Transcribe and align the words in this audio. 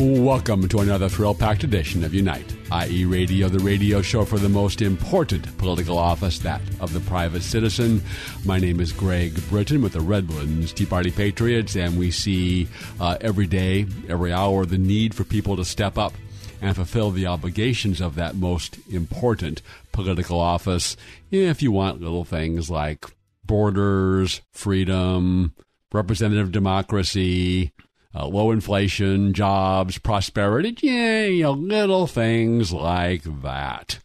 Welcome 0.00 0.66
to 0.68 0.78
another 0.78 1.10
thrill 1.10 1.34
packed 1.34 1.62
edition 1.62 2.04
of 2.04 2.14
Unite, 2.14 2.56
i.e., 2.72 3.04
Radio, 3.04 3.50
the 3.50 3.58
radio 3.58 4.00
show 4.00 4.24
for 4.24 4.38
the 4.38 4.48
most 4.48 4.80
important 4.80 5.58
political 5.58 5.98
office, 5.98 6.38
that 6.38 6.62
of 6.80 6.94
the 6.94 7.00
private 7.00 7.42
citizen. 7.42 8.00
My 8.46 8.58
name 8.58 8.80
is 8.80 8.92
Greg 8.92 9.38
Britton 9.50 9.82
with 9.82 9.92
the 9.92 10.00
Redlands 10.00 10.72
Tea 10.72 10.86
Party 10.86 11.10
Patriots, 11.10 11.76
and 11.76 11.98
we 11.98 12.10
see 12.10 12.66
uh, 12.98 13.18
every 13.20 13.46
day, 13.46 13.86
every 14.08 14.32
hour, 14.32 14.64
the 14.64 14.78
need 14.78 15.14
for 15.14 15.24
people 15.24 15.54
to 15.56 15.66
step 15.66 15.98
up 15.98 16.14
and 16.62 16.74
fulfill 16.74 17.10
the 17.10 17.26
obligations 17.26 18.00
of 18.00 18.14
that 18.14 18.36
most 18.36 18.78
important 18.90 19.60
political 19.92 20.40
office. 20.40 20.96
If 21.30 21.60
you 21.60 21.72
want 21.72 22.00
little 22.00 22.24
things 22.24 22.70
like 22.70 23.04
borders, 23.44 24.40
freedom, 24.50 25.52
representative 25.92 26.52
democracy, 26.52 27.72
uh, 28.14 28.26
low 28.26 28.50
inflation, 28.50 29.32
jobs, 29.32 29.98
prosperity, 29.98 30.76
yeah, 30.82 31.24
you 31.24 31.42
know, 31.44 31.52
little 31.52 32.06
things 32.06 32.72
like 32.72 33.22
that. 33.42 33.98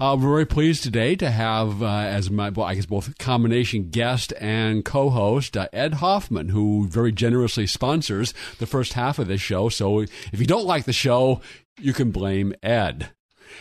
Uh, 0.00 0.16
we're 0.16 0.30
very 0.30 0.46
pleased 0.46 0.82
today 0.82 1.14
to 1.14 1.30
have 1.30 1.82
uh, 1.82 1.86
as 1.86 2.30
my, 2.30 2.48
well, 2.48 2.66
I 2.66 2.74
guess 2.74 2.86
both 2.86 3.16
combination 3.18 3.90
guest 3.90 4.32
and 4.40 4.84
co-host 4.84 5.56
uh, 5.56 5.68
Ed 5.72 5.94
Hoffman, 5.94 6.48
who 6.48 6.88
very 6.88 7.12
generously 7.12 7.66
sponsors 7.66 8.34
the 8.58 8.66
first 8.66 8.94
half 8.94 9.18
of 9.18 9.28
this 9.28 9.40
show. 9.40 9.68
So 9.68 10.00
if 10.00 10.40
you 10.40 10.46
don't 10.46 10.66
like 10.66 10.86
the 10.86 10.92
show, 10.92 11.40
you 11.78 11.92
can 11.92 12.10
blame 12.10 12.54
Ed. 12.62 13.10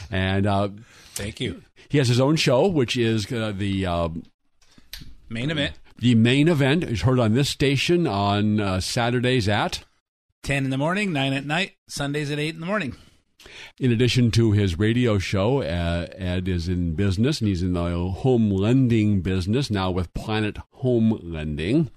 And 0.09 0.47
uh, 0.47 0.69
thank 1.13 1.39
you. 1.39 1.61
He 1.89 1.97
has 1.97 2.07
his 2.07 2.19
own 2.19 2.37
show, 2.37 2.67
which 2.67 2.95
is 2.95 3.31
uh, 3.31 3.53
the 3.55 3.85
uh, 3.85 4.09
main 5.29 5.51
event 5.51 5.73
the 6.01 6.15
main 6.15 6.47
event 6.47 6.83
is 6.83 7.03
heard 7.03 7.19
on 7.19 7.35
this 7.35 7.47
station 7.47 8.07
on 8.07 8.59
uh, 8.59 8.79
Saturdays 8.81 9.47
at 9.47 9.85
10 10.41 10.65
in 10.65 10.69
the 10.71 10.77
morning, 10.77 11.13
9 11.13 11.33
at 11.33 11.45
night, 11.45 11.73
Sundays 11.87 12.31
at 12.31 12.39
8 12.39 12.55
in 12.55 12.59
the 12.59 12.65
morning. 12.65 12.95
In 13.79 13.91
addition 13.91 14.31
to 14.31 14.51
his 14.51 14.77
radio 14.77 15.17
show, 15.17 15.61
uh, 15.61 16.07
Ed 16.15 16.47
is 16.47 16.67
in 16.67 16.93
business 16.93 17.39
and 17.39 17.47
he's 17.47 17.63
in 17.63 17.73
the 17.73 17.97
home 18.09 18.49
lending 18.49 19.21
business 19.21 19.71
now 19.71 19.89
with 19.89 20.13
Planet 20.13 20.57
Home 20.73 21.19
Lending. 21.23 21.89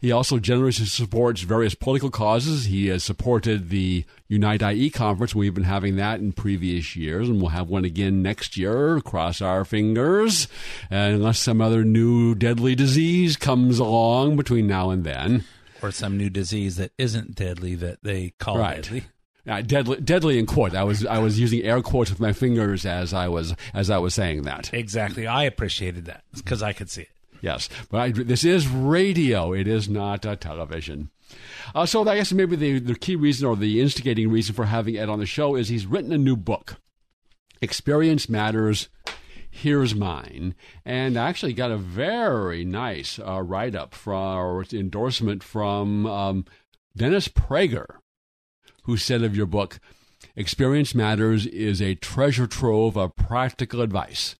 He 0.00 0.10
also 0.12 0.38
generously 0.38 0.86
supports 0.86 1.42
various 1.42 1.74
political 1.74 2.10
causes. 2.10 2.66
He 2.66 2.88
has 2.88 3.04
supported 3.04 3.68
the 3.68 4.04
Unite 4.28 4.62
IE 4.62 4.90
conference. 4.90 5.34
We've 5.34 5.54
been 5.54 5.64
having 5.64 5.96
that 5.96 6.20
in 6.20 6.32
previous 6.32 6.96
years, 6.96 7.28
and 7.28 7.40
we'll 7.40 7.50
have 7.50 7.68
one 7.68 7.84
again 7.84 8.22
next 8.22 8.56
year. 8.56 9.00
Cross 9.00 9.40
our 9.40 9.64
fingers, 9.64 10.48
unless 10.90 11.38
some 11.38 11.60
other 11.60 11.84
new 11.84 12.34
deadly 12.34 12.74
disease 12.74 13.36
comes 13.36 13.78
along 13.78 14.36
between 14.36 14.66
now 14.66 14.90
and 14.90 15.04
then. 15.04 15.44
Or 15.82 15.90
some 15.90 16.16
new 16.16 16.30
disease 16.30 16.76
that 16.76 16.92
isn't 16.98 17.34
deadly 17.34 17.74
that 17.76 18.02
they 18.02 18.32
call 18.38 18.58
right. 18.58 18.82
deadly. 18.82 19.04
Uh, 19.46 19.60
deadly, 19.60 20.00
deadly 20.00 20.38
in 20.38 20.46
quote. 20.46 20.74
I 20.74 20.84
was 20.84 21.04
I 21.04 21.18
was 21.18 21.38
using 21.38 21.62
air 21.62 21.82
quotes 21.82 22.08
with 22.10 22.18
my 22.18 22.32
fingers 22.32 22.86
as 22.86 23.12
I 23.12 23.28
was 23.28 23.54
as 23.74 23.90
I 23.90 23.98
was 23.98 24.14
saying 24.14 24.42
that. 24.42 24.72
Exactly. 24.72 25.26
I 25.26 25.44
appreciated 25.44 26.06
that 26.06 26.24
because 26.34 26.62
I 26.62 26.72
could 26.72 26.88
see 26.88 27.02
it. 27.02 27.10
Yes, 27.42 27.68
but 27.90 28.00
I, 28.00 28.10
this 28.10 28.42
is 28.42 28.66
radio. 28.66 29.52
It 29.52 29.68
is 29.68 29.86
not 29.86 30.24
uh, 30.24 30.34
television. 30.36 31.10
Uh, 31.74 31.84
so 31.84 32.08
I 32.08 32.16
guess 32.16 32.32
maybe 32.32 32.56
the, 32.56 32.78
the 32.78 32.94
key 32.94 33.16
reason 33.16 33.46
or 33.46 33.54
the 33.54 33.82
instigating 33.82 34.30
reason 34.30 34.54
for 34.54 34.64
having 34.64 34.96
Ed 34.96 35.10
on 35.10 35.18
the 35.18 35.26
show 35.26 35.54
is 35.56 35.68
he's 35.68 35.84
written 35.84 36.12
a 36.12 36.18
new 36.18 36.36
book. 36.36 36.76
Experience 37.60 38.30
matters. 38.30 38.88
Here's 39.50 39.94
mine, 39.94 40.54
and 40.84 41.16
I 41.16 41.28
actually 41.28 41.52
got 41.52 41.70
a 41.70 41.76
very 41.76 42.64
nice 42.64 43.20
uh, 43.20 43.40
write 43.40 43.76
up 43.76 43.94
from 43.94 44.36
or 44.36 44.64
endorsement 44.72 45.44
from 45.44 46.06
um, 46.06 46.44
Dennis 46.96 47.28
Prager, 47.28 47.98
who 48.84 48.96
said 48.96 49.22
of 49.22 49.36
your 49.36 49.46
book, 49.46 49.78
Experience 50.36 50.94
Matters 50.94 51.46
is 51.46 51.82
a 51.82 51.94
treasure 51.94 52.46
trove 52.46 52.96
of 52.96 53.16
practical 53.16 53.80
advice. 53.80 54.36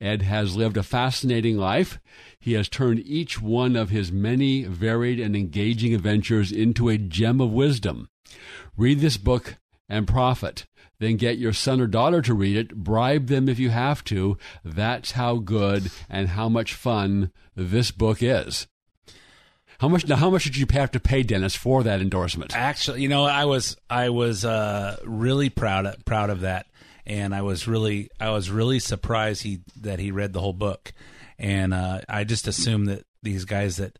Ed 0.00 0.22
has 0.22 0.56
lived 0.56 0.76
a 0.76 0.82
fascinating 0.82 1.56
life. 1.56 1.98
He 2.38 2.52
has 2.52 2.68
turned 2.68 3.00
each 3.00 3.40
one 3.40 3.76
of 3.76 3.90
his 3.90 4.12
many 4.12 4.64
varied 4.64 5.18
and 5.18 5.34
engaging 5.34 5.94
adventures 5.94 6.52
into 6.52 6.88
a 6.88 6.98
gem 6.98 7.40
of 7.40 7.50
wisdom. 7.50 8.08
Read 8.76 9.00
this 9.00 9.16
book 9.16 9.56
and 9.88 10.06
profit. 10.06 10.66
Then 10.98 11.16
get 11.16 11.38
your 11.38 11.52
son 11.52 11.80
or 11.80 11.86
daughter 11.86 12.22
to 12.22 12.34
read 12.34 12.56
it. 12.56 12.74
Bribe 12.74 13.26
them 13.26 13.48
if 13.48 13.58
you 13.58 13.70
have 13.70 14.04
to. 14.04 14.36
That's 14.64 15.12
how 15.12 15.36
good 15.36 15.90
and 16.08 16.28
how 16.28 16.48
much 16.48 16.74
fun 16.74 17.32
this 17.54 17.90
book 17.90 18.22
is. 18.22 18.66
How 19.78 19.88
much 19.88 20.06
now? 20.06 20.16
How 20.16 20.30
much 20.30 20.44
did 20.44 20.56
you 20.56 20.66
have 20.70 20.90
to 20.92 21.00
pay 21.00 21.22
Dennis 21.22 21.54
for 21.54 21.82
that 21.82 22.00
endorsement? 22.00 22.56
Actually, 22.56 23.02
you 23.02 23.08
know, 23.08 23.24
I 23.24 23.44
was 23.44 23.76
I 23.90 24.08
was 24.08 24.44
uh, 24.44 24.96
really 25.04 25.50
proud 25.50 25.86
of, 25.86 26.04
proud 26.04 26.30
of 26.30 26.40
that 26.40 26.66
and 27.06 27.34
I 27.34 27.42
was 27.42 27.68
really 27.68 28.10
I 28.18 28.30
was 28.30 28.50
really 28.50 28.80
surprised 28.80 29.42
he 29.42 29.60
that 29.80 29.98
he 29.98 30.10
read 30.10 30.32
the 30.32 30.40
whole 30.40 30.52
book, 30.52 30.92
and 31.38 31.72
uh, 31.72 32.00
I 32.08 32.24
just 32.24 32.48
assumed 32.48 32.88
that 32.88 33.06
these 33.22 33.44
guys 33.44 33.76
that 33.76 33.98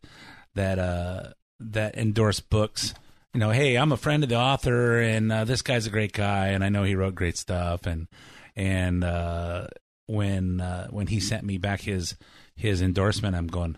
that 0.55 0.77
uh, 0.77 1.29
that 1.59 1.97
endorse 1.97 2.41
books, 2.41 2.93
you 3.33 3.39
know, 3.39 3.51
hey, 3.51 3.75
I'm 3.75 3.93
a 3.93 3.97
friend 3.97 4.23
of 4.23 4.29
the 4.29 4.35
author, 4.35 4.99
and 4.99 5.31
uh, 5.31 5.45
this 5.45 5.61
guy's 5.61 5.87
a 5.87 5.91
great 5.91 6.11
guy, 6.11 6.47
and 6.47 6.63
I 6.63 6.69
know 6.69 6.83
he 6.83 6.95
wrote 6.95 7.15
great 7.15 7.37
stuff, 7.37 7.87
and 7.87 8.07
and 8.55 9.03
uh, 9.03 9.67
when 10.07 10.59
uh, 10.59 10.87
when 10.89 11.07
he 11.07 11.21
sent 11.21 11.45
me 11.45 11.57
back 11.57 11.81
his 11.81 12.15
his 12.57 12.81
endorsement, 12.81 13.37
I'm 13.37 13.47
going, 13.47 13.77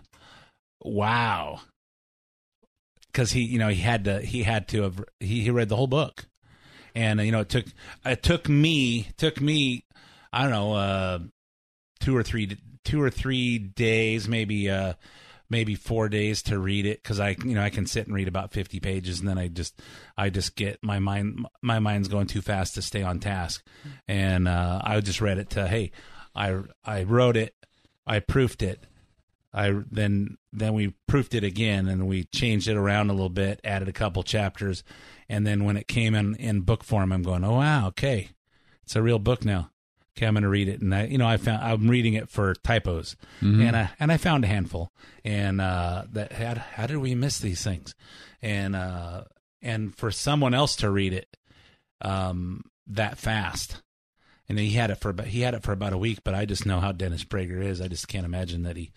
wow, 0.80 1.60
because 3.12 3.32
he 3.32 3.42
you 3.42 3.58
know 3.58 3.68
he 3.68 3.80
had 3.80 4.04
to 4.04 4.20
he 4.20 4.42
had 4.42 4.68
to 4.68 4.82
have 4.82 5.04
he, 5.18 5.42
he 5.42 5.50
read 5.50 5.68
the 5.68 5.76
whole 5.76 5.86
book. 5.86 6.26
And 6.94 7.20
uh, 7.20 7.22
you 7.22 7.32
know 7.32 7.40
it 7.40 7.48
took 7.48 7.66
it 8.04 8.22
took 8.22 8.48
me 8.48 9.08
took 9.16 9.40
me 9.40 9.84
I 10.32 10.42
don't 10.42 10.50
know 10.50 10.72
uh, 10.74 11.18
two 12.00 12.16
or 12.16 12.22
three 12.22 12.56
two 12.84 13.00
or 13.00 13.10
three 13.10 13.58
days 13.58 14.28
maybe 14.28 14.70
uh, 14.70 14.94
maybe 15.48 15.74
four 15.74 16.08
days 16.08 16.42
to 16.44 16.58
read 16.58 16.86
it 16.86 17.02
because 17.02 17.20
I 17.20 17.36
you 17.44 17.54
know 17.54 17.62
I 17.62 17.70
can 17.70 17.86
sit 17.86 18.06
and 18.06 18.14
read 18.14 18.28
about 18.28 18.52
fifty 18.52 18.80
pages 18.80 19.20
and 19.20 19.28
then 19.28 19.38
I 19.38 19.48
just 19.48 19.80
I 20.16 20.30
just 20.30 20.56
get 20.56 20.78
my 20.82 20.98
mind 20.98 21.46
my 21.62 21.78
mind's 21.78 22.08
going 22.08 22.26
too 22.26 22.42
fast 22.42 22.74
to 22.74 22.82
stay 22.82 23.02
on 23.02 23.20
task. 23.20 23.64
And 24.08 24.48
uh, 24.48 24.80
I 24.82 25.00
just 25.00 25.20
read 25.20 25.38
it 25.38 25.50
to 25.50 25.66
hey 25.66 25.92
I 26.34 26.60
I 26.84 27.02
wrote 27.02 27.36
it 27.36 27.54
I 28.06 28.20
proofed 28.20 28.62
it 28.62 28.84
I 29.52 29.74
then 29.90 30.38
then 30.52 30.74
we 30.74 30.94
proofed 31.08 31.34
it 31.34 31.44
again 31.44 31.88
and 31.88 32.06
we 32.06 32.24
changed 32.24 32.68
it 32.68 32.76
around 32.76 33.10
a 33.10 33.14
little 33.14 33.28
bit 33.28 33.60
added 33.64 33.88
a 33.88 33.92
couple 33.92 34.22
chapters. 34.22 34.84
And 35.28 35.46
then 35.46 35.64
when 35.64 35.76
it 35.76 35.88
came 35.88 36.14
in 36.14 36.34
in 36.36 36.60
book 36.62 36.84
form, 36.84 37.12
I'm 37.12 37.22
going, 37.22 37.44
oh 37.44 37.56
wow, 37.56 37.88
okay, 37.88 38.30
it's 38.82 38.96
a 38.96 39.02
real 39.02 39.18
book 39.18 39.44
now. 39.44 39.70
Okay, 40.16 40.26
I'm 40.26 40.34
going 40.34 40.42
to 40.42 40.48
read 40.48 40.68
it, 40.68 40.80
and 40.80 40.92
I, 40.94 41.06
you 41.06 41.18
know, 41.18 41.26
I 41.26 41.36
found 41.36 41.62
I'm 41.62 41.88
reading 41.88 42.14
it 42.14 42.28
for 42.28 42.54
typos, 42.54 43.16
mm-hmm. 43.40 43.62
and 43.62 43.76
I 43.76 43.90
and 44.00 44.10
I 44.10 44.16
found 44.16 44.44
a 44.44 44.48
handful, 44.48 44.90
and 45.24 45.60
uh, 45.60 46.04
that 46.12 46.32
how, 46.32 46.54
how 46.56 46.86
did 46.88 46.96
we 46.96 47.14
miss 47.14 47.38
these 47.38 47.62
things, 47.62 47.94
and 48.42 48.74
uh, 48.74 49.22
and 49.62 49.96
for 49.96 50.10
someone 50.10 50.52
else 50.52 50.74
to 50.76 50.90
read 50.90 51.12
it, 51.12 51.36
um, 52.02 52.64
that 52.88 53.18
fast, 53.18 53.82
and 54.48 54.58
he 54.58 54.70
had 54.70 54.90
it 54.90 54.96
for 54.96 55.10
about 55.10 55.28
he 55.28 55.42
had 55.42 55.54
it 55.54 55.62
for 55.62 55.72
about 55.72 55.92
a 55.92 55.98
week, 55.98 56.18
but 56.24 56.34
I 56.34 56.44
just 56.44 56.66
know 56.66 56.80
how 56.80 56.90
Dennis 56.90 57.24
Prager 57.24 57.64
is. 57.64 57.80
I 57.80 57.86
just 57.86 58.08
can't 58.08 58.26
imagine 58.26 58.64
that 58.64 58.76
he 58.76 58.90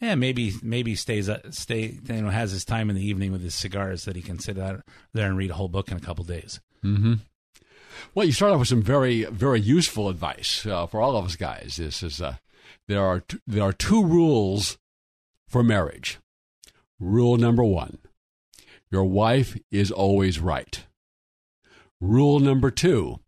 yeah, 0.00 0.14
maybe 0.14 0.52
maybe 0.62 0.94
stays 0.94 1.30
stay 1.50 1.98
you 2.04 2.22
know 2.22 2.30
has 2.30 2.52
his 2.52 2.64
time 2.64 2.90
in 2.90 2.96
the 2.96 3.06
evening 3.06 3.32
with 3.32 3.42
his 3.42 3.54
cigars 3.54 4.04
that 4.04 4.16
he 4.16 4.22
can 4.22 4.38
sit 4.38 4.58
out 4.58 4.82
there 5.14 5.26
and 5.26 5.36
read 5.36 5.50
a 5.50 5.54
whole 5.54 5.68
book 5.68 5.90
in 5.90 5.96
a 5.96 6.00
couple 6.00 6.24
days. 6.24 6.60
Mm-hmm. 6.84 7.14
Well, 8.14 8.26
you 8.26 8.32
start 8.32 8.52
off 8.52 8.58
with 8.58 8.68
some 8.68 8.82
very 8.82 9.24
very 9.24 9.60
useful 9.60 10.08
advice 10.08 10.66
uh, 10.66 10.86
for 10.86 11.00
all 11.00 11.16
of 11.16 11.24
us 11.24 11.36
guys. 11.36 11.76
This 11.76 12.02
is 12.02 12.20
uh, 12.20 12.36
there 12.88 13.04
are 13.04 13.20
t- 13.20 13.38
there 13.46 13.62
are 13.62 13.72
two 13.72 14.04
rules 14.04 14.76
for 15.48 15.62
marriage. 15.62 16.18
Rule 17.00 17.38
number 17.38 17.64
one: 17.64 17.98
your 18.90 19.04
wife 19.04 19.56
is 19.70 19.90
always 19.90 20.38
right. 20.38 20.84
Rule 22.02 22.38
number 22.38 22.70
two: 22.70 23.20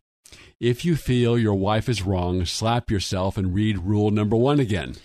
if 0.61 0.85
you 0.85 0.97
feel 0.97 1.39
your 1.39 1.55
wife 1.55 1.89
is 1.89 2.03
wrong, 2.03 2.45
slap 2.45 2.91
yourself 2.91 3.39
and 3.39 3.55
read 3.55 3.79
rule 3.79 4.11
number 4.11 4.37
one 4.37 4.61
again. 4.61 4.97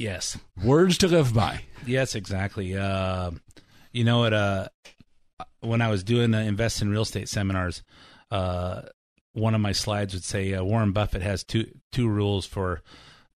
Yes. 0.00 0.38
Words 0.64 0.96
to 0.98 1.08
live 1.08 1.34
by. 1.34 1.64
Yes, 1.86 2.14
exactly. 2.14 2.74
Uh, 2.74 3.32
you 3.92 4.02
know, 4.02 4.24
at 4.24 4.32
uh, 4.32 4.68
when 5.60 5.82
I 5.82 5.90
was 5.90 6.02
doing 6.02 6.30
the 6.30 6.40
invest 6.40 6.80
in 6.80 6.88
real 6.88 7.02
estate 7.02 7.28
seminars, 7.28 7.82
uh, 8.30 8.80
one 9.34 9.54
of 9.54 9.60
my 9.60 9.72
slides 9.72 10.14
would 10.14 10.24
say 10.24 10.54
uh, 10.54 10.64
Warren 10.64 10.92
Buffett 10.92 11.20
has 11.20 11.44
two 11.44 11.66
two 11.92 12.08
rules 12.08 12.46
for 12.46 12.80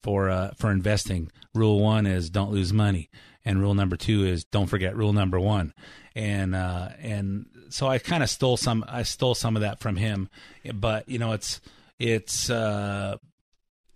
for 0.02 0.30
uh, 0.30 0.52
for 0.56 0.70
investing. 0.70 1.30
Rule 1.54 1.80
one 1.80 2.06
is 2.06 2.30
don't 2.30 2.50
lose 2.50 2.72
money, 2.72 3.10
and 3.44 3.60
rule 3.60 3.74
number 3.74 3.98
two 3.98 4.24
is 4.24 4.44
don't 4.46 4.68
forget 4.68 4.96
rule 4.96 5.12
number 5.12 5.38
one. 5.38 5.74
And 6.16 6.54
uh, 6.54 6.88
and 6.98 7.44
so 7.68 7.88
I 7.88 7.98
kind 7.98 8.22
of 8.22 8.30
stole 8.30 8.56
some 8.56 8.86
I 8.88 9.02
stole 9.02 9.34
some 9.34 9.54
of 9.54 9.60
that 9.60 9.80
from 9.80 9.96
him, 9.96 10.30
but 10.72 11.10
you 11.10 11.18
know 11.18 11.32
it's 11.32 11.60
it's 11.98 12.48
uh, 12.48 13.18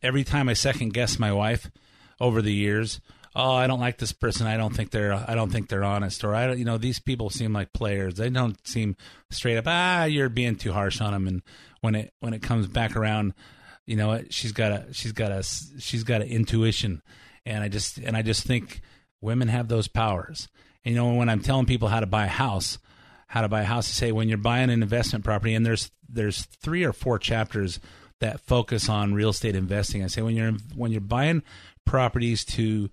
every 0.03 0.23
time 0.23 0.51
I 0.51 0.53
second 0.53 0.93
guess 0.93 1.19
my 1.19 1.33
wife 1.33 1.71
over 2.21 2.43
the 2.43 2.53
years. 2.53 3.01
Oh, 3.35 3.53
I 3.53 3.67
don't 3.67 3.81
like 3.81 3.99
this 3.99 4.13
person. 4.13 4.47
I 4.47 4.57
don't 4.57 4.75
think 4.75 4.91
they're. 4.91 5.13
I 5.13 5.35
don't 5.35 5.51
think 5.51 5.69
they're 5.69 5.85
honest. 5.85 6.25
Or 6.25 6.35
I 6.35 6.47
don't. 6.47 6.59
You 6.59 6.65
know, 6.65 6.79
these 6.79 6.99
people 6.99 7.31
seem 7.31 7.53
like 7.53 7.73
players. 7.73 8.15
They 8.15 8.31
don't 8.31 8.57
seem 8.67 8.97
straight 9.31 9.57
up. 9.57 9.65
Ah, 9.67 10.05
you're 10.05 10.29
being 10.29 10.57
too 10.57 10.73
harsh 10.73 11.01
on 11.01 11.13
them. 11.13 11.29
And 11.29 11.43
when 11.81 11.95
it 11.95 12.13
when 12.21 12.35
it 12.35 12.43
comes 12.43 12.67
back 12.67 12.97
around, 12.97 13.35
you 13.87 13.97
know, 13.97 14.23
she's 14.31 14.53
got 14.53 14.73
a 14.73 14.87
she's 14.93 15.13
got 15.13 15.31
a 15.31 15.43
she's 15.43 16.05
got 16.05 16.23
an 16.23 16.29
intuition. 16.29 17.03
And 17.47 17.63
I 17.63 17.69
just 17.69 17.99
and 17.99 18.17
I 18.17 18.23
just 18.23 18.45
think 18.45 18.81
women 19.21 19.49
have 19.49 19.69
those 19.69 19.89
powers. 19.89 20.49
And 20.85 20.95
you 20.95 21.01
know, 21.01 21.13
when 21.13 21.29
I'm 21.29 21.41
telling 21.41 21.67
people 21.67 21.89
how 21.89 22.01
to 22.01 22.07
buy 22.07 22.25
a 22.25 22.29
house, 22.29 22.79
how 23.27 23.43
to 23.43 23.49
buy 23.49 23.63
a 23.63 23.67
house, 23.67 23.89
I 23.89 23.93
say 23.93 24.13
when 24.13 24.29
you're 24.29 24.39
buying 24.39 24.71
an 24.71 24.83
investment 24.83 25.25
property, 25.25 25.55
and 25.55 25.65
there's 25.65 25.91
there's 26.09 26.45
three 26.45 26.85
or 26.85 26.93
four 26.93 27.19
chapters 27.19 27.79
that 28.21 28.41
focus 28.41 28.89
on 28.89 29.15
real 29.15 29.31
estate 29.31 29.55
investing. 29.55 30.03
I 30.03 30.09
say 30.09 30.23
when 30.23 30.35
you're 30.35 30.53
when 30.75 30.91
you're 30.91 31.01
buying 31.01 31.43
properties 31.89 32.45
to 32.45 32.91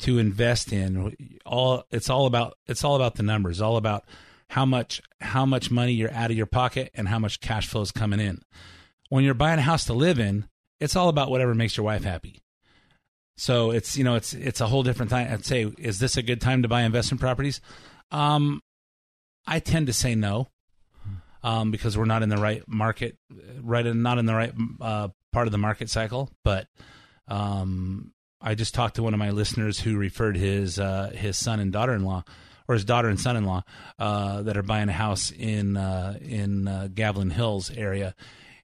to 0.00 0.18
invest 0.18 0.72
in. 0.72 1.38
All 1.46 1.84
it's 1.90 2.10
all 2.10 2.26
about 2.26 2.58
it's 2.66 2.84
all 2.84 2.96
about 2.96 3.14
the 3.14 3.22
numbers 3.22 3.60
all 3.60 3.76
about 3.76 4.04
how 4.50 4.66
much 4.66 5.00
how 5.20 5.46
much 5.46 5.70
money 5.70 5.92
you're 5.92 6.12
out 6.12 6.30
of 6.30 6.36
your 6.36 6.46
pocket 6.46 6.90
and 6.94 7.08
how 7.08 7.18
much 7.18 7.40
cash 7.40 7.66
flow 7.68 7.82
is 7.82 7.92
coming 7.92 8.20
in. 8.20 8.42
When 9.08 9.24
you're 9.24 9.34
buying 9.34 9.58
a 9.58 9.62
house 9.62 9.84
to 9.86 9.92
live 9.92 10.18
in 10.18 10.46
it's 10.80 10.96
all 10.96 11.08
about 11.08 11.30
whatever 11.30 11.54
makes 11.54 11.76
your 11.76 11.84
wife 11.84 12.02
happy. 12.02 12.40
So 13.36 13.70
it's 13.70 13.96
you 13.96 14.04
know 14.04 14.16
it's 14.16 14.34
it's 14.34 14.60
a 14.60 14.66
whole 14.66 14.82
different 14.82 15.10
time. 15.10 15.32
I'd 15.32 15.44
say 15.44 15.72
is 15.78 15.98
this 15.98 16.16
a 16.16 16.22
good 16.22 16.40
time 16.40 16.62
to 16.62 16.68
buy 16.68 16.82
investment 16.82 17.20
properties? 17.20 17.60
Um 18.10 18.60
i 19.46 19.58
tend 19.58 19.86
to 19.88 19.92
say 19.92 20.14
no 20.14 20.48
um 21.42 21.70
because 21.70 21.98
we're 21.98 22.04
not 22.04 22.22
in 22.22 22.28
the 22.28 22.36
right 22.36 22.62
market 22.68 23.16
right 23.60 23.86
in, 23.86 24.02
not 24.02 24.18
in 24.18 24.26
the 24.26 24.34
right 24.34 24.52
uh, 24.80 25.08
part 25.32 25.48
of 25.48 25.52
the 25.52 25.58
market 25.58 25.90
cycle 25.90 26.30
but 26.44 26.68
um 27.28 28.12
I 28.42 28.54
just 28.54 28.74
talked 28.74 28.96
to 28.96 29.02
one 29.02 29.14
of 29.14 29.20
my 29.20 29.30
listeners 29.30 29.78
who 29.78 29.96
referred 29.96 30.36
his 30.36 30.78
uh, 30.78 31.12
his 31.14 31.38
son 31.38 31.60
and 31.60 31.72
daughter 31.72 31.94
in 31.94 32.04
law, 32.04 32.24
or 32.66 32.74
his 32.74 32.84
daughter 32.84 33.08
and 33.08 33.20
son 33.20 33.36
in 33.36 33.44
law, 33.44 33.62
uh, 33.98 34.42
that 34.42 34.56
are 34.56 34.62
buying 34.62 34.88
a 34.88 34.92
house 34.92 35.30
in 35.30 35.76
uh, 35.76 36.18
in 36.20 36.66
uh, 36.66 36.88
Gavilan 36.92 37.32
Hills 37.32 37.70
area, 37.70 38.14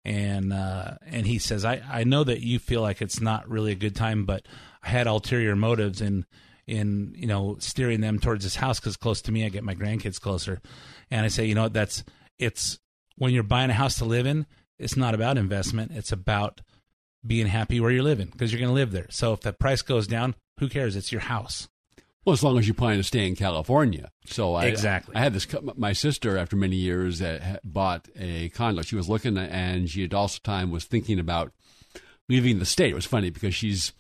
and 0.05 0.53
uh, 0.53 0.95
and 1.07 1.27
he 1.27 1.39
says, 1.39 1.65
I, 1.65 1.81
I 1.89 2.05
know 2.05 2.25
that 2.25 2.41
you 2.41 2.59
feel 2.59 2.83
like 2.83 3.01
it's 3.01 3.21
not 3.21 3.49
really 3.49 3.73
a 3.73 3.77
good 3.77 3.95
time, 3.95 4.25
but 4.25 4.47
I 4.83 4.89
had 4.89 5.07
ulterior 5.07 5.55
motives 5.55 6.01
in 6.01 6.27
in 6.67 7.15
you 7.17 7.27
know 7.27 7.57
steering 7.61 8.01
them 8.01 8.19
towards 8.19 8.45
this 8.45 8.57
house 8.57 8.81
because 8.81 8.97
close 8.97 9.23
to 9.23 9.33
me, 9.33 9.45
I 9.47 9.49
get 9.49 9.65
my 9.65 9.75
grandkids 9.75 10.21
closer, 10.21 10.61
and 11.11 11.25
I 11.25 11.29
say, 11.29 11.47
you 11.47 11.55
know 11.55 11.69
that's 11.69 12.03
it's 12.39 12.79
when 13.17 13.33
you're 13.33 13.43
buying 13.43 13.71
a 13.71 13.75
house 13.75 13.99
to 13.99 14.05
live 14.05 14.27
in, 14.27 14.47
it's 14.79 14.97
not 14.97 15.15
about 15.15 15.39
investment, 15.39 15.93
it's 15.95 16.13
about 16.13 16.61
being 17.27 17.47
happy 17.47 17.81
where 17.81 17.91
you're 17.91 18.03
living 18.03 18.29
because 18.31 18.53
you're 18.53 18.61
going 18.61 18.71
to 18.71 18.75
live 18.75 18.93
there. 18.93 19.07
So 19.11 19.33
if 19.33 19.41
the 19.41 19.53
price 19.53 19.83
goes 19.83 20.07
down, 20.07 20.35
who 20.59 20.69
cares? 20.69 20.97
It's 20.97 21.13
your 21.13 21.23
house. 21.23 21.69
Well, 22.25 22.35
as 22.35 22.43
long 22.43 22.59
as 22.59 22.69
you 22.69 22.75
plan 22.75 22.99
to 22.99 23.03
stay 23.03 23.27
in 23.27 23.37
California. 23.37 24.11
So 24.27 24.55
I, 24.55 24.67
exactly. 24.67 25.17
I 25.17 25.21
had 25.21 25.33
this. 25.33 25.47
My 25.77 25.93
sister, 25.95 26.37
after 26.37 26.57
many 26.57 26.77
years, 26.77 27.23
uh, 27.23 27.59
bought 27.65 28.09
a 28.17 28.51
condo. 28.51 28.83
She 28.83 28.97
was 28.97 29.09
looking, 29.09 29.39
and 29.39 29.89
she 29.89 30.05
at 30.05 30.13
also 30.13 30.39
time 30.43 30.71
was 30.71 30.85
thinking 30.85 31.19
about 31.19 31.53
leaving 32.29 32.59
the 32.59 32.67
state. 32.67 32.91
It 32.91 32.95
was 32.95 33.07
funny 33.07 33.31
because 33.31 33.55
she's 33.55 33.93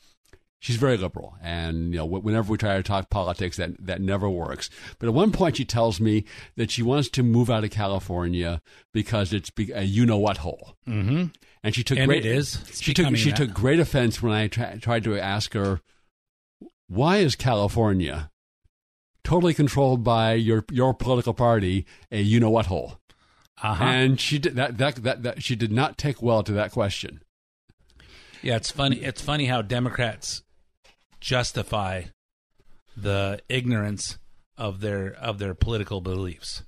she's 0.58 0.76
very 0.76 0.96
liberal, 0.96 1.36
and 1.42 1.92
you 1.92 1.98
know, 1.98 2.04
whenever 2.04 2.50
we 2.50 2.58
try 2.58 2.76
to 2.76 2.82
talk 2.82 3.08
politics, 3.08 3.56
that 3.56 3.70
that 3.86 4.00
never 4.00 4.28
works. 4.28 4.68
But 4.98 5.08
at 5.08 5.14
one 5.14 5.32
point, 5.32 5.56
she 5.56 5.64
tells 5.64 6.00
me 6.00 6.24
that 6.56 6.70
she 6.70 6.82
wants 6.82 7.08
to 7.10 7.22
move 7.22 7.48
out 7.48 7.64
of 7.64 7.70
California 7.70 8.60
because 8.92 9.32
it's 9.32 9.50
a 9.74 9.84
you 9.84 10.04
know 10.04 10.18
what 10.18 10.38
hole. 10.38 10.76
Mm-hmm. 10.86 11.26
And 11.62 11.74
she 11.74 11.82
took 11.82 11.98
and 11.98 12.08
great. 12.08 12.24
It 12.24 12.36
is. 12.36 12.62
She 12.80 12.94
took 12.94 13.14
she 13.16 13.32
took 13.32 13.52
great 13.52 13.80
offense 13.80 14.22
when 14.22 14.32
I 14.32 14.48
tra- 14.48 14.78
tried 14.78 15.04
to 15.04 15.18
ask 15.18 15.54
her, 15.54 15.80
"Why 16.86 17.18
is 17.18 17.34
California 17.34 18.30
totally 19.24 19.54
controlled 19.54 20.04
by 20.04 20.34
your 20.34 20.64
your 20.70 20.94
political 20.94 21.34
party 21.34 21.86
a 22.10 22.20
you 22.20 22.40
know 22.40 22.50
what 22.50 22.66
hole?" 22.66 22.98
Uh-huh. 23.60 23.84
And 23.84 24.20
she 24.20 24.38
did 24.38 24.54
that, 24.54 24.78
that 24.78 24.96
that 25.02 25.22
that 25.24 25.42
she 25.42 25.56
did 25.56 25.72
not 25.72 25.98
take 25.98 26.22
well 26.22 26.42
to 26.44 26.52
that 26.52 26.70
question. 26.70 27.22
Yeah, 28.42 28.56
it's 28.56 28.70
funny. 28.70 28.96
It's 29.02 29.20
funny 29.20 29.46
how 29.46 29.62
Democrats 29.62 30.42
justify 31.20 32.04
the 32.96 33.40
ignorance 33.48 34.18
of 34.56 34.80
their 34.80 35.14
of 35.14 35.38
their 35.38 35.54
political 35.54 36.00
beliefs. 36.00 36.62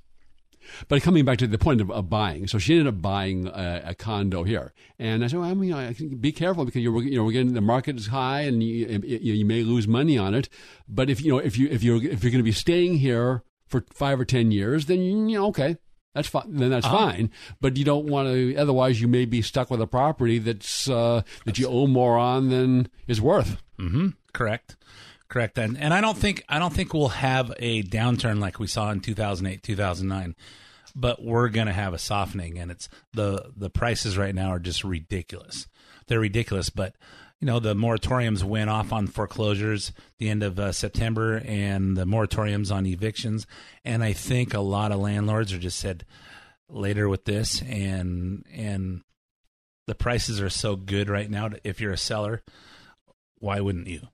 But 0.89 1.03
coming 1.03 1.25
back 1.25 1.39
to 1.39 1.47
the 1.47 1.59
point 1.59 1.81
of, 1.81 1.91
of 1.91 2.09
buying, 2.09 2.47
so 2.47 2.59
she 2.59 2.79
ended 2.79 2.95
up 2.95 3.03
buying 3.03 3.47
a, 3.47 3.83
a, 3.87 3.95
condo 3.95 4.45
here, 4.45 4.73
and 4.99 5.25
I 5.25 5.27
said, 5.29 5.41
well, 5.41 5.51
I 5.51 5.55
mean, 5.55 5.73
I 5.73 5.93
be 5.93 6.33
careful 6.33 6.65
because 6.65 6.83
you're 6.83 7.03
you 7.03 7.17
know 7.17 7.25
we're 7.25 7.33
getting 7.33 7.55
the 7.55 7.61
market 7.61 7.97
is 7.97 8.09
high 8.09 8.43
and 8.43 8.63
you, 8.63 9.01
you, 9.05 9.35
you 9.35 9.45
may 9.45 9.63
lose 9.63 9.87
money 9.87 10.19
on 10.19 10.35
it. 10.35 10.49
But 10.89 11.11
if 11.11 11.23
you 11.23 11.33
know 11.33 11.39
if 11.39 11.59
you 11.59 11.69
if 11.69 11.83
you're 11.83 11.97
if 11.97 12.23
you're 12.23 12.33
going 12.33 12.39
to 12.39 12.43
be 12.43 12.53
staying 12.53 12.99
here 12.99 13.43
for 13.67 13.85
five 13.93 14.21
or 14.21 14.25
ten 14.25 14.51
years, 14.51 14.87
then 14.87 15.03
you 15.03 15.39
know 15.39 15.47
okay, 15.49 15.77
that's 16.15 16.29
fine. 16.29 16.57
Then 16.57 16.71
that's 16.71 16.87
uh-huh. 16.87 17.11
fine. 17.11 17.31
But 17.61 17.77
you 17.77 17.85
don't 17.85 18.07
want 18.07 18.29
to. 18.29 18.57
Otherwise, 18.57 19.01
you 19.01 19.09
may 19.09 19.25
be 19.25 19.43
stuck 19.43 19.71
with 19.71 19.81
a 19.81 19.87
property 19.87 20.39
that's 20.39 20.89
uh, 20.89 21.23
that 21.45 21.59
you 21.59 21.69
owe 21.69 21.87
more 21.87 22.19
on 22.19 22.51
than 22.51 22.89
is 23.07 23.21
worth. 23.21 23.63
Mm-hmm. 23.79 24.09
Correct. 24.33 24.77
Correct. 25.29 25.59
And 25.59 25.79
and 25.79 25.95
I 25.95 26.01
don't 26.01 26.19
think 26.19 26.45
I 26.49 26.59
don't 26.59 26.75
think 26.75 26.93
we'll 26.93 27.09
have 27.09 27.53
a 27.59 27.85
downturn 27.85 28.41
like 28.41 28.59
we 28.59 28.67
saw 28.67 28.91
in 28.91 29.01
2008, 29.01 29.63
2009. 29.63 30.35
But 30.95 31.23
we're 31.23 31.49
going 31.49 31.67
to 31.67 31.73
have 31.73 31.95
a 31.95 31.99
softening 31.99 32.59
and 32.59 32.71
it's 32.71 32.89
the 33.13 33.53
the 33.57 33.71
prices 33.71 34.19
right 34.19 34.35
now 34.35 34.51
are 34.51 34.59
just 34.59 34.85
ridiculous. 34.85 35.67
They're 36.07 36.21
ridiculous, 36.21 36.71
but 36.71 36.95
you 37.41 37.47
know 37.47 37.59
the 37.59 37.75
moratoriums 37.75 38.45
went 38.45 38.71
off 38.71 38.93
on 38.93 39.07
foreclosures 39.07 39.93
the 40.19 40.29
end 40.29 40.43
of 40.43 40.59
uh, 40.59 40.73
September 40.73 41.43
and 41.45 41.97
the 41.97 42.05
moratoriums 42.05 42.75
on 42.75 42.87
evictions 42.87 43.47
and 43.85 44.05
I 44.05 44.13
think 44.13 44.53
a 44.53 44.61
lot 44.61 44.93
of 44.93 45.01
landlords 45.01 45.53
are 45.53 45.59
just 45.59 45.79
said 45.79 46.05
later 46.69 47.09
with 47.09 47.25
this 47.25 47.63
and 47.63 48.45
and 48.53 49.03
the 49.87 49.95
prices 49.95 50.41
are 50.41 50.51
so 50.51 50.77
good 50.77 51.09
right 51.09 51.31
now 51.31 51.51
if 51.65 51.81
you're 51.81 51.93
a 51.93 51.99
seller 51.99 52.43
why 53.39 53.61
wouldn't 53.61 53.87
you 53.87 54.09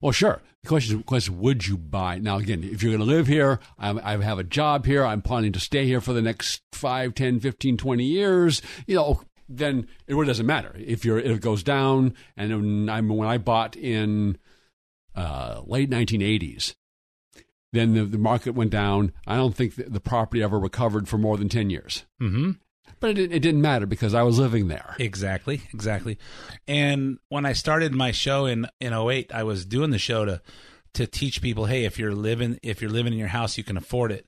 well, 0.00 0.12
sure. 0.12 0.42
The 0.62 0.68
question 0.68 1.04
is, 1.12 1.30
would 1.30 1.66
you 1.66 1.76
buy? 1.76 2.18
Now, 2.18 2.38
again, 2.38 2.64
if 2.64 2.82
you're 2.82 2.96
going 2.96 3.06
to 3.06 3.14
live 3.14 3.26
here, 3.26 3.60
I'm, 3.78 4.00
I 4.02 4.16
have 4.22 4.38
a 4.38 4.44
job 4.44 4.84
here, 4.84 5.04
I'm 5.04 5.22
planning 5.22 5.52
to 5.52 5.60
stay 5.60 5.86
here 5.86 6.00
for 6.00 6.12
the 6.12 6.22
next 6.22 6.62
5, 6.72 7.14
10, 7.14 7.40
15, 7.40 7.76
20 7.76 8.04
years, 8.04 8.62
you 8.86 8.96
know, 8.96 9.22
then 9.48 9.86
it 10.06 10.14
really 10.14 10.26
doesn't 10.26 10.46
matter. 10.46 10.74
If, 10.76 11.04
you're, 11.04 11.18
if 11.18 11.36
it 11.36 11.40
goes 11.40 11.62
down, 11.62 12.14
and 12.36 12.90
I 12.90 13.00
when 13.00 13.28
I 13.28 13.38
bought 13.38 13.76
in 13.76 14.38
uh, 15.14 15.62
late 15.64 15.88
1980s, 15.88 16.74
then 17.72 17.94
the, 17.94 18.04
the 18.04 18.18
market 18.18 18.54
went 18.54 18.70
down. 18.70 19.12
I 19.26 19.36
don't 19.36 19.54
think 19.54 19.74
the 19.76 20.00
property 20.00 20.42
ever 20.42 20.58
recovered 20.58 21.08
for 21.08 21.18
more 21.18 21.36
than 21.36 21.48
10 21.48 21.70
years. 21.70 22.04
Mm-hmm. 22.20 22.52
But 23.00 23.18
it, 23.18 23.32
it 23.32 23.40
didn't 23.40 23.60
matter 23.60 23.86
because 23.86 24.14
I 24.14 24.22
was 24.22 24.38
living 24.38 24.68
there. 24.68 24.96
Exactly, 24.98 25.62
exactly. 25.72 26.18
And 26.66 27.18
when 27.28 27.44
I 27.44 27.52
started 27.52 27.94
my 27.94 28.10
show 28.12 28.46
in 28.46 28.66
in 28.80 28.92
08, 28.92 29.32
I 29.34 29.42
was 29.42 29.64
doing 29.64 29.90
the 29.90 29.98
show 29.98 30.24
to 30.24 30.42
to 30.94 31.06
teach 31.06 31.42
people, 31.42 31.66
hey, 31.66 31.84
if 31.84 31.98
you're 31.98 32.14
living 32.14 32.58
if 32.62 32.80
you're 32.80 32.90
living 32.90 33.12
in 33.12 33.18
your 33.18 33.28
house, 33.28 33.58
you 33.58 33.64
can 33.64 33.76
afford 33.76 34.12
it. 34.12 34.26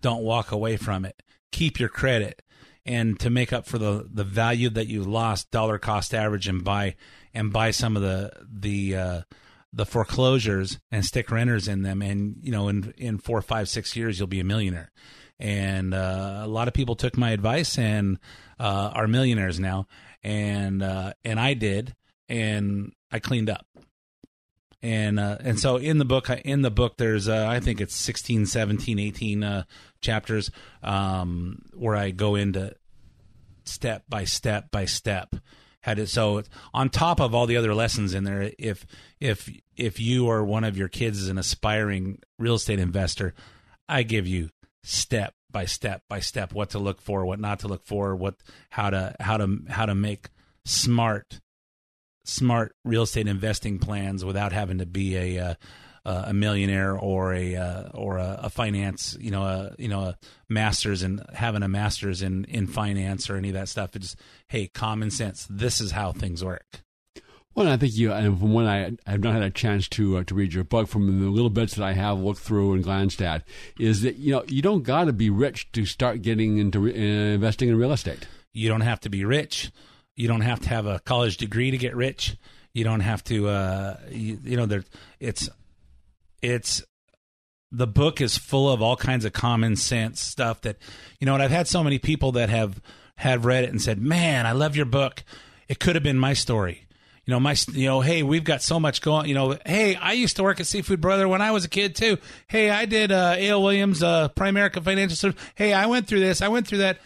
Don't 0.00 0.22
walk 0.22 0.52
away 0.52 0.76
from 0.76 1.04
it. 1.04 1.22
Keep 1.52 1.80
your 1.80 1.88
credit. 1.88 2.42
And 2.86 3.20
to 3.20 3.30
make 3.30 3.52
up 3.52 3.66
for 3.66 3.78
the 3.78 4.08
the 4.12 4.24
value 4.24 4.70
that 4.70 4.86
you 4.86 5.02
lost, 5.02 5.50
dollar 5.50 5.78
cost 5.78 6.14
average 6.14 6.48
and 6.48 6.62
buy 6.62 6.96
and 7.32 7.52
buy 7.52 7.70
some 7.70 7.96
of 7.96 8.02
the 8.02 8.32
the 8.50 8.96
uh, 8.96 9.20
the 9.72 9.86
foreclosures 9.86 10.78
and 10.90 11.04
stick 11.04 11.30
renters 11.30 11.68
in 11.68 11.82
them 11.82 12.02
and 12.02 12.36
you 12.42 12.50
know 12.52 12.68
in 12.68 12.92
in 12.96 13.18
four 13.18 13.40
five 13.40 13.68
six 13.68 13.94
years 13.94 14.18
you'll 14.18 14.26
be 14.26 14.40
a 14.40 14.44
millionaire 14.44 14.90
and 15.40 15.94
uh, 15.94 16.42
a 16.44 16.46
lot 16.46 16.68
of 16.68 16.74
people 16.74 16.94
took 16.94 17.16
my 17.16 17.30
advice 17.30 17.78
and 17.78 18.18
uh, 18.58 18.92
are 18.94 19.08
millionaires 19.08 19.58
now. 19.58 19.86
And 20.22 20.82
uh, 20.82 21.14
and 21.24 21.40
I 21.40 21.54
did, 21.54 21.96
and 22.28 22.92
I 23.10 23.18
cleaned 23.18 23.48
up. 23.48 23.66
And 24.82 25.18
uh, 25.18 25.38
and 25.40 25.58
so 25.58 25.76
in 25.76 25.98
the 25.98 26.04
book, 26.04 26.28
in 26.30 26.60
the 26.60 26.70
book, 26.70 26.98
there's 26.98 27.26
uh, 27.26 27.46
I 27.48 27.60
think 27.60 27.80
it's 27.80 27.96
16, 27.96 28.46
17, 28.46 28.98
18 28.98 29.42
uh, 29.42 29.64
chapters 30.02 30.50
um, 30.82 31.62
where 31.74 31.96
I 31.96 32.10
go 32.10 32.34
into 32.34 32.74
step 33.64 34.04
by 34.08 34.24
step 34.24 34.70
by 34.70 34.84
step 34.84 35.36
how 35.82 35.94
to 35.94 36.06
so 36.06 36.42
on 36.74 36.88
top 36.88 37.20
of 37.20 37.34
all 37.34 37.46
the 37.46 37.56
other 37.56 37.74
lessons 37.74 38.14
in 38.14 38.24
there 38.24 38.50
if 38.58 38.84
if 39.20 39.48
if 39.76 40.00
you 40.00 40.26
or 40.26 40.44
one 40.44 40.64
of 40.64 40.76
your 40.76 40.88
kids 40.88 41.20
is 41.20 41.28
an 41.28 41.38
aspiring 41.38 42.18
real 42.38 42.54
estate 42.54 42.80
investor 42.80 43.32
i 43.88 44.02
give 44.02 44.26
you 44.26 44.48
step 44.82 45.34
by 45.50 45.64
step 45.64 46.02
by 46.08 46.20
step 46.20 46.52
what 46.52 46.70
to 46.70 46.78
look 46.78 47.00
for 47.00 47.24
what 47.26 47.40
not 47.40 47.60
to 47.60 47.68
look 47.68 47.84
for 47.84 48.14
what 48.16 48.36
how 48.70 48.90
to 48.90 49.14
how 49.20 49.36
to 49.36 49.58
how 49.68 49.84
to 49.84 49.94
make 49.94 50.28
smart 50.64 51.40
smart 52.24 52.74
real 52.84 53.02
estate 53.02 53.26
investing 53.26 53.78
plans 53.78 54.24
without 54.24 54.52
having 54.52 54.78
to 54.78 54.86
be 54.86 55.16
a 55.16 55.56
uh, 56.04 56.24
a 56.28 56.32
millionaire 56.32 56.96
or 56.96 57.34
a 57.34 57.56
uh, 57.56 57.88
or 57.92 58.16
a, 58.16 58.40
a, 58.44 58.50
finance 58.50 59.16
you 59.20 59.30
know 59.30 59.42
a 59.42 59.74
you 59.78 59.88
know 59.88 60.00
a 60.00 60.18
masters 60.48 61.02
and 61.02 61.22
having 61.34 61.62
a 61.62 61.68
masters 61.68 62.22
in 62.22 62.44
in 62.46 62.66
finance 62.66 63.28
or 63.28 63.36
any 63.36 63.48
of 63.48 63.54
that 63.54 63.68
stuff. 63.68 63.94
It's 63.94 64.12
just 64.12 64.20
hey 64.48 64.68
common 64.68 65.10
sense 65.10 65.46
this 65.50 65.80
is 65.80 65.90
how 65.90 66.12
things 66.12 66.42
work 66.42 66.82
well, 67.54 67.68
I 67.68 67.76
think 67.76 67.96
you, 67.96 68.12
and 68.12 68.38
from 68.38 68.52
when 68.52 68.66
I 68.66 68.92
have 69.10 69.20
not 69.20 69.34
had 69.34 69.42
a 69.42 69.50
chance 69.50 69.88
to 69.90 70.18
uh, 70.18 70.24
to 70.24 70.34
read 70.34 70.54
your 70.54 70.64
book, 70.64 70.88
from 70.88 71.20
the 71.20 71.30
little 71.30 71.50
bits 71.50 71.74
that 71.74 71.84
I 71.84 71.94
have 71.94 72.20
looked 72.20 72.40
through 72.40 72.74
and 72.74 72.84
glanced 72.84 73.20
at, 73.20 73.42
is 73.78 74.02
that 74.02 74.16
you 74.16 74.32
know 74.32 74.44
you 74.46 74.62
don't 74.62 74.84
got 74.84 75.04
to 75.04 75.12
be 75.12 75.30
rich 75.30 75.70
to 75.72 75.84
start 75.84 76.22
getting 76.22 76.58
into 76.58 76.78
re- 76.78 76.94
uh, 76.94 77.34
investing 77.34 77.68
in 77.68 77.76
real 77.76 77.92
estate. 77.92 78.28
You 78.52 78.68
don't 78.68 78.82
have 78.82 79.00
to 79.00 79.08
be 79.08 79.24
rich. 79.24 79.72
You 80.14 80.28
don't 80.28 80.42
have 80.42 80.60
to 80.60 80.68
have 80.68 80.86
a 80.86 81.00
college 81.00 81.38
degree 81.38 81.70
to 81.72 81.78
get 81.78 81.96
rich. 81.96 82.36
You 82.72 82.84
don't 82.84 83.00
have 83.00 83.24
to, 83.24 83.48
uh, 83.48 83.96
you, 84.10 84.38
you 84.44 84.56
know, 84.56 84.66
there. 84.66 84.84
It's 85.18 85.48
it's 86.40 86.84
the 87.72 87.86
book 87.88 88.20
is 88.20 88.38
full 88.38 88.70
of 88.70 88.80
all 88.80 88.96
kinds 88.96 89.24
of 89.24 89.32
common 89.32 89.74
sense 89.74 90.20
stuff 90.20 90.60
that 90.60 90.76
you 91.18 91.26
know. 91.26 91.34
And 91.34 91.42
I've 91.42 91.50
had 91.50 91.66
so 91.66 91.82
many 91.82 91.98
people 91.98 92.30
that 92.32 92.48
have 92.48 92.80
have 93.16 93.44
read 93.44 93.64
it 93.64 93.70
and 93.70 93.82
said, 93.82 94.00
"Man, 94.00 94.46
I 94.46 94.52
love 94.52 94.76
your 94.76 94.86
book. 94.86 95.24
It 95.68 95.80
could 95.80 95.96
have 95.96 96.04
been 96.04 96.18
my 96.18 96.32
story." 96.32 96.86
You 97.30 97.36
know, 97.36 97.40
my, 97.40 97.54
you 97.70 97.86
know, 97.86 98.00
hey, 98.00 98.24
we've 98.24 98.42
got 98.42 98.60
so 98.60 98.80
much 98.80 99.02
going. 99.02 99.28
You 99.28 99.36
know, 99.36 99.56
hey, 99.64 99.94
I 99.94 100.14
used 100.14 100.34
to 100.34 100.42
work 100.42 100.58
at 100.58 100.66
Seafood 100.66 101.00
Broiler 101.00 101.28
when 101.28 101.40
I 101.40 101.52
was 101.52 101.64
a 101.64 101.68
kid 101.68 101.94
too. 101.94 102.18
Hey, 102.48 102.70
I 102.70 102.86
did 102.86 103.12
uh, 103.12 103.36
A.L. 103.38 103.62
Williams, 103.62 104.02
uh, 104.02 104.30
Primerica 104.30 104.82
Financial 104.82 105.14
Service. 105.14 105.40
Hey, 105.54 105.72
I 105.72 105.86
went 105.86 106.08
through 106.08 106.18
this. 106.18 106.42
I 106.42 106.48
went 106.48 106.66
through 106.66 106.78
that. 106.78 106.98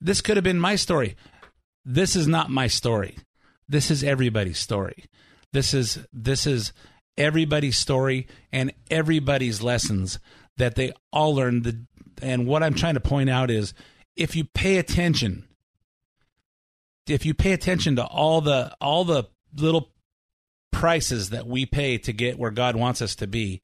This 0.00 0.20
could 0.20 0.36
have 0.36 0.44
been 0.44 0.60
my 0.60 0.76
story. 0.76 1.16
This 1.84 2.14
is 2.14 2.28
not 2.28 2.50
my 2.50 2.68
story. 2.68 3.18
This 3.68 3.90
is 3.90 4.04
everybody's 4.04 4.60
story. 4.60 5.06
This 5.52 5.74
is 5.74 5.98
this 6.12 6.46
is 6.46 6.72
everybody's 7.18 7.76
story 7.76 8.28
and 8.52 8.72
everybody's 8.92 9.60
lessons 9.60 10.20
that 10.56 10.76
they 10.76 10.92
all 11.12 11.34
learned. 11.34 11.64
The, 11.64 11.84
and 12.22 12.46
what 12.46 12.62
I'm 12.62 12.74
trying 12.74 12.94
to 12.94 13.00
point 13.00 13.28
out 13.28 13.50
is 13.50 13.74
if 14.14 14.36
you 14.36 14.44
pay 14.44 14.78
attention, 14.78 15.48
if 17.08 17.26
you 17.26 17.34
pay 17.34 17.50
attention 17.50 17.96
to 17.96 18.04
all 18.04 18.40
the 18.40 18.72
all 18.80 19.04
the 19.04 19.33
little 19.56 19.90
prices 20.70 21.30
that 21.30 21.46
we 21.46 21.66
pay 21.66 21.98
to 21.98 22.12
get 22.12 22.38
where 22.38 22.50
God 22.50 22.76
wants 22.76 23.00
us 23.00 23.14
to 23.16 23.26
be, 23.26 23.62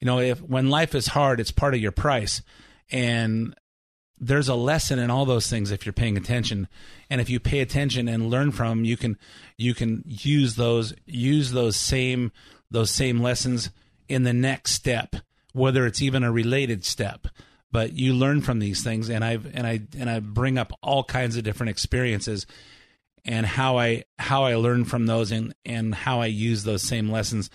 you 0.00 0.06
know, 0.06 0.20
if 0.20 0.40
when 0.40 0.70
life 0.70 0.94
is 0.94 1.08
hard, 1.08 1.40
it's 1.40 1.50
part 1.50 1.74
of 1.74 1.80
your 1.80 1.92
price. 1.92 2.42
And 2.90 3.54
there's 4.18 4.48
a 4.48 4.54
lesson 4.54 4.98
in 4.98 5.10
all 5.10 5.24
those 5.24 5.48
things 5.48 5.70
if 5.70 5.84
you're 5.84 5.92
paying 5.92 6.16
attention 6.16 6.68
and 7.10 7.20
if 7.20 7.28
you 7.28 7.38
pay 7.38 7.60
attention 7.60 8.08
and 8.08 8.30
learn 8.30 8.50
from 8.50 8.68
them 8.78 8.84
you 8.86 8.96
can 8.96 9.18
you 9.58 9.74
can 9.74 10.02
use 10.06 10.54
those 10.54 10.94
use 11.04 11.50
those 11.50 11.76
same 11.76 12.32
those 12.70 12.90
same 12.90 13.20
lessons 13.20 13.70
in 14.08 14.22
the 14.22 14.32
next 14.32 14.72
step, 14.72 15.16
whether 15.52 15.86
it's 15.86 16.02
even 16.02 16.22
a 16.22 16.32
related 16.32 16.84
step. 16.84 17.26
But 17.72 17.92
you 17.92 18.14
learn 18.14 18.40
from 18.42 18.58
these 18.58 18.82
things, 18.82 19.10
and 19.10 19.24
I've 19.24 19.46
and 19.54 19.66
I 19.66 19.80
and 19.98 20.08
I 20.08 20.20
bring 20.20 20.56
up 20.56 20.72
all 20.82 21.04
kinds 21.04 21.36
of 21.36 21.44
different 21.44 21.70
experiences 21.70 22.46
and 23.26 23.44
how 23.44 23.78
I 23.78 24.04
how 24.18 24.44
I 24.44 24.54
learn 24.54 24.84
from 24.84 25.06
those 25.06 25.32
and 25.32 25.54
and 25.64 25.94
how 25.94 26.20
I 26.20 26.26
use 26.26 26.64
those 26.64 26.82
same 26.82 27.10
lessons 27.10 27.50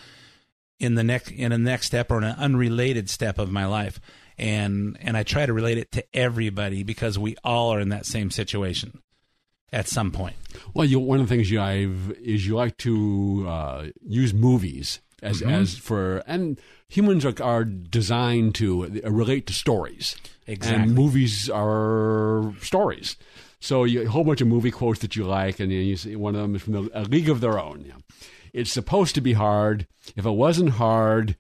in 0.80 0.96
the 0.96 1.04
next 1.04 1.32
in 1.32 1.52
a 1.52 1.58
next 1.58 1.88
step 1.88 2.12
or 2.12 2.18
in 2.20 2.26
an 2.26 2.36
unrelated 2.38 3.10
step 3.10 3.40
of 3.40 3.52
my 3.52 3.66
life 3.66 4.00
and 4.38 4.98
and 5.02 5.16
I 5.16 5.24
try 5.24 5.46
to 5.46 5.54
relate 5.54 5.78
it 5.78 5.92
to 5.94 6.04
everybody 6.14 6.84
because 6.84 7.18
we 7.18 7.36
all 7.44 7.70
are 7.74 7.80
in 7.80 7.90
that 7.90 8.06
same 8.06 8.32
situation 8.32 9.02
at 9.72 9.88
some 9.88 10.12
point. 10.12 10.36
Well, 10.74 10.86
you, 10.86 11.00
one 11.00 11.20
of 11.20 11.30
the 11.30 11.34
things 11.34 11.50
you 11.50 11.62
I've, 11.62 12.12
is 12.22 12.46
you 12.46 12.56
like 12.56 12.78
to 12.78 13.46
uh, 13.48 13.86
use 14.06 14.34
movies 14.34 15.00
as 15.22 15.42
mm-hmm. 15.42 15.52
as 15.52 15.78
for 15.78 16.24
and 16.26 16.60
humans 16.90 17.26
are, 17.26 17.42
are 17.42 17.64
designed 17.64 18.56
to 18.56 19.02
uh, 19.06 19.12
relate 19.12 19.48
to 19.48 19.54
stories. 19.54 20.16
Exactly. 20.48 20.84
And 20.84 20.96
movies 20.96 21.50
are 21.50 22.54
stories. 22.62 23.16
So 23.62 23.84
you, 23.84 24.02
a 24.02 24.06
whole 24.06 24.24
bunch 24.24 24.42
of 24.42 24.48
movie 24.48 24.72
quotes 24.72 25.00
that 25.00 25.16
you 25.16 25.24
like, 25.24 25.60
and 25.60 25.72
you 25.72 25.96
see 25.96 26.16
one 26.16 26.36
of 26.36 26.42
them 26.42 26.56
is 26.56 26.64
from 26.64 26.74
the, 26.74 26.90
A 26.94 27.04
League 27.04 27.30
of 27.30 27.42
Their 27.42 27.60
Own. 27.60 27.94
It's 28.54 28.72
supposed 28.72 29.14
to 29.16 29.22
be 29.22 29.34
hard. 29.34 29.88
If 30.16 30.26
it 30.26 30.32
wasn't 30.32 30.72
hard, 30.72 31.38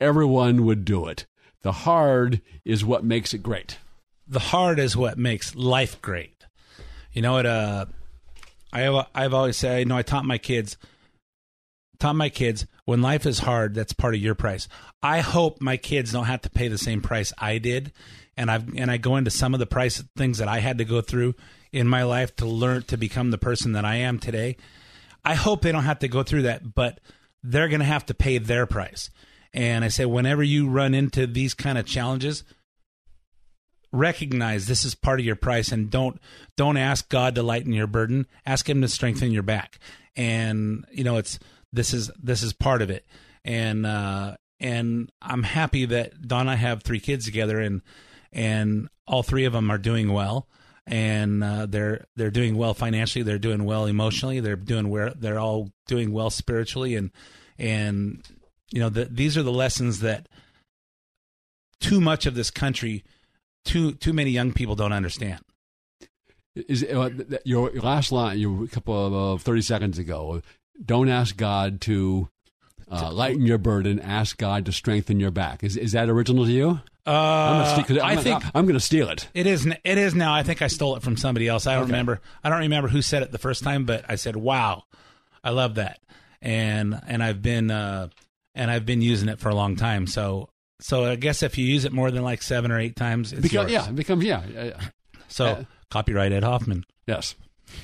everyone 0.00 0.64
would 0.64 0.84
do 0.84 1.06
it. 1.08 1.26
The 1.62 1.72
hard 1.72 2.40
is 2.64 2.84
what 2.84 3.04
makes 3.04 3.34
it 3.34 3.42
great. 3.42 3.78
The 4.26 4.38
hard 4.38 4.78
is 4.78 4.96
what 4.96 5.18
makes 5.18 5.54
life 5.56 6.00
great. 6.00 6.46
You 7.12 7.22
know 7.22 7.32
what? 7.32 7.46
Uh, 7.46 7.86
I 8.72 9.04
I've 9.12 9.34
always 9.34 9.56
said, 9.56 9.80
you 9.80 9.84
know, 9.84 9.96
I 9.96 10.02
taught 10.02 10.24
my 10.24 10.38
kids, 10.38 10.76
taught 11.98 12.16
my 12.16 12.28
kids 12.28 12.66
when 12.84 13.02
life 13.02 13.26
is 13.26 13.40
hard, 13.40 13.74
that's 13.74 13.92
part 13.92 14.14
of 14.14 14.20
your 14.20 14.34
price. 14.36 14.68
I 15.02 15.20
hope 15.20 15.60
my 15.60 15.76
kids 15.76 16.12
don't 16.12 16.26
have 16.26 16.42
to 16.42 16.50
pay 16.50 16.68
the 16.68 16.78
same 16.78 17.00
price 17.00 17.32
I 17.36 17.58
did, 17.58 17.92
and 18.36 18.50
I've 18.50 18.76
and 18.76 18.90
I 18.90 18.96
go 18.96 19.16
into 19.16 19.30
some 19.30 19.54
of 19.54 19.60
the 19.60 19.66
price 19.66 20.02
things 20.16 20.38
that 20.38 20.48
I 20.48 20.60
had 20.60 20.78
to 20.78 20.84
go 20.84 21.00
through 21.00 21.34
in 21.74 21.88
my 21.88 22.04
life 22.04 22.36
to 22.36 22.46
learn 22.46 22.84
to 22.84 22.96
become 22.96 23.32
the 23.32 23.38
person 23.38 23.72
that 23.72 23.84
I 23.84 23.96
am 23.96 24.20
today. 24.20 24.56
I 25.24 25.34
hope 25.34 25.62
they 25.62 25.72
don't 25.72 25.82
have 25.82 25.98
to 25.98 26.08
go 26.08 26.22
through 26.22 26.42
that, 26.42 26.72
but 26.74 27.00
they're 27.42 27.68
going 27.68 27.80
to 27.80 27.86
have 27.86 28.06
to 28.06 28.14
pay 28.14 28.38
their 28.38 28.64
price. 28.64 29.10
And 29.52 29.84
I 29.84 29.88
say, 29.88 30.04
whenever 30.04 30.44
you 30.44 30.68
run 30.68 30.94
into 30.94 31.26
these 31.26 31.52
kind 31.52 31.76
of 31.76 31.84
challenges, 31.84 32.44
recognize 33.90 34.66
this 34.66 34.84
is 34.84 34.94
part 34.94 35.18
of 35.18 35.26
your 35.26 35.36
price 35.36 35.72
and 35.72 35.90
don't 35.90 36.20
don't 36.56 36.76
ask 36.76 37.08
God 37.08 37.34
to 37.34 37.42
lighten 37.42 37.72
your 37.72 37.86
burden. 37.88 38.26
Ask 38.46 38.68
him 38.68 38.80
to 38.82 38.88
strengthen 38.88 39.32
your 39.32 39.42
back. 39.42 39.78
And 40.14 40.84
you 40.92 41.02
know, 41.02 41.16
it's 41.16 41.40
this 41.72 41.92
is 41.92 42.10
this 42.22 42.42
is 42.42 42.52
part 42.52 42.82
of 42.82 42.90
it. 42.90 43.04
And 43.44 43.84
uh 43.84 44.36
and 44.60 45.10
I'm 45.20 45.42
happy 45.42 45.86
that 45.86 46.22
Don 46.22 46.42
and 46.42 46.50
I 46.50 46.56
have 46.56 46.82
three 46.82 47.00
kids 47.00 47.24
together 47.24 47.60
and 47.60 47.82
and 48.32 48.88
all 49.06 49.22
three 49.22 49.44
of 49.44 49.52
them 49.52 49.70
are 49.70 49.78
doing 49.78 50.12
well 50.12 50.48
and 50.86 51.42
uh, 51.42 51.66
they're 51.66 52.04
they're 52.16 52.30
doing 52.30 52.56
well 52.56 52.74
financially 52.74 53.22
they're 53.22 53.38
doing 53.38 53.64
well 53.64 53.86
emotionally 53.86 54.40
they're 54.40 54.54
doing 54.54 54.90
where 54.90 55.10
they're 55.14 55.38
all 55.38 55.70
doing 55.86 56.12
well 56.12 56.28
spiritually 56.28 56.94
and 56.94 57.10
and 57.58 58.22
you 58.70 58.80
know 58.80 58.90
the, 58.90 59.06
these 59.06 59.36
are 59.38 59.42
the 59.42 59.52
lessons 59.52 60.00
that 60.00 60.28
too 61.80 62.00
much 62.00 62.26
of 62.26 62.34
this 62.34 62.50
country 62.50 63.02
too 63.64 63.92
too 63.92 64.12
many 64.12 64.30
young 64.30 64.52
people 64.52 64.74
don't 64.74 64.92
understand. 64.92 65.40
Is 66.54 66.84
uh, 66.84 67.10
your 67.44 67.72
last 67.72 68.12
line? 68.12 68.38
You 68.38 68.64
a 68.64 68.68
couple 68.68 69.06
of 69.06 69.14
uh, 69.14 69.42
thirty 69.42 69.62
seconds 69.62 69.98
ago. 69.98 70.42
Don't 70.84 71.08
ask 71.08 71.36
God 71.36 71.80
to 71.82 72.28
uh, 72.90 73.12
lighten 73.12 73.46
your 73.46 73.58
burden. 73.58 73.98
Ask 73.98 74.36
God 74.36 74.64
to 74.66 74.72
strengthen 74.72 75.18
your 75.18 75.30
back. 75.30 75.64
Is 75.64 75.76
is 75.76 75.92
that 75.92 76.08
original 76.08 76.44
to 76.44 76.52
you? 76.52 76.80
Uh, 77.06 77.10
I'm 77.76 77.84
gonna 77.84 78.02
I 78.02 78.16
think 78.16 78.42
I'm 78.54 78.64
going 78.64 78.74
to 78.74 78.80
steal 78.80 79.10
it. 79.10 79.28
It 79.34 79.46
is. 79.46 79.66
It 79.66 79.98
is 79.98 80.14
now. 80.14 80.32
I 80.32 80.42
think 80.42 80.62
I 80.62 80.68
stole 80.68 80.96
it 80.96 81.02
from 81.02 81.16
somebody 81.18 81.48
else. 81.48 81.66
I 81.66 81.74
don't 81.74 81.82
okay. 81.82 81.92
remember. 81.92 82.20
I 82.42 82.48
don't 82.48 82.60
remember 82.60 82.88
who 82.88 83.02
said 83.02 83.22
it 83.22 83.30
the 83.30 83.38
first 83.38 83.62
time, 83.62 83.84
but 83.84 84.06
I 84.08 84.14
said, 84.14 84.36
"Wow, 84.36 84.84
I 85.42 85.50
love 85.50 85.74
that," 85.74 86.00
and 86.40 86.98
and 87.06 87.22
I've 87.22 87.42
been 87.42 87.70
uh, 87.70 88.08
and 88.54 88.70
I've 88.70 88.86
been 88.86 89.02
using 89.02 89.28
it 89.28 89.38
for 89.38 89.50
a 89.50 89.54
long 89.54 89.76
time. 89.76 90.06
So 90.06 90.48
so 90.80 91.04
I 91.04 91.16
guess 91.16 91.42
if 91.42 91.58
you 91.58 91.66
use 91.66 91.84
it 91.84 91.92
more 91.92 92.10
than 92.10 92.22
like 92.22 92.42
seven 92.42 92.70
or 92.70 92.78
eight 92.78 92.96
times, 92.96 93.32
it's 93.32 93.52
yours. 93.52 93.70
yeah, 93.70 93.88
it 93.88 93.94
becomes 93.94 94.24
yeah. 94.24 94.78
So 95.28 95.46
uh, 95.46 95.64
copyright 95.90 96.32
Ed 96.32 96.44
Hoffman. 96.44 96.84
Yes. 97.06 97.34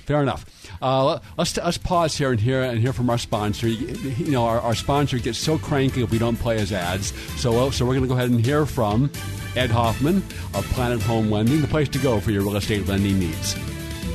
Fair 0.07 0.23
enough. 0.23 0.45
Uh, 0.83 1.19
let's 1.37 1.57
let's 1.57 1.79
pause 1.79 2.17
here 2.17 2.31
and 2.31 2.41
hear 2.41 2.63
and 2.63 2.81
hear 2.81 2.93
from 2.93 3.11
our 3.11 3.19
sponsor. 3.19 3.69
You 3.69 4.31
know, 4.31 4.45
our, 4.45 4.61
our 4.61 4.75
sponsor 4.75 5.19
gets 5.19 5.39
so 5.39 5.59
cranky 5.59 6.03
if 6.03 6.11
we 6.11 6.19
don't 6.19 6.37
play 6.37 6.59
his 6.59 6.73
ads. 6.73 7.13
So 7.41 7.67
uh, 7.67 7.71
so 7.71 7.85
we're 7.85 7.93
going 7.93 8.03
to 8.03 8.09
go 8.09 8.15
ahead 8.15 8.31
and 8.31 8.45
hear 8.45 8.67
from 8.67 9.11
Ed 9.57 9.71
Hoffman 9.71 10.17
of 10.55 10.65
Planet 10.73 11.03
Home 11.03 11.31
Lending, 11.31 11.61
the 11.61 11.69
place 11.69 11.89
to 11.91 11.99
go 11.99 12.21
for 12.21 12.31
your 12.31 12.43
real 12.43 12.57
estate 12.57 12.87
lending 12.87 13.19
needs. 13.19 13.55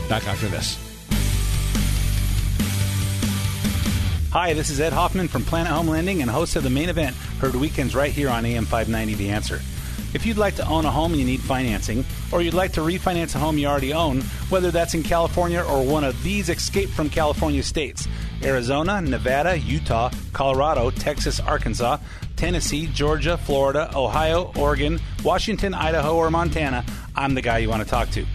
Back 0.08 0.28
after 0.28 0.48
this. 0.48 0.80
Hi, 4.32 4.54
this 4.54 4.70
is 4.70 4.82
Ed 4.82 4.92
Hoffman 4.92 5.30
from 5.30 5.44
Planet 5.44 5.72
Home 5.72 5.88
Lending 5.88 6.22
and 6.22 6.30
host 6.30 6.58
of 6.58 6.64
the 6.64 6.70
main 6.70 6.90
event, 6.90 7.16
heard 7.40 7.56
weekends 7.56 7.96
right 7.96 8.12
here 8.12 8.30
on 8.30 8.46
AM 8.46 8.66
590 8.66 9.14
The 9.16 9.30
Answer. 9.30 9.62
If 10.16 10.26
you'd 10.26 10.38
like 10.38 10.56
to 10.56 10.68
own 10.70 10.86
a 10.86 10.92
home 10.92 11.12
and 11.12 11.20
you 11.20 11.28
need 11.28 11.42
financing, 11.42 12.06
or 12.32 12.42
you'd 12.42 12.54
like 12.54 12.72
to 12.74 12.80
refinance 12.80 13.36
a 13.36 13.38
home 13.38 13.58
you 13.58 13.68
already 13.68 13.92
own, 13.92 14.22
whether 14.48 14.72
that's 14.72 14.94
in 14.94 15.04
California 15.04 15.62
or 15.62 15.86
one 15.86 16.06
of 16.06 16.24
these 16.24 16.48
escape 16.48 16.88
from 16.90 17.10
California 17.10 17.62
states 17.62 18.08
Arizona, 18.42 19.02
Nevada, 19.02 19.60
Utah, 19.60 20.10
Colorado, 20.32 20.90
Texas, 20.90 21.42
Arkansas 21.42 21.98
Tennessee, 22.36 22.88
Georgia, 22.88 23.38
Florida, 23.38 23.92
Ohio, 23.96 24.52
Oregon, 24.58 25.00
Washington, 25.24 25.74
Idaho, 25.74 26.16
or 26.16 26.30
Montana, 26.30 26.86
I'm 27.16 27.34
the 27.34 27.42
guy 27.42 27.60
you 27.60 27.70
want 27.70 27.84
to 27.84 27.90
talk 27.90 28.10
to. 28.12 28.26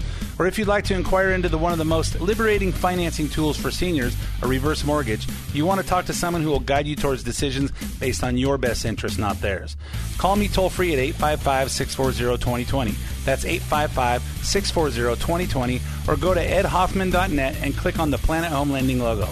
Or 0.40 0.46
if 0.46 0.58
you'd 0.58 0.68
like 0.68 0.84
to 0.84 0.94
inquire 0.94 1.32
into 1.32 1.50
the 1.50 1.58
one 1.58 1.72
of 1.72 1.76
the 1.76 1.84
most 1.84 2.18
liberating 2.18 2.72
financing 2.72 3.28
tools 3.28 3.58
for 3.58 3.70
seniors, 3.70 4.16
a 4.40 4.48
reverse 4.48 4.84
mortgage, 4.84 5.28
you 5.52 5.66
want 5.66 5.82
to 5.82 5.86
talk 5.86 6.06
to 6.06 6.14
someone 6.14 6.42
who 6.42 6.48
will 6.48 6.60
guide 6.60 6.86
you 6.86 6.96
towards 6.96 7.22
decisions 7.22 7.70
based 7.98 8.24
on 8.24 8.38
your 8.38 8.56
best 8.56 8.86
interest, 8.86 9.18
not 9.18 9.38
theirs. 9.42 9.76
Call 10.16 10.36
me 10.36 10.48
toll 10.48 10.70
free 10.70 10.94
at 10.94 10.98
855 10.98 11.70
640 11.70 12.42
2020. 12.42 12.94
That's 13.26 13.44
855 13.44 14.22
640 14.42 15.20
2020, 15.20 15.80
or 16.08 16.16
go 16.16 16.32
to 16.32 16.40
edhoffman.net 16.40 17.56
and 17.62 17.76
click 17.76 17.98
on 17.98 18.10
the 18.10 18.16
Planet 18.16 18.50
Home 18.50 18.70
Lending 18.70 18.98
logo. 18.98 19.28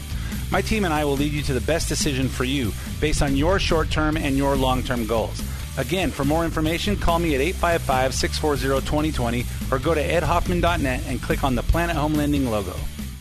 My 0.50 0.62
team 0.62 0.84
and 0.84 0.94
I 0.94 1.04
will 1.04 1.16
lead 1.16 1.32
you 1.32 1.42
to 1.42 1.52
the 1.52 1.60
best 1.60 1.88
decision 1.88 2.28
for 2.28 2.44
you 2.44 2.72
based 3.00 3.22
on 3.22 3.36
your 3.36 3.58
short 3.58 3.90
term 3.90 4.16
and 4.16 4.36
your 4.36 4.56
long 4.56 4.82
term 4.82 5.06
goals. 5.06 5.42
Again, 5.76 6.10
for 6.10 6.24
more 6.24 6.44
information, 6.44 6.96
call 6.96 7.18
me 7.18 7.34
at 7.34 7.40
855 7.40 8.14
640 8.14 8.86
2020 8.86 9.44
or 9.70 9.78
go 9.78 9.94
to 9.94 10.02
edhoffman.net 10.02 11.02
and 11.06 11.22
click 11.22 11.44
on 11.44 11.54
the 11.54 11.62
Planet 11.62 11.96
Home 11.96 12.14
Lending 12.14 12.50
logo. 12.50 12.74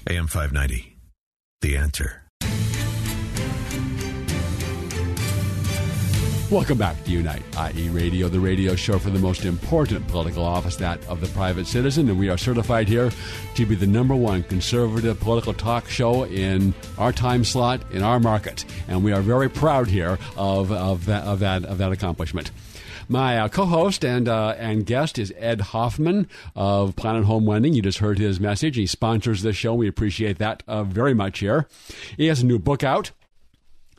AM 0.09 0.27
590. 0.27 0.97
The 1.61 1.77
answer. 1.77 2.26
Welcome 6.49 6.77
back 6.77 7.03
to 7.03 7.11
Unite, 7.11 7.43
i.e., 7.57 7.89
Radio, 7.89 8.29
the 8.29 8.39
radio 8.39 8.73
show 8.73 8.99
for 8.99 9.09
the 9.09 9.19
most 9.19 9.43
important 9.43 10.07
political 10.07 10.45
office, 10.45 10.77
that 10.77 11.05
of 11.07 11.19
the 11.19 11.27
private 11.27 11.67
citizen. 11.67 12.07
And 12.07 12.17
we 12.17 12.29
are 12.29 12.37
certified 12.37 12.87
here 12.87 13.11
to 13.55 13.65
be 13.65 13.75
the 13.75 13.85
number 13.85 14.15
one 14.15 14.43
conservative 14.43 15.19
political 15.19 15.53
talk 15.53 15.89
show 15.89 16.23
in 16.23 16.73
our 16.97 17.11
time 17.11 17.43
slot, 17.43 17.81
in 17.91 18.01
our 18.01 18.21
market. 18.21 18.63
And 18.87 19.03
we 19.03 19.11
are 19.11 19.19
very 19.19 19.49
proud 19.49 19.89
here 19.89 20.17
of, 20.37 20.71
of, 20.71 21.05
that, 21.07 21.25
of, 21.25 21.39
that, 21.39 21.65
of 21.65 21.79
that 21.79 21.91
accomplishment. 21.91 22.51
My 23.09 23.39
uh, 23.39 23.49
co-host 23.49 24.05
and 24.05 24.29
uh, 24.29 24.55
and 24.57 24.85
guest 24.85 25.19
is 25.19 25.33
Ed 25.37 25.59
Hoffman 25.59 26.29
of 26.55 26.95
Planet 26.95 27.25
Home 27.25 27.45
Lending. 27.45 27.73
You 27.73 27.81
just 27.81 27.99
heard 27.99 28.19
his 28.19 28.39
message. 28.39 28.77
He 28.77 28.85
sponsors 28.85 29.41
this 29.41 29.55
show. 29.57 29.73
We 29.73 29.87
appreciate 29.89 30.37
that 30.39 30.63
uh, 30.65 30.83
very 30.83 31.13
much 31.13 31.39
here. 31.39 31.67
He 32.15 32.27
has 32.27 32.41
a 32.41 32.45
new 32.45 32.59
book 32.59 32.83
out 32.83 33.11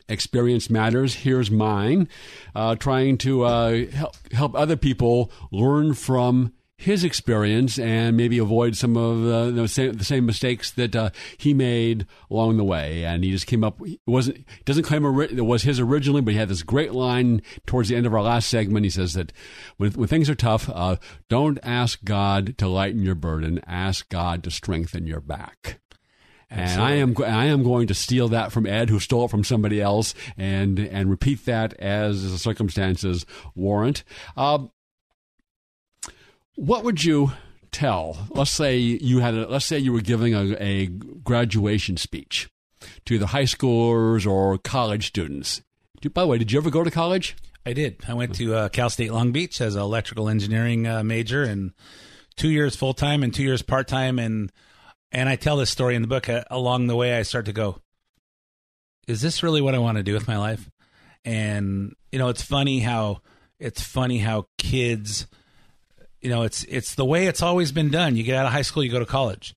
experience 0.08 0.70
matters. 0.70 1.14
Here's 1.14 1.50
mine, 1.50 2.08
uh, 2.54 2.76
trying 2.76 3.18
to 3.18 3.44
uh, 3.44 3.86
help 3.86 4.16
help 4.32 4.54
other 4.54 4.76
people 4.76 5.30
learn 5.50 5.94
from 5.94 6.52
his 6.78 7.02
experience 7.02 7.76
and 7.76 8.16
maybe 8.16 8.38
avoid 8.38 8.76
some 8.76 8.96
of 8.96 9.26
uh, 9.26 9.50
the, 9.50 9.66
same, 9.66 9.94
the 9.94 10.04
same 10.04 10.24
mistakes 10.24 10.70
that 10.70 10.94
uh, 10.94 11.10
he 11.36 11.52
made 11.52 12.06
along 12.30 12.56
the 12.56 12.64
way. 12.64 13.04
And 13.04 13.24
he 13.24 13.32
just 13.32 13.48
came 13.48 13.64
up. 13.64 13.80
It 13.84 13.98
wasn't 14.06 14.46
doesn't 14.64 14.84
claim 14.84 15.04
it 15.04 15.44
was 15.44 15.64
his 15.64 15.80
originally, 15.80 16.20
but 16.20 16.32
he 16.32 16.38
had 16.38 16.48
this 16.48 16.62
great 16.62 16.92
line 16.92 17.42
towards 17.66 17.88
the 17.88 17.96
end 17.96 18.06
of 18.06 18.14
our 18.14 18.22
last 18.22 18.48
segment. 18.48 18.84
He 18.84 18.90
says 18.90 19.14
that 19.14 19.32
when 19.76 19.90
when 19.92 20.08
things 20.08 20.30
are 20.30 20.36
tough, 20.36 20.70
uh, 20.72 20.96
don't 21.28 21.58
ask 21.64 22.04
God 22.04 22.56
to 22.58 22.68
lighten 22.68 23.02
your 23.02 23.16
burden. 23.16 23.60
Ask 23.66 24.08
God 24.08 24.44
to 24.44 24.50
strengthen 24.50 25.06
your 25.06 25.20
back. 25.20 25.80
And 26.50 26.80
I 26.80 26.92
am 26.92 27.14
I 27.24 27.46
am 27.46 27.62
going 27.62 27.88
to 27.88 27.94
steal 27.94 28.28
that 28.28 28.52
from 28.52 28.66
Ed, 28.66 28.88
who 28.88 29.00
stole 29.00 29.26
it 29.26 29.30
from 29.30 29.44
somebody 29.44 29.82
else, 29.82 30.14
and 30.36 30.78
and 30.78 31.10
repeat 31.10 31.44
that 31.44 31.74
as 31.74 32.30
the 32.30 32.38
circumstances 32.38 33.26
warrant. 33.54 34.02
Uh, 34.36 34.66
what 36.54 36.84
would 36.84 37.04
you 37.04 37.32
tell? 37.70 38.16
Let's 38.30 38.50
say 38.50 38.78
you 38.78 39.20
had 39.20 39.34
a, 39.34 39.46
let's 39.46 39.66
say 39.66 39.78
you 39.78 39.92
were 39.92 40.00
giving 40.00 40.34
a, 40.34 40.56
a 40.58 40.86
graduation 40.86 41.98
speech 41.98 42.48
to 43.04 43.14
either 43.14 43.26
high 43.26 43.44
schoolers 43.44 44.26
or 44.26 44.56
college 44.58 45.08
students. 45.08 45.62
By 46.14 46.22
the 46.22 46.28
way, 46.28 46.38
did 46.38 46.50
you 46.50 46.58
ever 46.58 46.70
go 46.70 46.82
to 46.82 46.90
college? 46.90 47.36
I 47.66 47.74
did. 47.74 47.98
I 48.08 48.14
went 48.14 48.34
to 48.36 48.54
uh, 48.54 48.68
Cal 48.70 48.88
State 48.88 49.12
Long 49.12 49.32
Beach 49.32 49.60
as 49.60 49.74
an 49.74 49.82
electrical 49.82 50.28
engineering 50.28 50.86
uh, 50.86 51.04
major, 51.04 51.42
and 51.42 51.72
two 52.36 52.48
years 52.48 52.74
full 52.74 52.94
time 52.94 53.22
and 53.22 53.34
two 53.34 53.42
years 53.42 53.60
part 53.60 53.88
time, 53.88 54.18
and 54.18 54.50
and 55.12 55.28
I 55.28 55.36
tell 55.36 55.56
this 55.56 55.70
story 55.70 55.94
in 55.94 56.02
the 56.02 56.08
book. 56.08 56.28
Uh, 56.28 56.44
along 56.50 56.86
the 56.86 56.96
way, 56.96 57.16
I 57.16 57.22
start 57.22 57.46
to 57.46 57.52
go, 57.52 57.80
"Is 59.06 59.20
this 59.20 59.42
really 59.42 59.60
what 59.60 59.74
I 59.74 59.78
want 59.78 59.98
to 59.98 60.04
do 60.04 60.14
with 60.14 60.28
my 60.28 60.36
life?" 60.36 60.70
And 61.24 61.94
you 62.12 62.18
know, 62.18 62.28
it's 62.28 62.42
funny 62.42 62.80
how 62.80 63.22
it's 63.58 63.82
funny 63.82 64.18
how 64.18 64.46
kids, 64.58 65.26
you 66.20 66.30
know, 66.30 66.42
it's 66.42 66.64
it's 66.64 66.94
the 66.94 67.04
way 67.04 67.26
it's 67.26 67.42
always 67.42 67.72
been 67.72 67.90
done. 67.90 68.16
You 68.16 68.22
get 68.22 68.36
out 68.36 68.46
of 68.46 68.52
high 68.52 68.62
school, 68.62 68.84
you 68.84 68.90
go 68.90 68.98
to 68.98 69.06
college, 69.06 69.54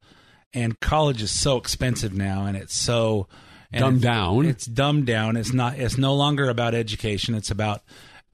and 0.53 0.79
college 0.79 1.21
is 1.21 1.31
so 1.31 1.57
expensive 1.57 2.13
now, 2.13 2.45
and 2.45 2.57
it's 2.57 2.75
so 2.75 3.27
and 3.71 3.81
Dumbed 3.81 3.97
it's, 3.97 4.03
down. 4.03 4.45
It's 4.45 4.65
dumbed 4.65 5.05
down. 5.05 5.37
It's 5.37 5.53
not. 5.53 5.79
It's 5.79 5.97
no 5.97 6.13
longer 6.13 6.49
about 6.49 6.75
education. 6.75 7.35
It's 7.35 7.51
about 7.51 7.81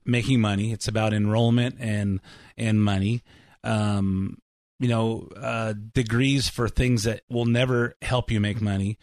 making 0.03 0.41
money. 0.41 0.71
It's 0.71 0.87
about 0.87 1.13
enrollment 1.13 1.75
and 1.79 2.19
and 2.57 2.83
money. 2.83 3.21
Um, 3.63 4.39
you 4.79 4.87
know, 4.87 5.27
uh, 5.35 5.73
degrees 5.93 6.49
for 6.49 6.69
things 6.69 7.03
that 7.03 7.21
will 7.29 7.45
never 7.45 7.95
help 8.01 8.31
you 8.31 8.39
make 8.39 8.61
money. 8.61 8.97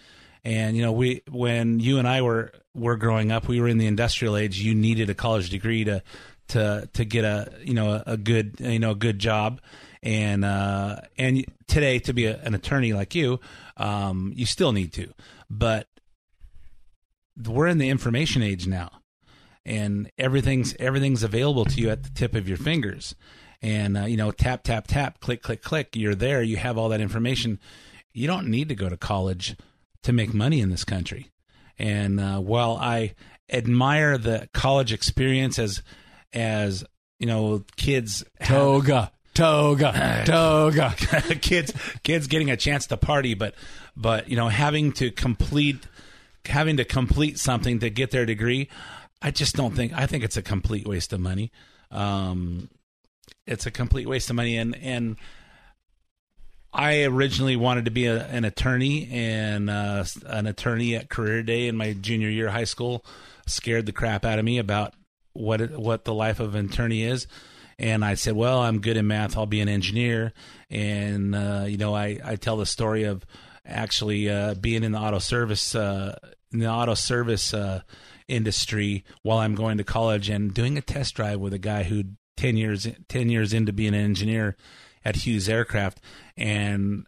And 0.45 0.77
you 0.77 0.83
know, 0.83 0.93
we 0.93 1.23
when 1.31 1.81
you 1.81 1.99
and 1.99 2.07
I 2.07 2.23
were 2.23 2.53
were 2.75 2.97
growing 2.97 3.33
up, 3.33 3.49
we 3.49 3.61
were 3.61 3.69
in 3.69 3.79
the 3.79 3.87
industrial 3.87 4.37
age. 4.37 4.61
You 4.61 4.75
needed 4.75 5.11
a 5.11 5.15
college 5.15 5.51
degree 5.51 5.85
to 5.85 6.03
to 6.49 6.89
to 6.93 7.05
get 7.05 7.25
a 7.25 7.53
you 7.63 7.75
know 7.75 7.93
a, 7.93 8.05
a 8.09 8.17
good 8.17 8.57
you 8.59 8.79
know 8.79 8.93
a 8.93 8.97
good 8.97 9.19
job. 9.19 9.61
And 10.03 10.45
uh, 10.45 10.97
and 11.17 11.47
today 11.67 11.99
to 12.01 12.13
be 12.13 12.27
a, 12.27 12.39
an 12.43 12.55
attorney 12.55 12.93
like 12.93 13.15
you, 13.15 13.41
um, 13.79 14.35
you 14.37 14.45
still 14.45 14.73
need 14.73 14.93
to. 14.95 15.09
But 15.49 15.89
we're 17.43 17.69
in 17.69 17.79
the 17.79 17.89
information 17.89 18.43
age 18.43 18.67
now, 18.67 18.91
and 19.65 20.11
everything's 20.19 20.75
everything's 20.79 21.23
available 21.23 21.65
to 21.65 21.81
you 21.81 21.89
at 21.89 22.03
the 22.03 22.11
tip 22.11 22.35
of 22.35 22.47
your 22.47 22.59
fingers 22.59 23.15
and 23.65 23.97
uh, 23.97 24.05
you 24.05 24.19
know 24.19 24.31
tap 24.31 24.63
tap 24.63 24.87
tap 24.87 25.21
click 25.21 25.43
click 25.43 25.63
click 25.63 25.97
you're 25.97 26.15
there 26.15 26.43
you 26.43 26.59
have 26.59 26.77
all 26.77 26.91
that 26.91 27.01
information. 27.01 27.59
You 28.13 28.29
don't 28.29 28.49
need 28.49 28.69
to 28.69 28.75
go 28.75 28.89
to 28.89 28.97
college 28.97 29.57
to 30.03 30.13
make 30.13 30.33
money 30.33 30.61
in 30.61 30.69
this 30.69 30.85
country. 30.85 31.33
And 31.79 32.21
uh, 32.21 32.39
while 32.39 32.77
i 32.77 33.15
admire 33.51 34.17
the 34.17 34.49
college 34.55 34.93
experience 34.93 35.59
as 35.59 35.83
as 36.33 36.85
you 37.19 37.27
know 37.27 37.65
kids 37.77 38.23
Toga, 38.43 39.13
toga, 39.35 40.23
toga. 40.27 40.95
kids 41.41 41.73
kids 42.03 42.27
getting 42.27 42.51
a 42.51 42.57
chance 42.57 42.87
to 42.87 42.97
party 42.97 43.35
but 43.35 43.55
but 43.97 44.29
you 44.29 44.37
know 44.37 44.49
having 44.49 44.93
to 44.93 45.11
complete 45.11 45.87
having 46.47 46.77
to 46.79 46.85
complete 46.85 47.39
something 47.39 47.81
to 47.81 47.91
get 47.91 48.11
their 48.11 48.25
degree 48.25 48.69
i 49.21 49.31
just 49.31 49.57
don't 49.57 49.75
think 49.75 49.93
i 49.93 50.07
think 50.07 50.25
it's 50.25 50.37
a 50.37 50.43
complete 50.43 50.87
waste 50.87 51.13
of 51.13 51.21
money. 51.21 51.51
Um 51.91 52.69
it's 53.47 53.67
a 53.67 53.71
complete 53.71 54.09
waste 54.09 54.31
of 54.31 54.37
money. 54.37 54.57
And 54.57 54.77
and 54.77 55.17
I 56.73 57.05
originally 57.05 57.57
wanted 57.57 57.85
to 57.85 57.91
be 57.91 58.07
a, 58.07 58.27
an 58.27 58.45
attorney 58.45 59.09
and 59.13 59.71
uh, 59.71 60.05
an 60.27 60.47
attorney 60.47 60.97
at 60.97 61.09
career 61.09 61.43
day 61.43 61.69
in 61.69 61.77
my 61.77 61.93
junior 61.93 62.29
year 62.29 62.49
of 62.49 62.53
high 62.53 62.65
school 62.65 63.05
scared 63.47 63.87
the 63.87 63.93
crap 63.93 64.25
out 64.25 64.39
of 64.39 64.45
me 64.45 64.59
about 64.59 64.95
what 65.35 65.61
it, 65.61 65.79
what 65.79 66.05
the 66.05 66.15
life 66.15 66.41
of 66.41 66.55
an 66.55 66.67
attorney 66.67 67.03
is. 67.03 67.27
And 67.79 68.05
I 68.05 68.15
said 68.15 68.35
well 68.35 68.61
I'm 68.61 68.81
good 68.81 68.97
in 68.97 69.07
math. 69.07 69.37
I'll 69.37 69.47
be 69.47 69.61
an 69.61 69.69
engineer. 69.69 70.33
And 70.71 71.35
uh, 71.35 71.65
you 71.67 71.77
know 71.77 71.95
I, 71.95 72.19
I 72.25 72.37
tell 72.37 72.57
the 72.57 72.67
story 72.67 73.05
of 73.05 73.25
actually 73.67 74.29
uh, 74.29 74.55
being 74.55 74.85
in 74.85 74.93
the 74.93 74.99
auto 74.99 75.19
service 75.19 75.75
uh, 75.75 76.19
in 76.53 76.61
the 76.61 76.69
auto 76.69 76.95
service 76.95 77.53
uh, 77.53 77.83
industry 78.29 79.05
while 79.23 79.39
I'm 79.39 79.55
going 79.55 79.79
to 79.79 79.85
college 79.85 80.29
and 80.29 80.55
doing 80.55 80.79
a 80.79 80.81
test 80.81 81.15
drive 81.15 81.41
with 81.41 81.53
a 81.53 81.59
guy 81.59 81.83
who 81.83 82.05
10 82.37 82.57
years 82.57 82.87
10 83.09 83.29
years 83.29 83.53
into 83.53 83.73
being 83.73 83.95
an 83.95 84.05
engineer 84.05 84.57
at 85.05 85.17
Hughes 85.17 85.49
Aircraft 85.49 86.01
and 86.37 87.07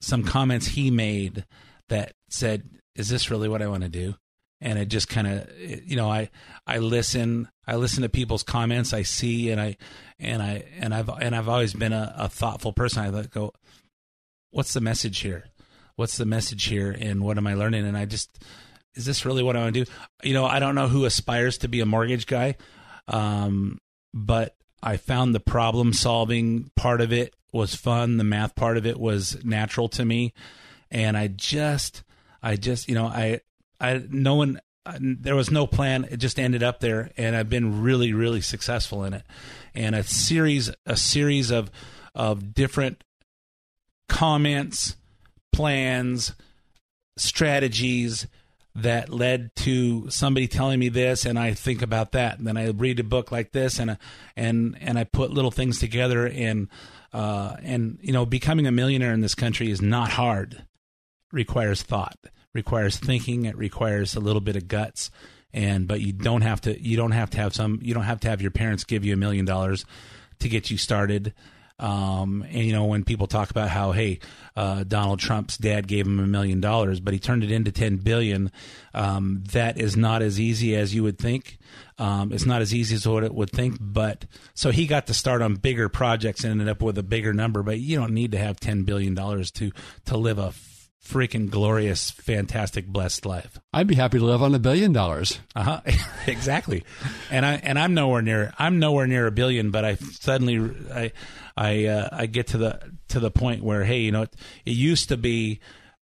some 0.00 0.22
comments 0.22 0.68
he 0.68 0.90
made 0.90 1.44
that 1.88 2.12
said 2.28 2.68
is 2.94 3.08
this 3.08 3.30
really 3.30 3.48
what 3.48 3.62
I 3.62 3.66
want 3.66 3.82
to 3.82 3.88
do? 3.88 4.14
And 4.60 4.78
it 4.78 4.86
just 4.86 5.08
kind 5.08 5.26
of 5.26 5.48
you 5.58 5.96
know 5.96 6.10
I 6.10 6.30
I 6.66 6.78
listen 6.78 7.48
I 7.66 7.76
listen 7.76 8.02
to 8.02 8.08
people's 8.08 8.42
comments 8.42 8.92
I 8.92 9.02
see 9.02 9.50
and 9.50 9.60
I 9.60 9.76
and 10.18 10.42
I 10.42 10.64
and 10.78 10.94
I've 10.94 11.08
and 11.08 11.34
I've 11.34 11.48
always 11.48 11.74
been 11.74 11.92
a, 11.92 12.14
a 12.16 12.28
thoughtful 12.28 12.72
person. 12.72 13.02
I 13.02 13.10
let 13.10 13.30
go 13.30 13.52
what's 14.50 14.72
the 14.72 14.80
message 14.80 15.18
here? 15.20 15.44
What's 15.96 16.16
the 16.16 16.24
message 16.24 16.64
here 16.64 16.96
and 16.98 17.22
what 17.22 17.36
am 17.36 17.46
I 17.46 17.54
learning? 17.54 17.86
And 17.86 17.96
I 17.96 18.04
just 18.04 18.30
is 18.94 19.04
this 19.04 19.26
really 19.26 19.42
what 19.42 19.56
I 19.56 19.62
want 19.62 19.74
to 19.74 19.84
do? 19.84 19.90
You 20.22 20.34
know 20.34 20.46
I 20.46 20.60
don't 20.60 20.76
know 20.76 20.88
who 20.88 21.04
aspires 21.04 21.58
to 21.58 21.68
be 21.68 21.80
a 21.80 21.86
mortgage 21.86 22.26
guy. 22.26 22.56
Um 23.08 23.78
but 24.14 24.54
I 24.80 24.96
found 24.96 25.34
the 25.34 25.40
problem 25.40 25.92
solving 25.92 26.70
part 26.76 27.00
of 27.00 27.12
it 27.12 27.34
was 27.52 27.74
fun. 27.74 28.16
The 28.16 28.24
math 28.24 28.54
part 28.54 28.76
of 28.76 28.86
it 28.86 28.98
was 28.98 29.44
natural 29.44 29.88
to 29.90 30.04
me, 30.04 30.32
and 30.90 31.16
I 31.16 31.26
just, 31.26 32.04
I 32.42 32.54
just, 32.54 32.88
you 32.88 32.94
know, 32.94 33.06
I, 33.06 33.40
I, 33.80 34.02
no 34.08 34.36
one, 34.36 34.60
there 35.00 35.34
was 35.34 35.50
no 35.50 35.66
plan. 35.66 36.06
It 36.10 36.18
just 36.18 36.38
ended 36.38 36.62
up 36.62 36.78
there, 36.78 37.10
and 37.16 37.34
I've 37.34 37.48
been 37.50 37.82
really, 37.82 38.12
really 38.12 38.40
successful 38.40 39.04
in 39.04 39.14
it. 39.14 39.24
And 39.74 39.96
a 39.96 40.04
series, 40.04 40.70
a 40.86 40.96
series 40.96 41.50
of, 41.50 41.70
of 42.14 42.54
different 42.54 43.02
comments, 44.08 44.96
plans, 45.52 46.34
strategies, 47.16 48.28
that 48.76 49.08
led 49.08 49.54
to 49.54 50.10
somebody 50.10 50.48
telling 50.48 50.80
me 50.80 50.88
this 50.88 51.26
and 51.26 51.38
I 51.38 51.54
think 51.54 51.82
about 51.82 52.12
that. 52.12 52.38
And 52.38 52.46
then 52.46 52.56
I 52.56 52.68
read 52.70 52.98
a 53.00 53.04
book 53.04 53.30
like 53.30 53.52
this 53.52 53.78
and 53.78 53.96
and 54.36 54.76
and 54.80 54.98
I 54.98 55.04
put 55.04 55.30
little 55.30 55.50
things 55.50 55.78
together 55.78 56.26
and 56.26 56.68
uh, 57.12 57.56
and 57.62 57.98
you 58.02 58.12
know 58.12 58.26
becoming 58.26 58.66
a 58.66 58.72
millionaire 58.72 59.12
in 59.12 59.20
this 59.20 59.34
country 59.34 59.70
is 59.70 59.80
not 59.80 60.10
hard. 60.10 60.64
Requires 61.32 61.82
thought 61.82 62.18
requires 62.54 62.96
thinking 62.96 63.44
it 63.44 63.56
requires 63.56 64.14
a 64.14 64.20
little 64.20 64.40
bit 64.40 64.56
of 64.56 64.68
guts 64.68 65.10
and 65.52 65.86
but 65.86 66.00
you 66.00 66.12
don't 66.12 66.42
have 66.42 66.60
to 66.60 66.80
you 66.80 66.96
don't 66.96 67.12
have 67.12 67.28
to 67.30 67.38
have 67.38 67.54
some 67.54 67.78
you 67.82 67.92
don't 67.92 68.04
have 68.04 68.20
to 68.20 68.28
have 68.28 68.40
your 68.40 68.50
parents 68.50 68.84
give 68.84 69.04
you 69.04 69.12
a 69.12 69.16
million 69.16 69.44
dollars 69.44 69.84
to 70.38 70.48
get 70.48 70.70
you 70.70 70.78
started 70.78 71.34
um, 71.78 72.44
and 72.48 72.64
you 72.64 72.72
know 72.72 72.84
when 72.84 73.04
people 73.04 73.26
talk 73.26 73.50
about 73.50 73.68
how 73.68 73.92
hey 73.92 74.20
uh, 74.56 74.84
Donald 74.84 75.18
Trump's 75.18 75.58
dad 75.58 75.88
gave 75.88 76.06
him 76.06 76.20
a 76.20 76.26
million 76.26 76.60
dollars, 76.60 77.00
but 77.00 77.12
he 77.12 77.18
turned 77.18 77.42
it 77.42 77.50
into 77.50 77.72
ten 77.72 77.96
billion. 77.96 78.52
Um, 78.92 79.42
that 79.52 79.78
is 79.78 79.96
not 79.96 80.22
as 80.22 80.38
easy 80.38 80.76
as 80.76 80.94
you 80.94 81.02
would 81.02 81.18
think. 81.18 81.58
Um, 81.98 82.32
it's 82.32 82.46
not 82.46 82.62
as 82.62 82.72
easy 82.72 82.94
as 82.94 83.06
what 83.06 83.24
it 83.24 83.34
would 83.34 83.50
think. 83.50 83.78
But 83.80 84.26
so 84.54 84.70
he 84.70 84.86
got 84.86 85.08
to 85.08 85.14
start 85.14 85.42
on 85.42 85.56
bigger 85.56 85.88
projects 85.88 86.44
and 86.44 86.52
ended 86.52 86.68
up 86.68 86.80
with 86.80 86.96
a 86.98 87.02
bigger 87.02 87.32
number. 87.32 87.62
But 87.62 87.80
you 87.80 87.98
don't 87.98 88.14
need 88.14 88.32
to 88.32 88.38
have 88.38 88.60
ten 88.60 88.84
billion 88.84 89.14
dollars 89.14 89.50
to 89.52 89.72
to 90.06 90.16
live 90.16 90.38
a 90.38 90.52
freaking 91.04 91.50
glorious, 91.50 92.10
fantastic, 92.10 92.86
blessed 92.86 93.26
life. 93.26 93.58
I'd 93.72 93.86
be 93.86 93.94
happy 93.94 94.18
to 94.18 94.24
live 94.24 94.42
on 94.42 94.54
a 94.54 94.58
billion 94.58 94.92
dollars. 94.92 95.38
Uh 95.54 95.62
huh. 95.62 95.80
exactly. 96.26 96.84
And 97.30 97.44
I 97.44 97.54
and 97.56 97.78
I'm 97.78 97.94
nowhere 97.94 98.22
near 98.22 98.52
I'm 98.58 98.78
nowhere 98.78 99.06
near 99.06 99.26
a 99.26 99.32
billion, 99.32 99.70
but 99.70 99.84
I 99.84 99.96
suddenly 99.96 100.70
I 100.92 101.12
I 101.56 101.84
uh, 101.86 102.08
I 102.10 102.26
get 102.26 102.48
to 102.48 102.58
the 102.58 102.80
to 103.08 103.20
the 103.20 103.30
point 103.30 103.62
where 103.62 103.84
hey, 103.84 104.00
you 104.00 104.12
know, 104.12 104.22
it, 104.22 104.34
it 104.64 104.72
used 104.72 105.08
to 105.10 105.16
be 105.16 105.60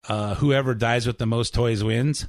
uh, 0.08 0.36
whoever 0.36 0.74
dies 0.74 1.08
with 1.08 1.18
the 1.18 1.26
most 1.26 1.54
toys 1.54 1.84
wins. 1.84 2.28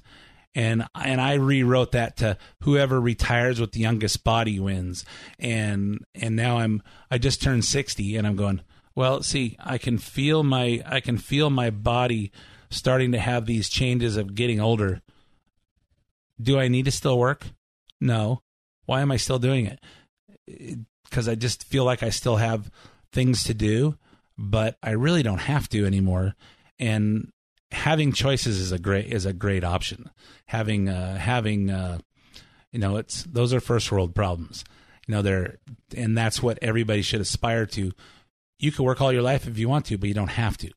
And 0.54 0.86
and 0.94 1.20
I 1.20 1.34
rewrote 1.34 1.92
that 1.92 2.18
to 2.18 2.36
whoever 2.62 3.00
retires 3.00 3.60
with 3.60 3.72
the 3.72 3.80
youngest 3.80 4.24
body 4.24 4.60
wins. 4.60 5.04
And 5.38 6.04
and 6.14 6.36
now 6.36 6.58
I'm 6.58 6.82
I 7.10 7.18
just 7.18 7.42
turned 7.42 7.64
60 7.64 8.16
and 8.16 8.26
I'm 8.26 8.36
going, 8.36 8.60
well, 8.94 9.22
see, 9.22 9.56
I 9.58 9.78
can 9.78 9.98
feel 9.98 10.42
my 10.42 10.82
I 10.84 11.00
can 11.00 11.16
feel 11.16 11.48
my 11.48 11.70
body 11.70 12.32
starting 12.72 13.12
to 13.12 13.18
have 13.18 13.46
these 13.46 13.68
changes 13.68 14.16
of 14.16 14.34
getting 14.34 14.60
older. 14.60 15.00
Do 16.40 16.58
I 16.58 16.68
need 16.68 16.86
to 16.86 16.90
still 16.90 17.18
work? 17.18 17.46
No. 18.00 18.42
Why 18.86 19.00
am 19.00 19.12
I 19.12 19.16
still 19.16 19.38
doing 19.38 19.66
it? 19.66 20.78
Because 21.04 21.28
I 21.28 21.34
just 21.34 21.64
feel 21.64 21.84
like 21.84 22.02
I 22.02 22.10
still 22.10 22.36
have 22.36 22.70
things 23.12 23.44
to 23.44 23.54
do, 23.54 23.96
but 24.36 24.76
I 24.82 24.90
really 24.90 25.22
don't 25.22 25.38
have 25.38 25.68
to 25.70 25.86
anymore. 25.86 26.34
And 26.78 27.30
having 27.70 28.12
choices 28.12 28.58
is 28.58 28.72
a 28.72 28.78
great 28.78 29.06
is 29.06 29.26
a 29.26 29.32
great 29.32 29.64
option. 29.64 30.10
Having 30.46 30.88
uh, 30.88 31.16
having 31.16 31.70
uh, 31.70 31.98
you 32.72 32.78
know 32.78 32.96
it's 32.96 33.22
those 33.24 33.54
are 33.54 33.60
first 33.60 33.92
world 33.92 34.14
problems. 34.14 34.64
You 35.06 35.14
know 35.14 35.22
they're 35.22 35.58
and 35.96 36.16
that's 36.16 36.42
what 36.42 36.58
everybody 36.62 37.02
should 37.02 37.20
aspire 37.20 37.66
to. 37.66 37.92
You 38.58 38.72
can 38.72 38.84
work 38.84 39.00
all 39.00 39.12
your 39.12 39.22
life 39.22 39.46
if 39.46 39.58
you 39.58 39.68
want 39.68 39.86
to, 39.86 39.98
but 39.98 40.08
you 40.08 40.14
don't 40.14 40.28
have 40.28 40.56
to. 40.58 40.70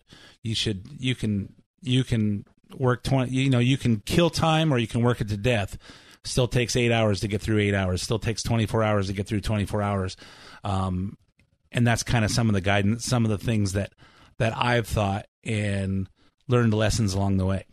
You 0.44 0.56
should 0.56 0.88
you 1.00 1.16
can 1.16 1.54
you 1.86 2.04
can 2.04 2.46
work 2.78 3.04
20 3.04 3.32
you 3.32 3.50
know 3.50 3.60
you 3.60 3.78
can 3.78 4.02
kill 4.02 4.30
time 4.30 4.74
or 4.74 4.78
you 4.78 4.88
can 4.88 5.02
work 5.02 5.22
it 5.22 5.30
to 5.30 5.38
death 5.38 5.78
still 6.24 6.48
takes 6.48 6.76
eight 6.76 6.92
hours 6.92 7.20
to 7.20 7.28
get 7.28 7.42
through 7.42 7.60
eight 7.60 7.76
hours 7.76 8.02
still 8.02 8.20
takes 8.20 8.42
24 8.44 8.84
hours 8.84 9.08
to 9.08 9.14
get 9.14 9.28
through 9.28 9.42
24 9.42 9.82
hours 9.82 10.18
um, 10.64 11.18
and 11.72 11.86
that's 11.86 12.04
kind 12.04 12.26
of 12.26 12.32
some 12.32 12.50
of 12.50 12.54
the 12.54 12.62
guidance 12.62 13.06
some 13.06 13.24
of 13.24 13.32
the 13.32 13.38
things 13.38 13.74
that 13.74 13.94
that 14.40 14.56
i've 14.58 14.88
thought 14.88 15.28
and 15.44 16.10
learned 16.48 16.74
lessons 16.74 17.14
along 17.14 17.38
the 17.38 17.46
way 17.46 17.66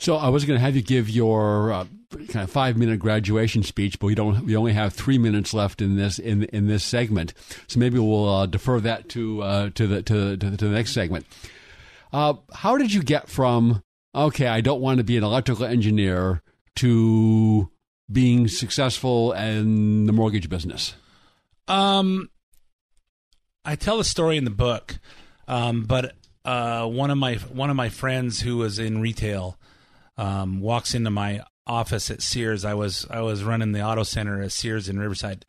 so 0.00 0.16
I 0.16 0.30
was 0.30 0.46
going 0.46 0.58
to 0.58 0.64
have 0.64 0.74
you 0.74 0.80
give 0.82 1.10
your 1.10 1.72
uh, 1.72 1.84
kind 2.10 2.42
of 2.42 2.50
five 2.50 2.78
minute 2.78 2.98
graduation 2.98 3.62
speech, 3.62 3.98
but 3.98 4.06
we 4.06 4.14
don't. 4.14 4.46
We 4.46 4.56
only 4.56 4.72
have 4.72 4.94
three 4.94 5.18
minutes 5.18 5.52
left 5.52 5.82
in 5.82 5.96
this 5.96 6.18
in 6.18 6.44
in 6.44 6.68
this 6.68 6.82
segment. 6.82 7.34
So 7.66 7.78
maybe 7.78 7.98
we'll 7.98 8.28
uh, 8.28 8.46
defer 8.46 8.80
that 8.80 9.10
to 9.10 9.42
uh, 9.42 9.70
to 9.74 9.86
the 9.86 10.02
to, 10.02 10.38
to, 10.38 10.56
to 10.56 10.68
the 10.68 10.74
next 10.74 10.92
segment. 10.92 11.26
Uh, 12.12 12.34
how 12.52 12.76
did 12.76 12.92
you 12.92 13.02
get 13.02 13.28
from 13.28 13.82
okay, 14.14 14.46
I 14.46 14.60
don't 14.60 14.80
want 14.80 14.98
to 14.98 15.04
be 15.04 15.16
an 15.16 15.24
electrical 15.24 15.64
engineer 15.64 16.42
to 16.76 17.70
being 18.10 18.48
successful 18.48 19.32
in 19.32 20.06
the 20.06 20.12
mortgage 20.12 20.48
business? 20.48 20.94
Um, 21.68 22.30
I 23.64 23.76
tell 23.76 23.98
the 23.98 24.04
story 24.04 24.36
in 24.36 24.44
the 24.44 24.50
book, 24.50 24.98
um, 25.46 25.84
but 25.84 26.14
uh, 26.44 26.86
one 26.86 27.10
of 27.10 27.18
my 27.18 27.36
one 27.36 27.70
of 27.70 27.76
my 27.76 27.88
friends 27.88 28.40
who 28.40 28.56
was 28.56 28.78
in 28.78 29.00
retail 29.00 29.58
um, 30.16 30.60
walks 30.60 30.94
into 30.94 31.10
my 31.10 31.42
office 31.66 32.10
at 32.10 32.22
Sears. 32.22 32.64
I 32.64 32.74
was 32.74 33.06
I 33.10 33.20
was 33.20 33.44
running 33.44 33.72
the 33.72 33.82
auto 33.82 34.02
center 34.02 34.42
at 34.42 34.52
Sears 34.52 34.88
in 34.88 34.98
Riverside, 34.98 35.46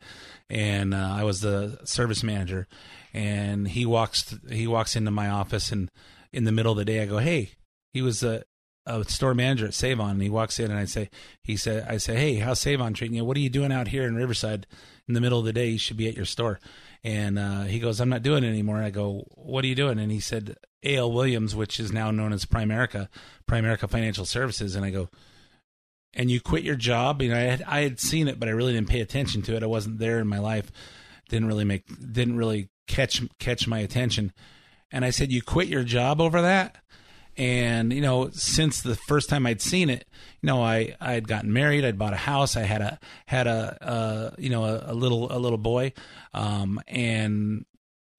and 0.48 0.94
uh, 0.94 1.16
I 1.18 1.24
was 1.24 1.40
the 1.40 1.80
service 1.84 2.22
manager. 2.22 2.68
And 3.14 3.68
he 3.68 3.84
walks 3.84 4.34
he 4.50 4.66
walks 4.66 4.96
into 4.96 5.10
my 5.10 5.28
office 5.28 5.72
and 5.72 5.90
in 6.32 6.44
the 6.44 6.52
middle 6.52 6.72
of 6.72 6.78
the 6.78 6.84
day, 6.84 7.00
I 7.00 7.06
go, 7.06 7.18
"Hey," 7.18 7.50
he 7.92 8.02
was 8.02 8.22
a, 8.22 8.42
a 8.86 9.04
store 9.04 9.34
manager 9.34 9.66
at 9.66 9.74
Sav-On, 9.74 10.10
and 10.10 10.22
he 10.22 10.30
walks 10.30 10.58
in 10.58 10.70
and 10.70 10.78
I 10.80 10.86
say, 10.86 11.10
"He 11.42 11.56
said, 11.56 11.86
I 11.88 11.98
say, 11.98 12.16
hey, 12.16 12.36
how's 12.36 12.60
Sav-On 12.60 12.94
treating 12.94 13.16
you? 13.16 13.24
What 13.24 13.36
are 13.36 13.40
you 13.40 13.50
doing 13.50 13.72
out 13.72 13.88
here 13.88 14.06
in 14.06 14.16
Riverside 14.16 14.66
in 15.06 15.14
the 15.14 15.20
middle 15.20 15.38
of 15.38 15.44
the 15.44 15.52
day? 15.52 15.68
You 15.68 15.78
should 15.78 15.96
be 15.96 16.08
at 16.08 16.16
your 16.16 16.24
store." 16.24 16.58
And 17.04 17.38
uh, 17.38 17.62
he 17.62 17.80
goes, 17.80 18.00
"I'm 18.00 18.08
not 18.08 18.22
doing 18.22 18.44
it 18.44 18.48
anymore." 18.48 18.82
I 18.82 18.90
go, 18.90 19.24
"What 19.34 19.64
are 19.64 19.68
you 19.68 19.74
doing?" 19.74 19.98
And 19.98 20.12
he 20.12 20.20
said, 20.20 20.56
"A.L. 20.82 21.12
Williams, 21.12 21.54
which 21.54 21.78
is 21.80 21.92
now 21.92 22.10
known 22.10 22.32
as 22.32 22.46
Primerica, 22.46 23.08
Primerica 23.48 23.88
Financial 23.88 24.24
Services." 24.24 24.74
And 24.76 24.84
I 24.84 24.90
go, 24.90 25.08
"And 26.14 26.30
you 26.30 26.40
quit 26.40 26.62
your 26.62 26.76
job?" 26.76 27.20
You 27.20 27.30
know, 27.30 27.36
I 27.36 27.40
had, 27.40 27.62
I 27.66 27.80
had 27.82 28.00
seen 28.00 28.28
it, 28.28 28.38
but 28.40 28.48
I 28.48 28.52
really 28.52 28.72
didn't 28.72 28.88
pay 28.88 29.00
attention 29.00 29.42
to 29.42 29.56
it. 29.56 29.62
I 29.62 29.66
wasn't 29.66 29.98
there 29.98 30.18
in 30.20 30.28
my 30.28 30.38
life. 30.38 30.70
Didn't 31.28 31.48
really 31.48 31.64
make, 31.64 31.86
didn't 31.86 32.36
really 32.36 32.68
catch 32.86 33.22
catch 33.38 33.66
my 33.66 33.80
attention. 33.80 34.32
And 34.92 35.04
I 35.04 35.10
said, 35.10 35.32
You 35.32 35.42
quit 35.42 35.68
your 35.68 35.82
job 35.82 36.20
over 36.20 36.42
that? 36.42 36.76
And, 37.36 37.92
you 37.92 38.02
know, 38.02 38.28
since 38.30 38.82
the 38.82 38.94
first 38.94 39.30
time 39.30 39.46
I'd 39.46 39.62
seen 39.62 39.88
it, 39.88 40.06
you 40.42 40.46
know, 40.46 40.62
I, 40.62 40.94
I 41.00 41.12
had 41.12 41.26
gotten 41.26 41.52
married, 41.52 41.84
I'd 41.84 41.98
bought 41.98 42.12
a 42.12 42.16
house, 42.16 42.56
I 42.56 42.62
had 42.62 42.82
a, 42.82 42.98
had 43.24 43.46
a, 43.46 43.78
uh, 43.80 44.30
you 44.36 44.50
know, 44.50 44.64
a, 44.64 44.92
a, 44.92 44.94
little, 44.94 45.34
a 45.34 45.38
little 45.38 45.58
boy, 45.58 45.94
um, 46.34 46.78
and 46.86 47.64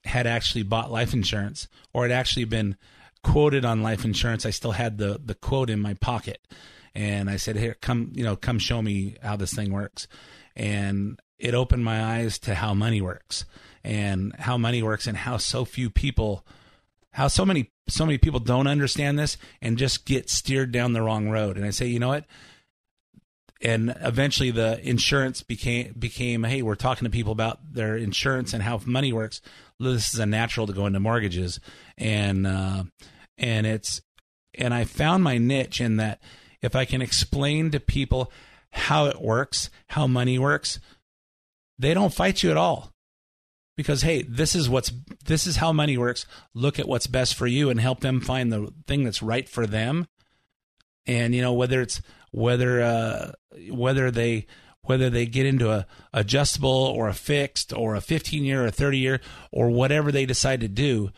had 0.03 0.25
actually 0.25 0.63
bought 0.63 0.91
life 0.91 1.13
insurance 1.13 1.67
or 1.93 2.03
had 2.03 2.11
actually 2.11 2.45
been 2.45 2.75
quoted 3.23 3.65
on 3.65 3.83
life 3.83 4.03
insurance. 4.03 4.47
I 4.47 4.49
still 4.49 4.71
had 4.71 4.97
the, 4.97 5.21
the 5.23 5.35
quote 5.35 5.69
in 5.69 5.79
my 5.79 5.93
pocket. 5.93 6.41
And 6.95 7.29
I 7.29 7.37
said, 7.37 7.55
here, 7.55 7.75
come, 7.81 8.11
you 8.15 8.23
know, 8.23 8.35
come 8.35 8.57
show 8.57 8.81
me 8.81 9.15
how 9.21 9.35
this 9.35 9.53
thing 9.53 9.71
works. 9.71 10.07
And 10.55 11.19
it 11.37 11.53
opened 11.53 11.85
my 11.85 12.03
eyes 12.03 12.39
to 12.39 12.55
how 12.55 12.73
money 12.73 13.01
works 13.01 13.45
and 13.83 14.35
how 14.37 14.57
money 14.57 14.81
works 14.81 15.07
and 15.07 15.17
how 15.17 15.37
so 15.37 15.65
few 15.65 15.89
people 15.89 16.45
how 17.13 17.27
so 17.27 17.45
many 17.45 17.71
so 17.87 18.05
many 18.05 18.17
people 18.17 18.39
don't 18.39 18.67
understand 18.67 19.17
this 19.17 19.37
and 19.61 19.77
just 19.77 20.05
get 20.05 20.29
steered 20.29 20.71
down 20.71 20.93
the 20.93 21.01
wrong 21.01 21.29
road. 21.29 21.57
And 21.57 21.65
I 21.65 21.69
say, 21.69 21.85
you 21.85 21.99
know 21.99 22.09
what? 22.09 22.25
And 23.61 23.95
eventually, 24.01 24.51
the 24.51 24.79
insurance 24.87 25.41
became 25.41 25.93
became, 25.97 26.43
hey, 26.43 26.61
we're 26.61 26.75
talking 26.75 27.05
to 27.05 27.11
people 27.11 27.31
about 27.31 27.59
their 27.73 27.95
insurance 27.95 28.53
and 28.53 28.61
how 28.61 28.81
money 28.85 29.13
works. 29.13 29.41
This 29.79 30.13
is 30.13 30.19
a 30.19 30.25
natural 30.25 30.67
to 30.67 30.73
go 30.73 30.85
into 30.85 30.99
mortgages, 30.99 31.59
and 31.97 32.45
uh, 32.45 32.83
and 33.37 33.65
it's 33.65 34.01
and 34.55 34.73
I 34.73 34.83
found 34.83 35.23
my 35.23 35.37
niche 35.37 35.79
in 35.79 35.97
that 35.97 36.21
if 36.61 36.75
I 36.75 36.83
can 36.83 37.01
explain 37.01 37.71
to 37.71 37.79
people 37.79 38.31
how 38.71 39.05
it 39.05 39.21
works, 39.21 39.69
how 39.87 40.07
money 40.07 40.37
works, 40.37 40.79
they 41.79 41.93
don't 41.93 42.13
fight 42.13 42.43
you 42.43 42.51
at 42.51 42.57
all 42.57 42.92
because 43.75 44.01
hey 44.01 44.21
this 44.23 44.55
is 44.55 44.69
what's 44.69 44.91
this 45.25 45.47
is 45.47 45.57
how 45.57 45.73
money 45.73 45.97
works. 45.97 46.25
Look 46.53 46.79
at 46.79 46.87
what's 46.87 47.07
best 47.07 47.35
for 47.35 47.47
you 47.47 47.69
and 47.69 47.79
help 47.79 48.01
them 48.01 48.21
find 48.21 48.51
the 48.51 48.71
thing 48.87 49.03
that's 49.03 49.23
right 49.23 49.47
for 49.47 49.65
them. 49.65 50.07
And 51.05 51.35
you 51.35 51.41
know 51.41 51.53
whether 51.53 51.81
it's 51.81 52.01
whether 52.31 52.81
uh 52.81 53.31
whether 53.69 54.11
they 54.11 54.47
whether 54.81 55.09
they 55.09 55.25
get 55.25 55.45
into 55.45 55.71
a 55.71 55.85
adjustable 56.13 56.69
or 56.69 57.07
a 57.07 57.13
fixed 57.13 57.73
or 57.73 57.95
a 57.95 58.01
15 58.01 58.43
year 58.43 58.65
or 58.65 58.71
30 58.71 58.97
year 58.97 59.21
or 59.51 59.69
whatever 59.69 60.11
they 60.11 60.25
decide 60.25 60.61
to 60.61 60.67
do 60.67 61.11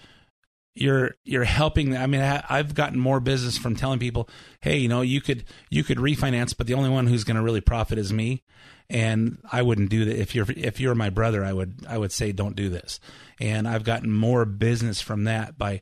you're 0.76 1.16
you're 1.24 1.46
helping 1.46 1.96
i 1.96 2.06
mean 2.06 2.22
i've 2.22 2.76
gotten 2.76 3.00
more 3.00 3.20
business 3.20 3.58
from 3.58 3.76
telling 3.76 3.98
people 3.98 4.30
hey 4.60 4.78
you 4.78 4.90
know 4.90 5.02
you 5.02 5.22
could 5.22 5.46
you 5.70 5.84
could 5.84 5.98
refinance 5.98 6.56
but 6.56 6.68
the 6.68 6.74
only 6.74 6.90
one 6.90 7.08
who's 7.08 7.24
going 7.24 7.38
to 7.38 7.42
really 7.42 7.62
profit 7.62 7.98
is 7.98 8.12
me 8.12 8.44
and 8.90 9.40
I 9.52 9.62
wouldn't 9.62 9.90
do 9.90 10.06
that. 10.06 10.20
If 10.20 10.36
you're 10.36 10.46
if 10.50 10.80
you're 10.80 10.96
my 10.96 11.10
brother 11.10 11.44
I 11.44 11.54
would 11.54 11.86
I 11.88 11.98
would 11.98 12.12
say 12.12 12.32
don't 12.32 12.56
do 12.56 12.70
this. 12.70 13.00
And 13.40 13.68
I've 13.68 13.84
gotten 13.84 14.12
more 14.12 14.46
business 14.46 15.02
from 15.02 15.26
that 15.26 15.58
by 15.58 15.82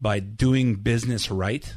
by 0.00 0.20
doing 0.20 0.76
business 0.76 1.30
right 1.30 1.76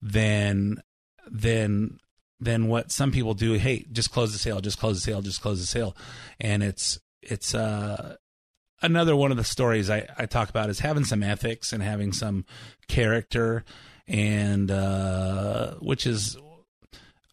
than 0.00 0.82
than 1.26 1.98
than 2.40 2.68
what 2.68 2.92
some 2.92 3.10
people 3.10 3.34
do. 3.34 3.54
Hey 3.54 3.86
just 3.90 4.12
close 4.12 4.32
the 4.32 4.38
sale 4.38 4.60
just 4.60 4.78
close 4.78 4.96
the 4.96 5.10
sale 5.10 5.22
just 5.22 5.42
close 5.42 5.60
the 5.60 5.66
sale. 5.66 5.96
And 6.40 6.62
it's 6.62 6.98
it's 7.22 7.54
uh 7.54 8.16
another 8.80 9.16
one 9.16 9.32
of 9.32 9.36
the 9.36 9.44
stories 9.44 9.90
I, 9.90 10.06
I 10.16 10.26
talk 10.26 10.48
about 10.48 10.70
is 10.70 10.78
having 10.78 11.04
some 11.04 11.24
ethics 11.24 11.72
and 11.72 11.82
having 11.82 12.12
some 12.12 12.44
character 12.86 13.64
and 14.06 14.70
uh 14.70 15.74
which 15.80 16.06
is 16.06 16.36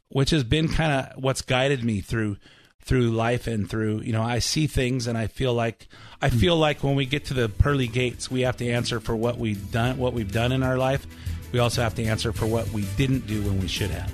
which 0.10 0.32
has 0.32 0.44
been 0.44 0.68
kind 0.68 0.92
of 0.92 1.24
what's 1.24 1.42
guided 1.42 1.84
me 1.84 2.02
through 2.02 2.38
through 2.86 3.10
life 3.10 3.48
and 3.48 3.70
through 3.70 4.00
you 4.02 4.14
know 4.14 4.22
I 4.22 4.40
see 4.40 4.68
things 4.68 5.08
and 5.08 5.18
I 5.18 5.28
feel 5.28 5.54
like 5.54 5.88
I 6.22 6.30
feel 6.30 6.56
like 6.56 6.84
when 6.84 6.96
we 6.96 7.06
get 7.06 7.26
to 7.26 7.34
the 7.34 7.50
pearly 7.50 7.88
gates 7.88 8.30
we 8.30 8.42
have 8.42 8.58
to 8.58 8.68
answer 8.70 9.00
for 9.00 9.16
what 9.16 9.38
we've 9.38 9.72
done 9.72 9.98
what 9.98 10.14
we've 10.14 10.32
done 10.32 10.52
in 10.52 10.62
our 10.62 10.78
life 10.78 11.08
we 11.52 11.60
also 11.60 11.82
have 11.82 11.96
to 11.96 12.04
answer 12.04 12.32
for 12.32 12.46
what 12.46 12.70
we 12.70 12.86
didn't 12.96 13.26
do 13.26 13.42
when 13.42 13.60
we 13.60 13.68
should 13.68 13.90
have 13.90 14.12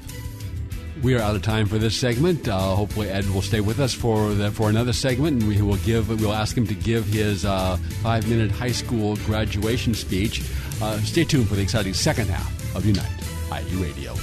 We 1.04 1.16
are 1.16 1.20
out 1.20 1.36
of 1.36 1.42
time 1.42 1.66
for 1.66 1.80
this 1.80 1.98
segment. 1.98 2.48
Uh, 2.48 2.76
hopefully, 2.76 3.10
Ed 3.10 3.26
will 3.34 3.42
stay 3.42 3.60
with 3.60 3.80
us 3.80 3.92
for 3.92 4.36
the, 4.36 4.52
for 4.52 4.70
another 4.70 4.94
segment, 4.94 5.42
and 5.42 5.50
we 5.50 5.60
will 5.60 5.78
give 5.78 6.10
we'll 6.22 6.34
ask 6.34 6.56
him 6.56 6.68
to 6.68 6.76
give 6.76 7.08
his 7.08 7.44
uh, 7.44 7.78
five 8.04 8.30
minute 8.30 8.52
high 8.52 8.72
school 8.72 9.16
graduation 9.26 9.96
speech. 9.96 10.44
Uh, 10.80 11.00
stay 11.00 11.24
tuned 11.24 11.48
for 11.48 11.56
the 11.56 11.62
exciting 11.64 11.96
second 11.96 12.30
half 12.30 12.76
of 12.76 12.86
Unite, 12.86 13.10
IE 13.52 13.76
Radio. 13.82 14.14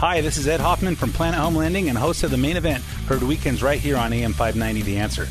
Hi, 0.00 0.20
this 0.20 0.36
is 0.36 0.46
Ed 0.46 0.60
Hoffman 0.60 0.94
from 0.94 1.10
Planet 1.10 1.40
Home 1.40 1.56
Lending 1.56 1.88
and 1.88 1.98
host 1.98 2.22
of 2.22 2.30
the 2.30 2.36
main 2.36 2.56
event, 2.56 2.84
heard 3.08 3.20
weekends 3.20 3.64
right 3.64 3.80
here 3.80 3.96
on 3.96 4.12
AM 4.12 4.32
590 4.32 4.82
The 4.82 4.96
Answer. 4.96 5.26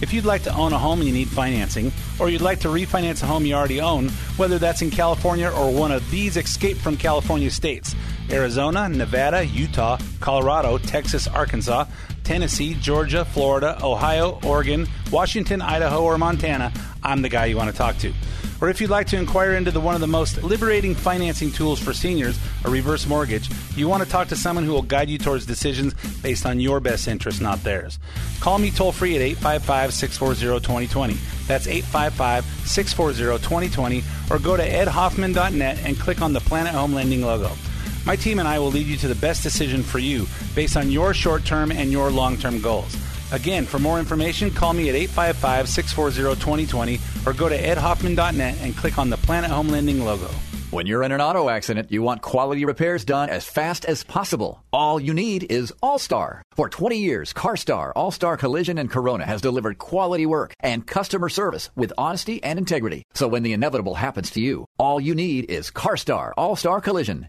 If 0.00 0.12
you'd 0.12 0.24
like 0.24 0.42
to 0.42 0.56
own 0.56 0.72
a 0.72 0.78
home 0.78 0.98
and 0.98 1.08
you 1.08 1.14
need 1.14 1.28
financing, 1.28 1.92
or 2.18 2.28
you'd 2.28 2.40
like 2.40 2.58
to 2.60 2.68
refinance 2.68 3.22
a 3.22 3.26
home 3.26 3.46
you 3.46 3.54
already 3.54 3.80
own, 3.80 4.08
whether 4.36 4.58
that's 4.58 4.82
in 4.82 4.90
California 4.90 5.48
or 5.48 5.72
one 5.72 5.92
of 5.92 6.10
these 6.10 6.36
escape 6.36 6.78
from 6.78 6.96
California 6.96 7.48
states 7.48 7.94
Arizona, 8.28 8.88
Nevada, 8.88 9.44
Utah, 9.44 9.98
Colorado, 10.18 10.78
Texas, 10.78 11.28
Arkansas, 11.28 11.84
Tennessee, 12.28 12.74
Georgia, 12.74 13.24
Florida, 13.24 13.78
Ohio, 13.82 14.38
Oregon, 14.44 14.86
Washington, 15.10 15.62
Idaho, 15.62 16.04
or 16.04 16.18
Montana, 16.18 16.70
I'm 17.02 17.22
the 17.22 17.30
guy 17.30 17.46
you 17.46 17.56
want 17.56 17.70
to 17.70 17.76
talk 17.76 17.96
to. 18.00 18.12
Or 18.60 18.68
if 18.68 18.82
you'd 18.82 18.90
like 18.90 19.06
to 19.06 19.16
inquire 19.16 19.54
into 19.54 19.70
the 19.70 19.80
one 19.80 19.94
of 19.94 20.02
the 20.02 20.08
most 20.08 20.42
liberating 20.42 20.94
financing 20.94 21.50
tools 21.50 21.80
for 21.80 21.94
seniors, 21.94 22.38
a 22.66 22.70
reverse 22.70 23.06
mortgage, 23.06 23.48
you 23.76 23.88
want 23.88 24.02
to 24.02 24.08
talk 24.10 24.28
to 24.28 24.36
someone 24.36 24.66
who 24.66 24.72
will 24.72 24.82
guide 24.82 25.08
you 25.08 25.16
towards 25.16 25.46
decisions 25.46 25.94
based 26.20 26.44
on 26.44 26.60
your 26.60 26.80
best 26.80 27.08
interest, 27.08 27.40
not 27.40 27.64
theirs. 27.64 27.98
Call 28.40 28.58
me 28.58 28.70
toll 28.72 28.92
free 28.92 29.14
at 29.14 29.22
855 29.22 29.94
640 29.94 30.60
2020. 30.60 31.14
That's 31.46 31.66
855 31.66 32.44
640 32.68 33.42
2020. 33.42 34.04
Or 34.30 34.38
go 34.38 34.54
to 34.54 34.68
edhoffman.net 34.68 35.78
and 35.82 35.98
click 35.98 36.20
on 36.20 36.34
the 36.34 36.40
Planet 36.40 36.74
Home 36.74 36.92
Lending 36.92 37.22
logo. 37.22 37.52
My 38.08 38.16
team 38.16 38.38
and 38.38 38.48
I 38.48 38.58
will 38.58 38.70
lead 38.70 38.86
you 38.86 38.96
to 38.96 39.08
the 39.08 39.14
best 39.14 39.42
decision 39.42 39.82
for 39.82 39.98
you 39.98 40.26
based 40.54 40.78
on 40.78 40.90
your 40.90 41.12
short 41.12 41.44
term 41.44 41.70
and 41.70 41.92
your 41.92 42.10
long 42.10 42.38
term 42.38 42.58
goals. 42.58 42.96
Again, 43.32 43.66
for 43.66 43.78
more 43.78 43.98
information, 43.98 44.50
call 44.50 44.72
me 44.72 44.88
at 44.88 44.94
855 44.94 45.68
640 45.68 46.40
2020 46.40 47.00
or 47.26 47.34
go 47.34 47.50
to 47.50 47.58
edhoffman.net 47.62 48.56
and 48.62 48.74
click 48.74 48.96
on 48.96 49.10
the 49.10 49.18
Planet 49.18 49.50
Home 49.50 49.68
Lending 49.68 50.02
logo. 50.02 50.30
When 50.70 50.86
you're 50.86 51.02
in 51.02 51.12
an 51.12 51.20
auto 51.20 51.50
accident, 51.50 51.92
you 51.92 52.00
want 52.00 52.22
quality 52.22 52.64
repairs 52.64 53.04
done 53.04 53.28
as 53.28 53.44
fast 53.44 53.84
as 53.84 54.04
possible. 54.04 54.64
All 54.72 54.98
you 54.98 55.12
need 55.12 55.52
is 55.52 55.70
All 55.82 55.98
Star. 55.98 56.42
For 56.52 56.70
20 56.70 56.96
years, 56.96 57.34
CarStar, 57.34 57.92
All 57.94 58.10
Star 58.10 58.38
Collision, 58.38 58.78
and 58.78 58.90
Corona 58.90 59.26
has 59.26 59.42
delivered 59.42 59.76
quality 59.76 60.24
work 60.24 60.54
and 60.60 60.86
customer 60.86 61.28
service 61.28 61.68
with 61.76 61.92
honesty 61.98 62.42
and 62.42 62.58
integrity. 62.58 63.02
So 63.12 63.28
when 63.28 63.42
the 63.42 63.52
inevitable 63.52 63.96
happens 63.96 64.30
to 64.30 64.40
you, 64.40 64.64
all 64.78 64.98
you 64.98 65.14
need 65.14 65.50
is 65.50 65.70
CarStar, 65.70 66.32
All 66.38 66.56
Star 66.56 66.80
Collision. 66.80 67.28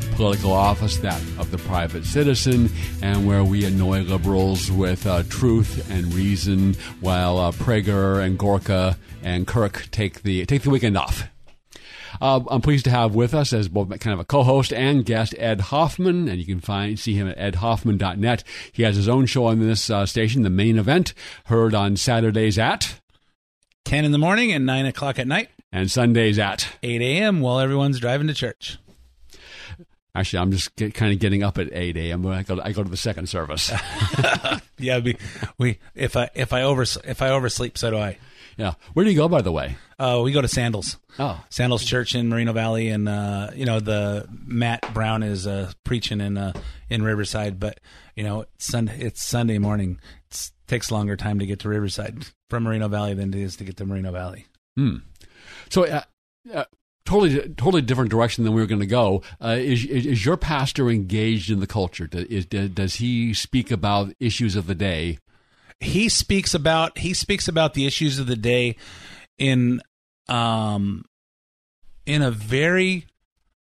political 0.11 0.51
office, 0.51 0.97
that 0.97 1.21
of 1.39 1.51
the 1.51 1.57
private 1.57 2.05
citizen, 2.05 2.69
and 3.01 3.27
where 3.27 3.43
we 3.43 3.65
annoy 3.65 4.01
liberals 4.01 4.71
with 4.71 5.05
uh, 5.07 5.23
truth 5.29 5.89
and 5.89 6.13
reason, 6.13 6.75
while 6.99 7.37
uh, 7.37 7.51
Prager 7.51 8.23
and 8.23 8.37
Gorka 8.37 8.97
and 9.23 9.47
Kirk 9.47 9.87
take 9.91 10.23
the 10.23 10.45
take 10.45 10.63
the 10.63 10.69
weekend 10.69 10.97
off. 10.97 11.23
Uh, 12.19 12.41
I'm 12.49 12.61
pleased 12.61 12.85
to 12.85 12.91
have 12.91 13.15
with 13.15 13.33
us 13.33 13.53
as 13.53 13.67
both 13.67 13.89
kind 13.99 14.13
of 14.13 14.19
a 14.19 14.25
co-host 14.25 14.73
and 14.73 15.05
guest 15.05 15.33
Ed 15.37 15.61
Hoffman, 15.61 16.27
and 16.27 16.37
you 16.37 16.45
can 16.45 16.59
find 16.59 16.99
see 16.99 17.13
him 17.13 17.27
at 17.27 17.37
edhoffman.net. 17.53 18.43
He 18.71 18.83
has 18.83 18.95
his 18.95 19.07
own 19.09 19.25
show 19.25 19.45
on 19.45 19.59
this 19.59 19.89
uh, 19.89 20.05
station, 20.05 20.43
the 20.43 20.49
main 20.49 20.77
event, 20.77 21.13
heard 21.45 21.73
on 21.73 21.95
Saturdays 21.95 22.59
at 22.59 22.99
10 23.85 24.05
in 24.05 24.11
the 24.11 24.17
morning 24.17 24.51
and 24.51 24.65
9 24.65 24.85
o'clock 24.85 25.17
at 25.17 25.27
night, 25.27 25.49
and 25.71 25.89
Sundays 25.89 26.37
at 26.37 26.67
8 26.83 27.01
a.m. 27.01 27.41
while 27.41 27.59
everyone's 27.59 27.99
driving 27.99 28.27
to 28.27 28.33
church. 28.33 28.77
Actually, 30.13 30.39
I'm 30.39 30.51
just 30.51 30.75
get, 30.75 30.93
kind 30.93 31.13
of 31.13 31.19
getting 31.19 31.41
up 31.41 31.57
at 31.57 31.69
8 31.71 31.95
a.m. 31.95 32.25
I 32.27 32.43
go, 32.43 32.55
to, 32.55 32.65
I 32.65 32.73
go 32.73 32.83
to 32.83 32.89
the 32.89 32.97
second 32.97 33.29
service. 33.29 33.71
Yeah, 34.81 34.99
we, 34.99 35.15
we 35.57 35.79
if 35.93 36.17
I 36.17 36.29
if 36.33 36.51
I 36.53 36.63
over 36.63 36.81
if 36.81 37.21
I 37.21 37.29
oversleep, 37.29 37.77
so 37.77 37.91
do 37.91 37.97
I. 37.97 38.17
yeah. 38.57 38.73
Where 38.93 39.05
do 39.05 39.11
you 39.11 39.17
go, 39.17 39.27
by 39.27 39.41
the 39.41 39.51
way? 39.51 39.77
Uh, 39.99 40.21
we 40.23 40.31
go 40.31 40.41
to 40.41 40.47
Sandals. 40.47 40.97
Oh. 41.19 41.41
Sandals 41.49 41.85
Church 41.85 42.15
in 42.15 42.29
Moreno 42.29 42.51
Valley, 42.53 42.89
and 42.89 43.07
uh, 43.07 43.51
you 43.53 43.65
know 43.65 43.79
the 43.79 44.27
Matt 44.31 44.93
Brown 44.93 45.23
is 45.23 45.45
uh, 45.45 45.71
preaching 45.83 46.19
in 46.19 46.37
uh, 46.37 46.53
in 46.89 47.03
Riverside, 47.03 47.59
but 47.59 47.79
you 48.15 48.23
know 48.23 48.41
it's 48.41 48.65
Sunday, 48.65 48.99
it's 48.99 49.23
Sunday 49.23 49.59
morning. 49.59 49.99
It 50.31 50.51
takes 50.67 50.91
longer 50.91 51.15
time 51.15 51.39
to 51.39 51.45
get 51.45 51.59
to 51.59 51.69
Riverside 51.69 52.25
from 52.49 52.63
Moreno 52.63 52.87
Valley 52.87 53.13
than 53.13 53.33
it 53.33 53.39
is 53.39 53.55
to 53.57 53.63
get 53.63 53.77
to 53.77 53.85
Moreno 53.85 54.11
Valley. 54.11 54.47
Hmm. 54.75 54.97
So, 55.69 55.85
uh, 55.85 56.01
uh, 56.53 56.65
totally, 57.11 57.49
totally 57.55 57.81
different 57.81 58.09
direction 58.11 58.43
than 58.43 58.53
we 58.53 58.61
were 58.61 58.67
going 58.67 58.81
to 58.81 58.87
go. 58.87 59.21
Uh, 59.43 59.57
is, 59.59 59.85
is 59.85 60.25
your 60.25 60.37
pastor 60.37 60.89
engaged 60.89 61.51
in 61.51 61.59
the 61.59 61.67
culture? 61.67 62.07
Does, 62.07 62.45
does 62.45 62.95
he 62.95 63.33
speak 63.33 63.71
about 63.71 64.13
issues 64.19 64.55
of 64.55 64.67
the 64.67 64.75
day? 64.75 65.19
he 65.81 66.07
speaks 66.07 66.53
about 66.53 66.97
he 66.99 67.13
speaks 67.13 67.47
about 67.47 67.73
the 67.73 67.85
issues 67.85 68.19
of 68.19 68.27
the 68.27 68.35
day 68.35 68.75
in 69.37 69.81
um 70.29 71.03
in 72.05 72.21
a 72.21 72.31
very 72.31 73.07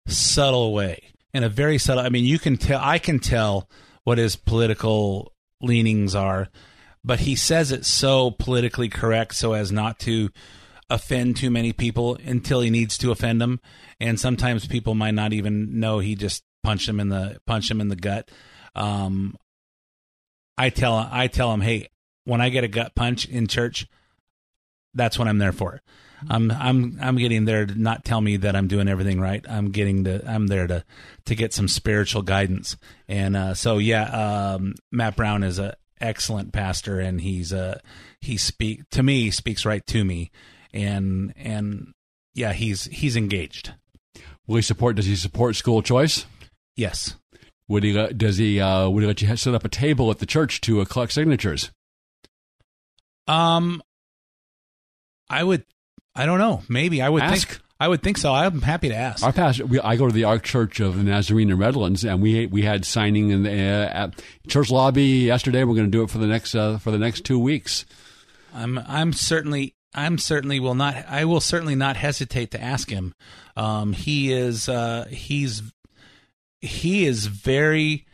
subtle 0.07 0.73
way 0.73 1.03
in 1.35 1.43
a 1.43 1.49
very 1.49 1.77
subtle 1.77 2.05
i 2.05 2.09
mean 2.09 2.25
you 2.25 2.39
can 2.39 2.57
tell 2.57 2.81
i 2.81 2.99
can 2.99 3.19
tell 3.19 3.69
what 4.05 4.17
his 4.17 4.37
political 4.37 5.33
leanings 5.61 6.15
are 6.15 6.49
but 7.03 7.21
he 7.21 7.35
says 7.35 7.73
it 7.73 7.85
so 7.85 8.31
politically 8.31 8.89
correct 8.89 9.35
so 9.35 9.53
as 9.53 9.73
not 9.73 9.99
to 9.99 10.31
offend 10.91 11.37
too 11.37 11.51
many 11.51 11.73
people 11.73 12.17
until 12.25 12.61
he 12.61 12.71
needs 12.71 12.99
to 12.99 13.11
offend 13.11 13.41
them 13.41 13.61
and 14.01 14.21
sometimes 14.21 14.67
people 14.67 14.95
might 14.95 15.15
not 15.15 15.33
even 15.33 15.81
know 15.81 15.99
he 15.99 16.15
just 16.15 16.43
punched 16.63 16.89
him 16.89 17.01
in 17.01 17.09
the 17.09 17.39
punched 17.47 17.71
him 17.71 17.81
in 17.81 17.89
the 17.89 17.97
gut 17.97 18.31
um 18.75 19.37
I 20.57 20.71
tell 20.71 20.95
I 20.95 21.27
tell 21.27 21.53
him, 21.53 21.61
hey, 21.61 21.89
when 22.25 22.41
I 22.41 22.49
get 22.49 22.65
a 22.65 22.69
gut 22.69 22.95
punch 22.95 23.27
in 23.27 23.47
church, 23.47 23.87
that's 24.95 25.19
what 25.19 25.29
I'm 25.29 25.39
there 25.39 25.53
for. 25.53 25.81
I'm 26.29 26.51
I'm 26.51 26.99
I'm 27.03 27.17
getting 27.17 27.45
there 27.45 27.67
to 27.67 27.75
not 27.75 28.05
tell 28.05 28.21
me 28.21 28.37
that 28.39 28.57
I'm 28.57 28.69
doing 28.69 28.89
everything 28.89 29.21
right. 29.21 29.45
I'm 29.49 29.73
getting 29.73 30.05
to 30.05 30.25
I'm 30.27 30.47
there 30.47 30.67
to 30.67 30.85
to 31.27 31.35
get 31.35 31.53
some 31.53 31.69
spiritual 31.69 32.23
guidance. 32.23 32.77
And 33.09 33.37
uh, 33.37 33.55
so 33.55 33.79
yeah, 33.79 34.55
um, 34.55 34.75
Matt 34.91 35.17
Brown 35.17 35.43
is 35.43 35.59
a 35.59 35.77
excellent 36.01 36.53
pastor, 36.53 37.01
and 37.01 37.21
he's 37.21 37.53
uh 37.53 37.81
he 38.21 38.37
speak 38.37 38.89
to 38.91 39.03
me 39.03 39.31
speaks 39.31 39.67
right 39.67 39.85
to 39.89 40.05
me, 40.05 40.31
and 40.75 41.33
and 41.37 41.93
yeah, 42.35 42.53
he's 42.53 42.85
he's 42.85 43.17
engaged. 43.17 43.73
Will 44.47 44.57
he 44.57 44.63
support? 44.63 44.97
Does 44.97 45.07
he 45.07 45.17
support 45.17 45.57
school 45.57 45.81
choice? 45.81 46.27
Yes. 46.77 47.17
Would 47.69 47.83
he? 47.85 47.93
let- 47.95 48.19
Does 48.19 48.37
he? 48.37 48.61
Uh, 48.61 48.91
would 48.91 49.03
he 49.03 49.07
let 49.07 49.23
you 49.23 49.37
set 49.37 49.55
up 49.55 49.65
a 49.65 49.69
table 49.71 50.11
at 50.11 50.19
the 50.19 50.27
church 50.27 50.61
to 50.63 50.83
uh, 50.83 50.85
collect 50.85 51.13
signatures? 51.13 51.71
Um, 53.27 53.83
I 55.31 55.43
would. 55.43 55.65
I 56.15 56.27
don't 56.27 56.39
know. 56.39 56.63
Maybe 56.69 57.01
I 57.01 57.09
would 57.09 57.23
Ask. 57.23 57.49
think. 57.49 57.61
I 57.81 57.89
would 57.89 58.03
think 58.03 58.19
so. 58.19 58.33
I'm 58.33 58.63
happy 58.63 58.89
to 58.89 58.95
ask. 58.95 59.25
Our 59.25 59.33
pastor, 59.33 59.67
we, 59.67 59.81
I 59.81 59.97
go 59.97 60.07
to 60.07 60.13
the 60.13 60.25
Ark 60.25 60.45
Church 60.45 60.79
of 60.79 60.97
the 60.97 61.03
Nazarene 61.03 61.51
in 61.51 61.59
Redlands, 61.59 62.05
and 62.05 62.23
we 62.23 62.47
we 62.47 62.63
had 62.63 62.85
signing 62.85 63.31
in 63.31 63.43
the 63.43 63.91
uh, 63.95 64.11
church 64.47 64.71
lobby 64.71 65.03
yesterday. 65.05 65.65
We're 65.65 65.75
going 65.75 65.91
to 65.91 65.97
do 65.97 66.03
it 66.03 66.11
for 66.11 66.19
the 66.19 66.27
next 66.27 66.55
uh, 66.55 66.79
for 66.79 66.91
the 66.91 66.99
next 66.99 67.25
two 67.25 67.39
weeks. 67.39 67.85
I'm 68.55 68.79
I'm 68.79 69.13
certainly 69.13 69.75
I'm 69.95 70.19
certainly 70.19 70.61
will 70.61 70.75
not 70.75 70.97
I 71.09 71.25
will 71.25 71.41
certainly 71.41 71.75
not 71.75 71.97
hesitate 71.97 72.51
to 72.53 72.63
ask 72.63 72.91
him. 72.91 73.15
Um, 73.57 73.93
he 73.93 74.33
is 74.33 74.69
uh, 74.69 75.07
he's 75.09 75.63
he 76.61 77.07
is 77.07 77.27
very 77.27 78.07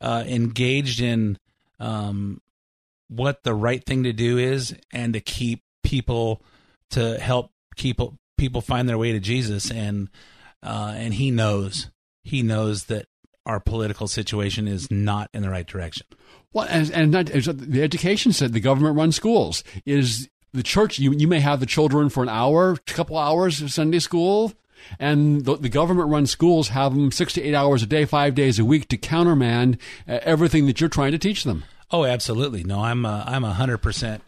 uh, 0.00 0.24
engaged 0.26 1.00
in 1.00 1.38
um, 1.80 2.40
what 3.08 3.42
the 3.44 3.54
right 3.54 3.82
thing 3.84 4.02
to 4.04 4.12
do 4.12 4.38
is 4.38 4.74
and 4.92 5.14
to 5.14 5.20
keep 5.20 5.62
people 5.82 6.42
to 6.90 7.18
help 7.18 7.50
keep 7.76 8.00
people 8.36 8.60
find 8.60 8.88
their 8.88 8.98
way 8.98 9.12
to 9.12 9.20
Jesus 9.20 9.70
and 9.70 10.08
uh, 10.62 10.92
and 10.94 11.14
he 11.14 11.30
knows 11.30 11.90
he 12.24 12.42
knows 12.42 12.84
that 12.84 13.06
our 13.46 13.60
political 13.60 14.06
situation 14.06 14.68
is 14.68 14.90
not 14.90 15.28
in 15.34 15.42
the 15.42 15.50
right 15.50 15.66
direction. 15.66 16.06
Well, 16.52 16.66
and, 16.68 16.90
and 16.92 17.10
not, 17.10 17.26
the 17.26 17.82
education 17.82 18.32
said 18.32 18.52
the 18.52 18.60
government 18.60 18.96
run 18.96 19.10
schools 19.10 19.64
is 19.84 20.28
the 20.52 20.62
church. 20.62 20.98
You 20.98 21.12
you 21.12 21.28
may 21.28 21.40
have 21.40 21.60
the 21.60 21.66
children 21.66 22.08
for 22.08 22.22
an 22.22 22.28
hour, 22.28 22.72
a 22.72 22.92
couple 22.92 23.18
hours 23.18 23.60
of 23.62 23.72
Sunday 23.72 23.98
school, 23.98 24.52
and 24.98 25.44
the, 25.44 25.56
the 25.56 25.68
government 25.68 26.08
run 26.08 26.26
schools 26.26 26.68
have 26.68 26.94
them 26.94 27.10
six 27.10 27.32
to 27.34 27.42
eight 27.42 27.54
hours 27.54 27.82
a 27.82 27.86
day, 27.86 28.04
five 28.04 28.34
days 28.34 28.58
a 28.58 28.64
week 28.64 28.88
to 28.88 28.96
countermand 28.96 29.78
uh, 30.08 30.18
everything 30.22 30.66
that 30.66 30.80
you're 30.80 30.90
trying 30.90 31.12
to 31.12 31.18
teach 31.18 31.44
them. 31.44 31.64
Oh, 31.90 32.04
absolutely. 32.04 32.64
No, 32.64 32.80
I'm 32.80 33.04
uh, 33.04 33.24
I'm 33.26 33.44
a 33.44 33.52
hundred 33.52 33.78
percent. 33.78 34.22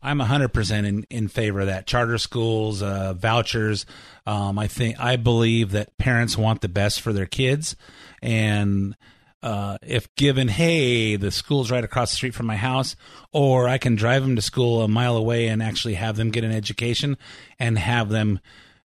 I'm 0.00 0.20
a 0.20 0.26
hundred 0.26 0.50
percent 0.50 0.86
in 0.86 1.06
in 1.10 1.28
favor 1.28 1.60
of 1.60 1.66
that. 1.66 1.86
Charter 1.86 2.18
schools, 2.18 2.82
uh, 2.82 3.14
vouchers. 3.14 3.86
Um, 4.26 4.58
I 4.58 4.68
think 4.68 5.00
I 5.00 5.16
believe 5.16 5.72
that 5.72 5.96
parents 5.98 6.38
want 6.38 6.60
the 6.60 6.68
best 6.68 7.00
for 7.00 7.12
their 7.12 7.26
kids, 7.26 7.74
and 8.22 8.94
uh, 9.42 9.78
if 9.82 10.12
given, 10.16 10.48
hey, 10.48 11.16
the 11.16 11.30
school's 11.30 11.70
right 11.70 11.84
across 11.84 12.10
the 12.10 12.16
street 12.16 12.34
from 12.34 12.46
my 12.46 12.56
house, 12.56 12.96
or 13.32 13.68
I 13.68 13.78
can 13.78 13.94
drive 13.94 14.22
them 14.22 14.36
to 14.36 14.42
school 14.42 14.82
a 14.82 14.88
mile 14.88 15.16
away 15.16 15.46
and 15.46 15.62
actually 15.62 15.94
have 15.94 16.16
them 16.16 16.30
get 16.30 16.44
an 16.44 16.52
education 16.52 17.16
and 17.58 17.78
have 17.78 18.08
them 18.08 18.40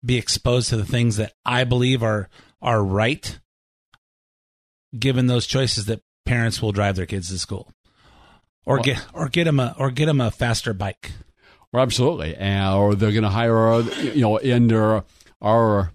be 0.04 0.18
exposed 0.18 0.70
to 0.70 0.78
the 0.78 0.86
things 0.86 1.18
that 1.18 1.34
I 1.46 1.64
believe 1.64 2.04
are 2.04 2.30
are 2.62 2.84
right. 2.84 3.40
Given 4.98 5.28
those 5.28 5.48
choices, 5.48 5.86
that 5.86 6.02
parents 6.26 6.62
will 6.62 6.72
drive 6.72 6.96
their 6.96 7.06
kids 7.06 7.30
to 7.30 7.40
school, 7.40 7.72
or 8.66 8.76
well, 8.76 8.84
get 8.84 9.06
or 9.14 9.30
get 9.30 9.46
them 9.46 9.60
a 9.60 9.76
or 9.80 9.90
get 9.90 10.06
them 10.06 10.22
a 10.22 10.30
faster 10.30 10.74
bike. 10.74 11.14
Well, 11.72 11.82
absolutely, 11.82 12.38
uh, 12.38 12.76
or 12.76 12.94
they're 12.94 13.12
going 13.12 13.24
to 13.24 13.30
hire, 13.30 13.82
you 13.82 14.22
know, 14.22 14.40
under 14.40 15.04
our 15.42 15.94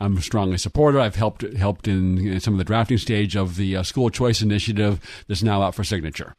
I'm 0.00 0.16
a 0.16 0.22
strongly 0.22 0.58
supporter. 0.58 1.00
I've 1.00 1.16
helped 1.16 1.42
helped 1.54 1.88
in, 1.88 2.18
in 2.18 2.40
some 2.40 2.54
of 2.54 2.58
the 2.58 2.64
drafting 2.64 2.98
stage 2.98 3.36
of 3.36 3.56
the 3.56 3.76
uh, 3.76 3.82
school 3.82 4.10
choice 4.10 4.42
initiative 4.42 5.00
that's 5.26 5.42
now 5.42 5.62
out 5.62 5.74
for 5.74 5.84
signature. 5.84 6.34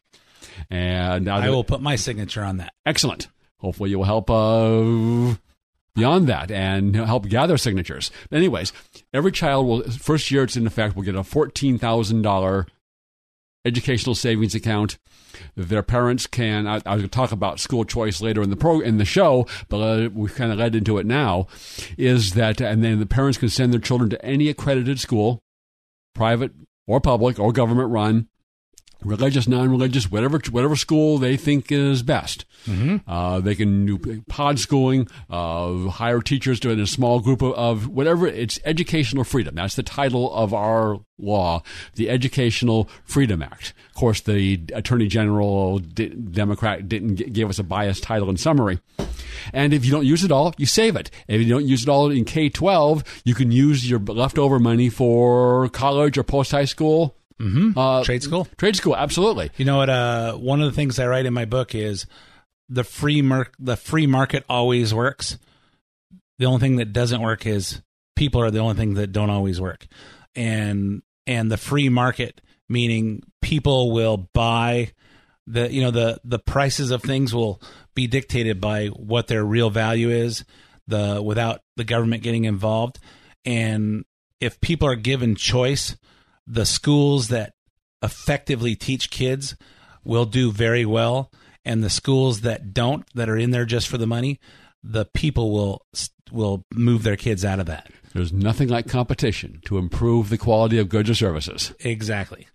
And 0.70 1.28
I 1.30 1.50
will 1.50 1.64
put 1.64 1.82
my 1.82 1.96
signature 1.96 2.44
on 2.44 2.58
that. 2.58 2.74
Excellent. 2.86 3.28
Hopefully, 3.58 3.90
you 3.90 3.98
will 4.00 4.06
help 4.06 4.30
uh, 4.30 5.36
beyond 5.94 6.28
that 6.28 6.52
and 6.52 6.96
help 6.96 7.28
gather 7.28 7.58
signatures. 7.58 8.12
Anyways, 8.32 8.72
every 9.14 9.32
child 9.32 9.68
will 9.68 9.84
first 9.84 10.32
year 10.32 10.44
it's 10.44 10.56
in 10.56 10.66
effect 10.66 10.96
will 10.96 11.04
get 11.04 11.16
a 11.16 11.24
fourteen 11.24 11.78
thousand 11.78 12.22
dollar 12.22 12.68
educational 13.70 14.16
savings 14.16 14.56
account 14.56 14.98
their 15.56 15.84
parents 15.84 16.28
can. 16.28 16.68
I, 16.68 16.82
I 16.86 16.96
will 16.96 17.08
talk 17.08 17.32
about 17.32 17.60
school 17.60 17.86
choice 17.86 18.22
later 18.22 18.42
in 18.42 18.50
the 18.50 18.56
pro 18.56 18.80
in 18.80 18.98
the 18.98 19.06
show, 19.06 19.48
but 19.68 19.78
uh, 19.78 20.10
we 20.14 20.30
kind 20.30 20.52
of 20.52 20.58
led 20.58 20.76
into 20.76 20.98
it 20.98 21.06
now. 21.06 21.48
Is 21.98 22.34
that 22.34 22.60
and 22.62 22.84
then 22.84 23.00
the 23.00 23.06
parents 23.06 23.38
can 23.38 23.50
send 23.50 23.72
their 23.72 23.80
children 23.80 24.10
to 24.10 24.26
any 24.26 24.50
accredited 24.50 25.00
school, 25.00 25.40
private 26.16 26.52
or 26.88 27.00
public 27.00 27.40
or 27.40 27.52
government 27.52 27.90
run, 27.90 28.28
religious, 29.04 29.48
non-religious, 29.48 30.12
whatever 30.12 30.40
whatever 30.52 30.76
school 30.76 31.18
they 31.18 31.38
think 31.38 31.72
is 31.72 32.04
best. 32.04 32.46
Mm-hmm. 32.66 33.10
Uh, 33.10 33.40
they 33.40 33.56
can 33.56 33.86
do 33.86 34.22
pod 34.28 34.60
schooling, 34.60 35.08
uh, 35.30 35.88
hire 35.88 36.22
teachers 36.22 36.60
to 36.62 36.70
in 36.70 36.80
a 36.80 36.88
small 36.88 37.20
group 37.20 37.42
of, 37.42 37.54
of, 37.54 37.88
whatever. 37.88 38.28
It's 38.28 38.60
educational 38.66 39.24
freedom. 39.24 39.56
That's 39.56 39.76
the 39.76 39.84
title 39.84 40.34
of 40.34 40.54
our 40.54 41.00
law, 41.18 41.64
the 41.96 42.10
Educational 42.10 42.90
Freedom 43.06 43.42
Act. 43.42 43.74
Of 43.90 43.96
course, 43.96 44.22
the 44.22 44.62
Attorney 44.74 45.08
General 45.08 45.80
Democrat 45.80 46.88
didn't 46.88 47.34
give 47.34 47.50
us 47.50 47.60
a 47.60 47.64
biased 47.64 48.04
title 48.04 48.30
and 48.30 48.40
summary. 48.40 48.80
And 49.54 49.74
if 49.74 49.86
you 49.86 49.92
don't 49.92 50.06
use 50.06 50.24
it 50.24 50.32
all, 50.32 50.54
you 50.58 50.66
save 50.66 50.96
it. 50.96 51.12
If 51.28 51.42
you 51.42 51.48
don't 51.48 51.66
use 51.66 51.84
it 51.84 51.90
all 51.90 52.12
in 52.12 52.26
K 52.26 52.50
12, 52.50 53.22
you 53.24 53.36
can 53.36 53.52
use 53.52 53.90
your 53.90 54.00
leftover 54.00 54.60
money 54.60 54.90
for 54.90 55.70
college 55.70 56.18
or 56.18 56.24
post 56.24 56.52
high 56.52 56.66
school 56.66 57.16
Mm-hmm. 57.42 57.78
Uh, 57.78 58.04
trade 58.04 58.24
school. 58.24 58.48
Trade 58.58 58.76
school, 58.76 58.96
absolutely. 58.96 59.50
You 59.58 59.66
know 59.66 59.78
what? 59.78 59.90
Uh, 59.90 60.34
one 60.34 60.62
of 60.62 60.70
the 60.70 60.76
things 60.76 61.00
I 61.00 61.08
write 61.08 61.26
in 61.26 61.34
my 61.34 61.46
book 61.46 61.74
is 61.74 62.06
the 62.68 62.84
free 62.84 63.22
mar- 63.22 63.52
the 63.60 63.78
free 63.78 64.08
market 64.08 64.44
always 64.50 64.94
works. 64.94 65.38
The 66.38 66.46
only 66.46 66.60
thing 66.60 66.76
that 66.78 66.94
doesn't 66.94 67.22
work 67.22 67.46
is 67.46 67.82
people 68.16 68.42
are 68.42 68.52
the 68.52 68.60
only 68.60 68.76
thing 68.76 68.96
that 68.96 69.12
don't 69.12 69.30
always 69.30 69.60
work, 69.60 69.88
and 70.36 71.02
and 71.26 71.52
the 71.52 71.58
free 71.58 71.90
market 71.90 72.42
meaning 72.70 73.24
people 73.42 73.92
will 73.92 74.30
buy 74.34 74.92
the 75.48 75.72
you 75.74 75.82
know 75.82 75.92
the 75.92 76.22
the 76.24 76.40
prices 76.40 76.92
of 76.92 77.02
things 77.02 77.34
will 77.34 77.62
be 77.96 78.08
dictated 78.08 78.62
by 78.62 78.88
what 78.88 79.28
their 79.28 79.44
real 79.44 79.70
value 79.70 80.10
is 80.10 80.46
the 80.88 81.22
without 81.24 81.62
the 81.76 81.84
government 81.84 82.24
getting 82.24 82.46
involved 82.46 83.00
and 83.46 84.06
if 84.40 84.62
people 84.62 84.88
are 84.88 84.96
given 84.96 85.36
choice 85.36 85.98
the 86.50 86.66
schools 86.66 87.30
that 87.30 87.54
effectively 88.04 88.76
teach 88.76 89.10
kids 89.10 89.56
will 90.04 90.26
do 90.26 90.52
very 90.52 90.86
well. 90.86 91.32
And 91.64 91.84
the 91.84 91.90
schools 91.90 92.42
that 92.42 92.74
don't 92.74 93.06
that 93.14 93.30
are 93.30 93.38
in 93.38 93.52
there 93.52 93.66
just 93.66 93.88
for 93.88 93.98
the 93.98 94.08
money 94.08 94.40
the 94.84 95.06
people 95.06 95.52
will 95.52 95.86
will 96.32 96.66
move 96.74 97.04
their 97.04 97.16
kids 97.16 97.44
out 97.44 97.60
of 97.60 97.66
that. 97.66 97.92
There's 98.14 98.34
nothing 98.34 98.70
like 98.70 98.88
competition 98.88 99.62
to 99.66 99.78
improve 99.78 100.30
the 100.30 100.38
quality 100.38 100.78
of 100.78 100.90
goods 100.90 101.10
or 101.10 101.16
services. 101.16 101.74
Exactly. 101.80 102.48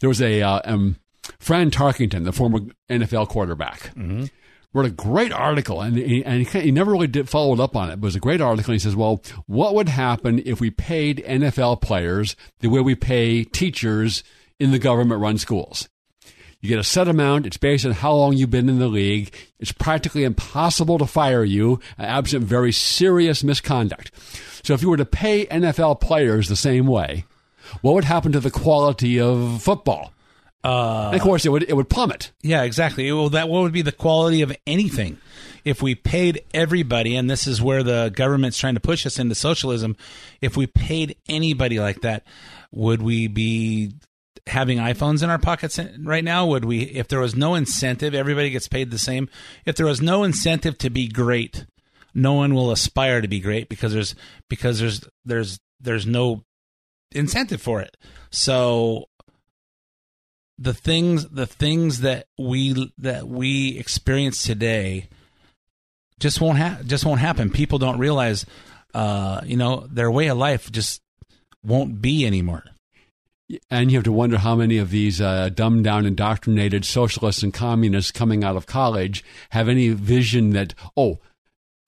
There 0.00 0.08
was 0.08 0.20
a 0.20 0.42
uh, 0.42 0.60
um, 0.64 0.96
fran 1.38 1.70
tarkenton 1.70 2.24
the 2.24 2.32
former 2.32 2.60
nfl 2.90 3.26
quarterback 3.26 3.80
mm-hmm 3.94 4.26
wrote 4.74 4.86
a 4.86 4.90
great 4.90 5.32
article, 5.32 5.80
and 5.80 5.96
he, 5.96 6.22
and 6.24 6.46
he, 6.46 6.70
never 6.70 6.92
really 6.92 7.06
did 7.06 7.28
followed 7.28 7.60
up 7.60 7.74
on 7.74 7.90
it. 7.90 8.00
But 8.00 8.06
it 8.06 8.08
was 8.08 8.16
a 8.16 8.20
great 8.20 8.42
article. 8.42 8.72
And 8.72 8.80
he 8.80 8.84
says, 8.84 8.96
"Well, 8.96 9.22
what 9.46 9.74
would 9.74 9.88
happen 9.88 10.42
if 10.44 10.60
we 10.60 10.70
paid 10.70 11.24
NFL 11.26 11.80
players 11.80 12.36
the 12.60 12.68
way 12.68 12.80
we 12.80 12.94
pay 12.94 13.44
teachers 13.44 14.22
in 14.58 14.72
the 14.72 14.78
government-run 14.78 15.38
schools?" 15.38 15.88
You 16.60 16.68
get 16.68 16.78
a 16.78 16.84
set 16.84 17.08
amount. 17.08 17.44
It's 17.44 17.58
based 17.58 17.84
on 17.84 17.92
how 17.92 18.14
long 18.14 18.32
you've 18.34 18.50
been 18.50 18.70
in 18.70 18.78
the 18.78 18.88
league. 18.88 19.34
It's 19.60 19.70
practically 19.70 20.24
impossible 20.24 20.96
to 20.96 21.06
fire 21.06 21.44
you, 21.44 21.78
absent 21.98 22.44
very 22.44 22.72
serious 22.72 23.44
misconduct. 23.44 24.10
So 24.62 24.72
if 24.72 24.80
you 24.80 24.88
were 24.88 24.96
to 24.96 25.04
pay 25.04 25.44
NFL 25.44 26.00
players 26.00 26.48
the 26.48 26.56
same 26.56 26.86
way, 26.86 27.26
what 27.82 27.92
would 27.92 28.04
happen 28.04 28.32
to 28.32 28.40
the 28.40 28.50
quality 28.50 29.20
of 29.20 29.62
football? 29.62 30.14
Uh, 30.64 31.08
and 31.08 31.16
of 31.16 31.20
course, 31.20 31.44
it 31.44 31.50
would 31.50 31.62
it 31.64 31.74
would 31.74 31.90
plummet. 31.90 32.32
Yeah, 32.40 32.62
exactly. 32.62 33.12
Well, 33.12 33.28
that 33.30 33.48
what 33.48 33.62
would 33.62 33.72
be 33.72 33.82
the 33.82 33.92
quality 33.92 34.40
of 34.40 34.56
anything 34.66 35.18
if 35.62 35.82
we 35.82 35.94
paid 35.94 36.42
everybody? 36.54 37.16
And 37.16 37.28
this 37.28 37.46
is 37.46 37.60
where 37.60 37.82
the 37.82 38.10
government's 38.14 38.56
trying 38.56 38.74
to 38.74 38.80
push 38.80 39.04
us 39.04 39.18
into 39.18 39.34
socialism. 39.34 39.94
If 40.40 40.56
we 40.56 40.66
paid 40.66 41.16
anybody 41.28 41.78
like 41.78 42.00
that, 42.00 42.26
would 42.72 43.02
we 43.02 43.26
be 43.26 43.92
having 44.46 44.78
iPhones 44.78 45.22
in 45.22 45.28
our 45.28 45.38
pockets 45.38 45.78
right 46.00 46.24
now? 46.24 46.46
Would 46.46 46.64
we, 46.64 46.80
if 46.82 47.08
there 47.08 47.20
was 47.20 47.34
no 47.34 47.54
incentive, 47.54 48.14
everybody 48.14 48.48
gets 48.50 48.68
paid 48.68 48.90
the 48.90 48.98
same? 48.98 49.28
If 49.66 49.76
there 49.76 49.86
was 49.86 50.00
no 50.00 50.24
incentive 50.24 50.78
to 50.78 50.88
be 50.88 51.08
great, 51.08 51.66
no 52.14 52.32
one 52.32 52.54
will 52.54 52.70
aspire 52.70 53.20
to 53.20 53.28
be 53.28 53.40
great 53.40 53.68
because 53.68 53.92
there's 53.92 54.14
because 54.48 54.78
there's 54.78 55.02
there's 55.26 55.60
there's 55.78 56.06
no 56.06 56.44
incentive 57.12 57.60
for 57.60 57.82
it. 57.82 57.98
So 58.30 59.08
the 60.58 60.74
things 60.74 61.28
the 61.28 61.46
things 61.46 62.00
that 62.00 62.26
we 62.38 62.92
that 62.98 63.26
we 63.26 63.78
experience 63.78 64.44
today 64.44 65.08
just 66.18 66.40
won't 66.40 66.58
ha- 66.58 66.78
just 66.86 67.04
won't 67.04 67.20
happen. 67.20 67.50
People 67.50 67.78
don't 67.78 67.98
realize, 67.98 68.46
uh, 68.94 69.40
you 69.44 69.56
know, 69.56 69.86
their 69.90 70.10
way 70.10 70.28
of 70.28 70.38
life 70.38 70.70
just 70.70 71.02
won't 71.64 72.00
be 72.00 72.26
anymore. 72.26 72.64
And 73.70 73.90
you 73.90 73.98
have 73.98 74.04
to 74.04 74.12
wonder 74.12 74.38
how 74.38 74.56
many 74.56 74.78
of 74.78 74.90
these 74.90 75.20
uh, 75.20 75.50
dumbed 75.50 75.84
down, 75.84 76.06
indoctrinated 76.06 76.84
socialists 76.84 77.42
and 77.42 77.52
communists 77.52 78.10
coming 78.10 78.42
out 78.42 78.56
of 78.56 78.66
college 78.66 79.22
have 79.50 79.68
any 79.68 79.90
vision 79.90 80.50
that 80.50 80.74
oh, 80.96 81.18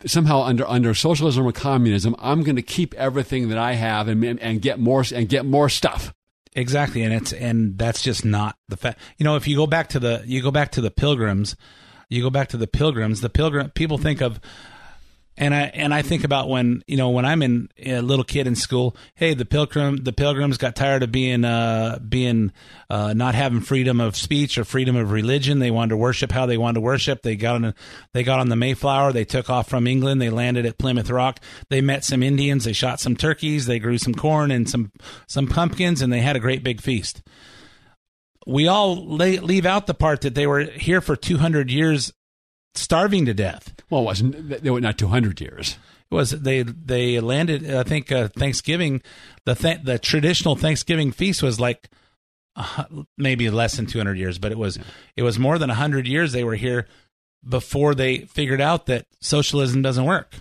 somehow 0.05 0.43
under 0.43 0.67
under 0.67 0.93
socialism 0.93 1.47
or 1.47 1.53
communism, 1.53 2.17
I'm 2.19 2.43
going 2.43 2.57
to 2.57 2.63
keep 2.63 2.95
everything 2.95 3.49
that 3.49 3.59
I 3.59 3.75
have 3.75 4.09
and 4.09 4.25
and 4.25 4.61
get 4.61 4.79
more 4.81 5.05
and 5.15 5.29
get 5.29 5.47
more 5.47 5.69
stuff. 5.69 6.13
Exactly, 6.57 7.03
and 7.03 7.13
it's 7.13 7.35
and 7.35 7.77
that's 7.77 8.03
just 8.03 8.25
not 8.25 8.57
the 8.71 8.79
fact. 8.79 8.99
You 9.19 9.25
know, 9.25 9.37
if 9.37 9.47
you 9.47 9.57
go 9.57 9.67
back 9.67 9.89
to 9.91 10.01
the 10.01 10.23
you 10.25 10.41
go 10.41 10.51
back 10.51 10.73
to 10.73 10.81
the 10.81 10.91
pilgrims, 10.91 11.55
you 12.09 12.23
go 12.23 12.31
back 12.31 12.49
to 12.49 12.57
the 12.57 12.67
pilgrims. 12.67 13.21
The 13.21 13.29
pilgrim 13.29 13.71
people 13.71 13.99
think 13.99 14.23
of 14.23 14.41
and 15.39 15.55
I 15.55 15.63
and 15.75 15.93
I 15.93 16.03
think 16.03 16.25
about 16.25 16.49
when 16.49 16.83
you 16.87 16.97
know 16.97 17.11
when 17.11 17.25
I'm 17.25 17.43
in 17.43 17.69
a 17.85 18.01
little 18.01 18.25
kid 18.25 18.47
in 18.47 18.57
school. 18.57 18.97
Hey, 19.15 19.35
the 19.35 19.45
pilgrim 19.45 19.97
the 19.97 20.13
pilgrims 20.13 20.57
got 20.57 20.75
tired 20.75 21.03
of 21.03 21.13
being 21.13 21.45
uh, 21.45 21.99
being 21.99 22.53
uh, 22.89 23.13
not 23.13 23.35
having 23.35 23.61
freedom 23.61 24.01
of 24.01 24.17
speech 24.17 24.57
or 24.57 24.65
freedom 24.65 24.97
of 24.97 25.11
religion. 25.11 25.59
They 25.59 25.71
wanted 25.71 25.91
to 25.91 25.97
worship 25.97 26.33
how 26.33 26.47
they 26.47 26.57
wanted 26.57 26.75
to 26.75 26.81
worship. 26.81 27.23
They 27.23 27.37
got 27.37 27.57
on 27.57 27.75
they 28.13 28.23
got 28.23 28.41
on 28.41 28.49
the 28.49 28.57
Mayflower. 28.57 29.13
They 29.13 29.25
took 29.25 29.51
off 29.51 29.69
from 29.69 29.87
England. 29.87 30.23
They 30.23 30.31
landed 30.31 30.65
at 30.65 30.79
Plymouth 30.79 31.11
Rock. 31.11 31.41
They 31.69 31.81
met 31.81 32.05
some 32.05 32.23
Indians. 32.23 32.65
They 32.65 32.73
shot 32.73 33.01
some 33.01 33.17
turkeys. 33.17 33.67
They 33.67 33.79
grew 33.79 33.99
some 33.99 34.15
corn 34.15 34.51
and 34.51 34.69
some 34.69 34.91
some 35.27 35.47
pumpkins, 35.47 36.01
and 36.01 36.13
they 36.13 36.21
had 36.21 36.37
a 36.37 36.41
great 36.41 36.63
big 36.63 36.81
feast. 36.81 37.23
We 38.47 38.69
all 38.69 39.05
lay, 39.05 39.39
leave 39.39 39.67
out 39.67 39.89
the 39.89 39.95
part 39.95 40.21
that 40.21 40.37
they 40.37 40.47
were 40.47 40.63
here 40.63 41.01
for 41.01 41.17
200 41.17 41.69
years 41.69 42.13
starving 42.77 43.25
to 43.27 43.35
death. 43.35 43.75
Well, 43.91 44.03
it 44.03 44.05
wasn't 44.05 44.63
they 44.63 44.71
were 44.71 44.81
not 44.81 44.99
two 44.99 45.09
hundred 45.09 45.41
years. 45.41 45.79
It 46.11 46.15
was 46.15 46.31
they 46.31 46.63
they 46.63 47.21
landed? 47.21 47.69
I 47.69 47.83
think 47.83 48.13
uh, 48.13 48.29
Thanksgiving, 48.29 49.03
the 49.45 49.55
th- 49.55 49.83
the 49.85 49.99
traditional 49.99 50.57
Thanksgiving 50.57 51.13
feast 51.13 51.43
was 51.43 51.59
like 51.59 51.89
uh, 52.55 52.85
maybe 53.19 53.51
less 53.51 53.77
than 53.77 53.87
two 53.87 53.99
hundred 53.99 54.19
years, 54.19 54.39
but 54.39 54.53
it 54.53 54.59
was 54.59 54.79
it 55.17 55.23
was 55.23 55.39
more 55.39 55.59
than 55.59 55.71
hundred 55.71 56.07
years. 56.07 56.33
They 56.33 56.45
were 56.45 56.55
here 56.55 56.87
before 57.49 57.95
they 57.95 58.19
figured 58.19 58.61
out 58.61 58.87
that 58.87 59.07
socialism 59.21 59.83
doesn't 59.83 60.05
work. 60.05 60.35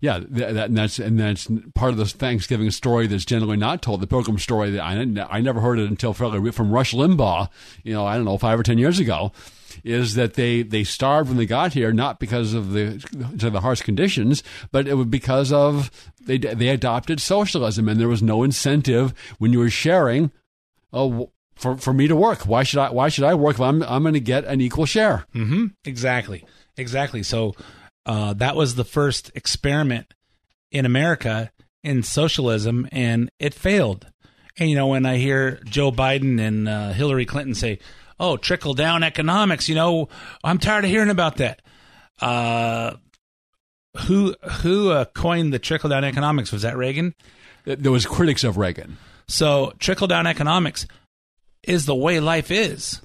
Yeah, 0.00 0.18
that, 0.18 0.54
that, 0.54 0.68
and 0.68 0.76
that's 0.76 0.98
and 0.98 1.20
that's 1.20 1.46
part 1.76 1.92
of 1.92 1.96
the 1.96 2.06
Thanksgiving 2.06 2.72
story 2.72 3.06
that's 3.06 3.24
generally 3.24 3.56
not 3.56 3.82
told. 3.82 4.00
The 4.00 4.08
Pilgrim 4.08 4.38
story 4.38 4.70
that 4.70 4.82
I 4.82 5.06
I 5.30 5.40
never 5.40 5.60
heard 5.60 5.78
it 5.78 5.88
until 5.88 6.12
fairly 6.12 6.50
from 6.50 6.72
Rush 6.72 6.92
Limbaugh. 6.92 7.48
You 7.84 7.92
know, 7.94 8.04
I 8.04 8.16
don't 8.16 8.24
know 8.24 8.36
five 8.36 8.58
or 8.58 8.64
ten 8.64 8.78
years 8.78 8.98
ago, 8.98 9.30
is 9.84 10.14
that 10.14 10.34
they 10.34 10.62
they 10.62 10.84
starved 10.84 11.28
when 11.28 11.38
they 11.38 11.46
got 11.46 11.72
here 11.72 11.92
not 11.92 12.18
because 12.20 12.54
of 12.54 12.72
the 12.72 12.98
to 13.38 13.50
the 13.50 13.60
harsh 13.60 13.82
conditions, 13.82 14.42
but 14.70 14.86
it 14.86 14.94
was 14.94 15.06
because 15.06 15.52
of 15.52 15.90
they 16.20 16.38
they 16.38 16.68
adopted 16.68 17.20
socialism 17.20 17.88
and 17.88 18.00
there 18.00 18.08
was 18.08 18.22
no 18.22 18.42
incentive 18.42 19.14
when 19.38 19.52
you 19.52 19.58
were 19.58 19.70
sharing. 19.70 20.30
Oh, 20.92 21.30
for 21.54 21.76
for 21.76 21.92
me 21.92 22.08
to 22.08 22.16
work. 22.16 22.40
Why 22.40 22.62
should 22.62 22.80
I? 22.80 22.90
Why 22.90 23.08
should 23.08 23.24
I 23.24 23.34
work 23.34 23.56
if 23.56 23.60
I'm 23.60 23.82
I'm 23.82 24.02
going 24.02 24.14
to 24.14 24.20
get 24.20 24.44
an 24.44 24.60
equal 24.60 24.86
share? 24.86 25.26
Mm-hmm. 25.34 25.66
Exactly. 25.84 26.44
Exactly. 26.76 27.22
So 27.22 27.54
uh, 28.06 28.34
that 28.34 28.56
was 28.56 28.74
the 28.74 28.84
first 28.84 29.30
experiment 29.34 30.12
in 30.70 30.86
America 30.86 31.52
in 31.82 32.02
socialism, 32.02 32.88
and 32.92 33.30
it 33.38 33.54
failed. 33.54 34.06
And 34.58 34.68
you 34.68 34.76
know, 34.76 34.88
when 34.88 35.06
I 35.06 35.16
hear 35.16 35.60
Joe 35.64 35.90
Biden 35.92 36.40
and 36.40 36.68
uh, 36.68 36.92
Hillary 36.92 37.26
Clinton 37.26 37.54
say, 37.54 37.78
"Oh, 38.18 38.36
trickle 38.36 38.74
down 38.74 39.02
economics," 39.02 39.68
you 39.68 39.74
know, 39.74 40.08
I'm 40.44 40.58
tired 40.58 40.84
of 40.84 40.90
hearing 40.90 41.10
about 41.10 41.36
that. 41.36 41.62
Uh, 42.20 42.94
who 44.06 44.34
who 44.62 44.90
uh, 44.90 45.04
coined 45.06 45.52
the 45.52 45.58
trickle 45.58 45.90
down 45.90 46.04
economics? 46.04 46.52
Was 46.52 46.62
that 46.62 46.76
Reagan? 46.76 47.14
There 47.64 47.92
was 47.92 48.06
critics 48.06 48.44
of 48.44 48.56
Reagan. 48.56 48.96
So 49.28 49.72
trickle 49.78 50.06
down 50.06 50.26
economics 50.26 50.86
is 51.62 51.86
the 51.86 51.94
way 51.94 52.20
life 52.20 52.50
is. 52.50 53.00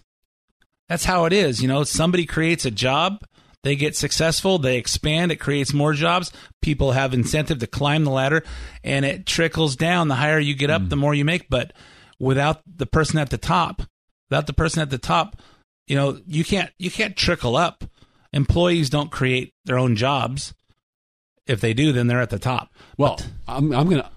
That's 0.89 1.05
how 1.05 1.25
it 1.25 1.33
is. 1.33 1.61
You 1.61 1.67
know, 1.67 1.83
somebody 1.83 2.25
creates 2.25 2.65
a 2.65 2.71
job, 2.71 3.23
they 3.63 3.75
get 3.75 3.95
successful, 3.95 4.57
they 4.57 4.77
expand, 4.77 5.31
it 5.31 5.37
creates 5.37 5.73
more 5.73 5.93
jobs. 5.93 6.31
People 6.61 6.93
have 6.93 7.13
incentive 7.13 7.59
to 7.59 7.67
climb 7.67 8.03
the 8.05 8.11
ladder, 8.11 8.43
and 8.83 9.03
it 9.05 9.25
trickles 9.25 9.75
down. 9.75 10.07
The 10.07 10.15
higher 10.15 10.39
you 10.39 10.55
get 10.55 10.69
up, 10.69 10.83
mm. 10.83 10.89
the 10.89 10.95
more 10.95 11.13
you 11.13 11.25
make. 11.25 11.49
But 11.49 11.73
without 12.19 12.61
the 12.65 12.85
person 12.85 13.19
at 13.19 13.29
the 13.29 13.37
top, 13.37 13.81
without 14.29 14.47
the 14.47 14.53
person 14.53 14.81
at 14.81 14.89
the 14.89 14.97
top, 14.97 15.41
you 15.87 15.95
know, 15.95 16.19
you 16.27 16.43
can't 16.43 16.71
you 16.77 16.91
can't 16.91 17.15
trickle 17.15 17.55
up. 17.55 17.83
Employees 18.33 18.89
don't 18.89 19.11
create 19.11 19.53
their 19.65 19.79
own 19.79 19.95
jobs. 19.95 20.53
If 21.45 21.61
they 21.61 21.73
do, 21.73 21.93
then 21.93 22.07
they're 22.07 22.21
at 22.21 22.29
the 22.29 22.39
top. 22.39 22.73
Well, 22.97 23.15
but, 23.15 23.29
I'm 23.47 23.73
I'm 23.73 23.89
gonna 23.89 24.09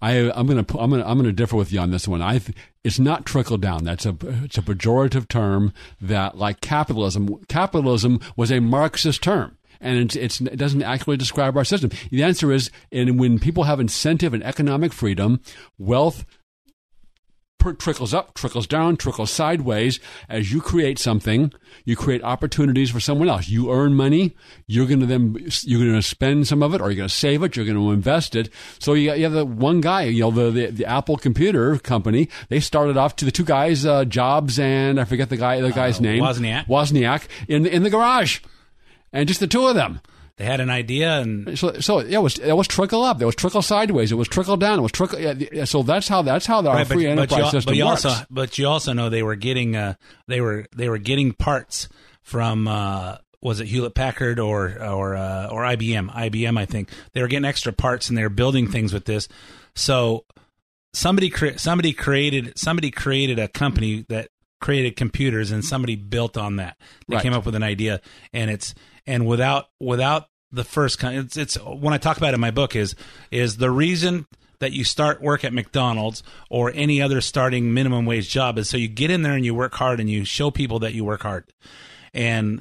I, 0.00 0.12
am 0.12 0.46
going 0.46 0.64
to 0.64 0.78
I'm 0.78 0.90
going 0.90 1.02
to 1.02 1.08
I'm 1.08 1.18
going 1.18 1.24
to 1.24 1.32
differ 1.32 1.56
with 1.56 1.72
you 1.72 1.80
on 1.80 1.90
this 1.90 2.06
one. 2.06 2.20
I 2.20 2.40
it's 2.84 2.98
not 2.98 3.24
trickle 3.24 3.56
down. 3.56 3.84
That's 3.84 4.04
a 4.04 4.16
it's 4.44 4.58
a 4.58 4.62
pejorative 4.62 5.28
term 5.28 5.72
that 6.00 6.36
like 6.36 6.60
capitalism. 6.60 7.44
Capitalism 7.48 8.20
was 8.36 8.50
a 8.50 8.60
Marxist 8.60 9.22
term. 9.22 9.56
And 9.78 9.98
it's, 9.98 10.16
it's, 10.16 10.40
it 10.40 10.56
doesn't 10.56 10.82
accurately 10.82 11.18
describe 11.18 11.54
our 11.54 11.64
system. 11.64 11.90
The 12.10 12.22
answer 12.22 12.50
is, 12.50 12.70
and 12.90 13.20
when 13.20 13.38
people 13.38 13.64
have 13.64 13.78
incentive 13.78 14.32
and 14.32 14.42
economic 14.42 14.90
freedom, 14.90 15.42
wealth 15.76 16.24
trickles 17.58 18.14
up, 18.14 18.34
trickles 18.34 18.66
down, 18.66 18.96
trickles 18.96 19.30
sideways. 19.30 19.98
As 20.28 20.52
you 20.52 20.60
create 20.60 20.98
something, 20.98 21.52
you 21.84 21.96
create 21.96 22.22
opportunities 22.22 22.90
for 22.90 23.00
someone 23.00 23.28
else. 23.28 23.48
You 23.48 23.72
earn 23.72 23.94
money. 23.94 24.36
You're 24.66 24.86
going 24.86 25.00
to 25.00 25.06
then 25.06 25.36
you're 25.62 25.80
going 25.80 25.94
to 25.94 26.02
spend 26.02 26.46
some 26.46 26.62
of 26.62 26.74
it, 26.74 26.80
or 26.80 26.90
you're 26.90 26.96
going 26.96 27.08
to 27.08 27.14
save 27.14 27.42
it. 27.42 27.56
You're 27.56 27.64
going 27.64 27.78
to 27.78 27.90
invest 27.90 28.36
it. 28.36 28.50
So 28.78 28.94
you, 28.94 29.12
you 29.14 29.24
have 29.24 29.32
the 29.32 29.44
one 29.44 29.80
guy, 29.80 30.02
you 30.02 30.20
know, 30.20 30.30
the, 30.30 30.50
the, 30.50 30.66
the 30.66 30.86
Apple 30.86 31.16
Computer 31.16 31.78
Company. 31.78 32.28
They 32.48 32.60
started 32.60 32.96
off 32.96 33.16
to 33.16 33.24
the 33.24 33.32
two 33.32 33.44
guys, 33.44 33.84
uh, 33.84 34.04
Jobs 34.04 34.58
and 34.58 35.00
I 35.00 35.04
forget 35.04 35.28
the 35.28 35.36
guy 35.36 35.60
the 35.60 35.72
guy's 35.72 35.98
uh, 35.98 36.02
name, 36.02 36.22
Wozniak. 36.22 36.66
Wozniak 36.66 37.26
in 37.48 37.66
in 37.66 37.82
the 37.82 37.90
garage, 37.90 38.40
and 39.12 39.26
just 39.28 39.40
the 39.40 39.46
two 39.46 39.66
of 39.66 39.74
them 39.74 40.00
they 40.36 40.44
had 40.44 40.60
an 40.60 40.68
idea 40.68 41.20
and 41.20 41.58
so 41.58 41.80
so 41.80 41.98
it 42.00 42.18
was 42.18 42.38
it 42.38 42.52
was 42.52 42.68
trickle 42.68 43.02
up. 43.02 43.20
It 43.22 43.24
was 43.24 43.34
trickle 43.34 43.62
sideways. 43.62 44.12
It 44.12 44.16
was 44.16 44.28
trickle 44.28 44.56
down. 44.56 44.78
It 44.78 44.82
was 44.82 44.92
trickle. 44.92 45.18
Yeah, 45.18 45.64
so 45.64 45.82
that's 45.82 46.08
how 46.08 46.22
that's 46.22 46.44
how 46.44 46.60
the 46.60 46.70
right, 46.70 46.86
free 46.86 47.04
but, 47.04 47.10
enterprise 47.10 47.28
but 47.28 47.38
you, 47.38 47.50
system 47.50 47.70
but 47.70 47.76
you 47.76 47.86
works. 47.86 48.04
Also, 48.04 48.24
but 48.30 48.58
you 48.58 48.66
also 48.68 48.92
know 48.92 49.08
they 49.08 49.22
were 49.22 49.36
getting 49.36 49.76
uh, 49.76 49.94
they 50.28 50.40
were 50.40 50.66
they 50.74 50.88
were 50.88 50.98
getting 50.98 51.32
parts 51.32 51.88
from 52.22 52.68
uh, 52.68 53.16
was 53.40 53.60
it 53.60 53.66
Hewlett 53.66 53.94
Packard 53.94 54.38
or 54.38 54.82
or 54.82 55.16
uh, 55.16 55.48
or 55.48 55.62
IBM? 55.62 56.10
IBM, 56.10 56.58
I 56.58 56.66
think 56.66 56.90
they 57.12 57.22
were 57.22 57.28
getting 57.28 57.46
extra 57.46 57.72
parts 57.72 58.08
and 58.08 58.18
they 58.18 58.22
were 58.22 58.28
building 58.28 58.70
things 58.70 58.92
with 58.92 59.06
this. 59.06 59.28
So 59.74 60.26
somebody 60.92 61.30
cre- 61.30 61.56
somebody 61.56 61.92
created 61.92 62.58
somebody 62.58 62.90
created 62.90 63.38
a 63.38 63.48
company 63.48 64.04
that 64.08 64.28
created 64.66 64.96
computers 64.96 65.52
and 65.52 65.64
somebody 65.64 65.94
built 65.94 66.36
on 66.36 66.56
that. 66.56 66.76
They 67.06 67.14
right. 67.14 67.22
came 67.22 67.32
up 67.32 67.46
with 67.46 67.54
an 67.54 67.62
idea 67.62 68.00
and 68.32 68.50
it's 68.50 68.74
and 69.06 69.24
without 69.24 69.66
without 69.78 70.26
the 70.50 70.64
first 70.64 70.98
kind 70.98 71.18
it's, 71.18 71.36
it's 71.36 71.54
when 71.54 71.94
I 71.94 71.98
talk 71.98 72.16
about 72.16 72.30
it 72.30 72.34
in 72.34 72.40
my 72.40 72.50
book 72.50 72.74
is 72.74 72.96
is 73.30 73.58
the 73.58 73.70
reason 73.70 74.26
that 74.58 74.72
you 74.72 74.82
start 74.82 75.22
work 75.22 75.44
at 75.44 75.52
McDonald's 75.52 76.24
or 76.50 76.72
any 76.74 77.00
other 77.00 77.20
starting 77.20 77.74
minimum 77.74 78.06
wage 78.06 78.28
job 78.28 78.58
is 78.58 78.68
so 78.68 78.76
you 78.76 78.88
get 78.88 79.08
in 79.08 79.22
there 79.22 79.34
and 79.34 79.44
you 79.44 79.54
work 79.54 79.74
hard 79.74 80.00
and 80.00 80.10
you 80.10 80.24
show 80.24 80.50
people 80.50 80.80
that 80.80 80.94
you 80.94 81.04
work 81.04 81.22
hard. 81.22 81.44
And 82.12 82.60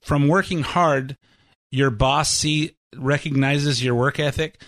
from 0.00 0.28
working 0.28 0.62
hard, 0.62 1.18
your 1.70 1.90
boss 1.90 2.32
see 2.32 2.74
recognizes 2.96 3.84
your 3.84 3.96
work 3.96 4.18
ethic, 4.18 4.62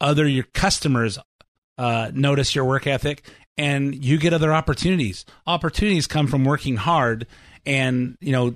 other 0.00 0.26
your 0.26 0.46
customers 0.54 1.18
uh, 1.76 2.10
notice 2.14 2.54
your 2.54 2.64
work 2.64 2.86
ethic, 2.86 3.24
and 3.56 3.94
you 3.94 4.18
get 4.18 4.32
other 4.32 4.52
opportunities. 4.52 5.24
Opportunities 5.46 6.06
come 6.06 6.26
from 6.26 6.44
working 6.44 6.76
hard, 6.76 7.26
and 7.66 8.16
you 8.20 8.32
know 8.32 8.54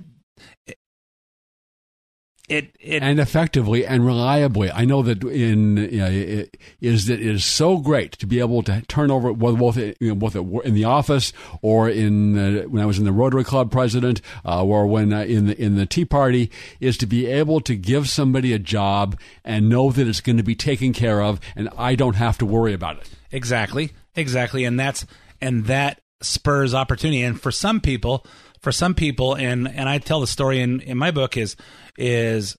it, 2.47 2.75
it 2.79 3.03
and 3.03 3.19
effectively 3.19 3.85
and 3.85 4.05
reliably. 4.05 4.71
I 4.71 4.85
know 4.85 5.01
that 5.01 5.21
in 5.23 5.77
you 5.77 5.97
know, 5.97 6.07
it 6.07 6.57
is 6.79 7.07
that 7.07 7.19
it 7.19 7.25
is 7.25 7.43
so 7.43 7.77
great 7.77 8.13
to 8.13 8.25
be 8.25 8.39
able 8.39 8.63
to 8.63 8.81
turn 8.87 9.11
over 9.11 9.33
both 9.33 9.77
you 9.77 9.95
know, 9.99 10.15
both 10.15 10.35
in 10.35 10.73
the 10.73 10.85
office 10.85 11.33
or 11.61 11.89
in 11.89 12.37
uh, 12.37 12.61
when 12.63 12.81
I 12.81 12.85
was 12.85 12.99
in 12.99 13.05
the 13.05 13.11
Rotary 13.11 13.43
Club 13.43 13.69
president 13.69 14.21
uh, 14.45 14.63
or 14.63 14.87
when 14.87 15.11
uh, 15.11 15.21
in 15.21 15.47
the 15.47 15.61
in 15.61 15.75
the 15.75 15.85
Tea 15.85 16.05
Party 16.05 16.49
is 16.79 16.97
to 16.97 17.05
be 17.05 17.25
able 17.25 17.59
to 17.61 17.75
give 17.75 18.07
somebody 18.07 18.53
a 18.53 18.59
job 18.59 19.19
and 19.43 19.67
know 19.67 19.91
that 19.91 20.07
it's 20.07 20.21
going 20.21 20.37
to 20.37 20.43
be 20.43 20.55
taken 20.55 20.93
care 20.93 21.21
of 21.21 21.41
and 21.55 21.67
I 21.77 21.95
don't 21.95 22.15
have 22.15 22.37
to 22.37 22.45
worry 22.45 22.73
about 22.73 22.97
it. 22.97 23.09
Exactly, 23.29 23.91
exactly, 24.15 24.63
and 24.63 24.79
that's 24.79 25.05
and 25.41 25.65
that 25.65 25.99
spurs 26.21 26.73
opportunity. 26.73 27.23
And 27.23 27.39
for 27.39 27.51
some 27.51 27.81
people, 27.81 28.25
for 28.67 28.73
some 28.73 28.95
people, 28.95 29.33
and 29.33 29.65
and 29.65 29.87
I 29.87 29.97
tell 29.99 30.19
the 30.19 30.27
story 30.27 30.59
in 30.59 30.81
in 30.81 30.97
my 30.97 31.11
book 31.11 31.37
is 31.37 31.55
is 31.97 32.57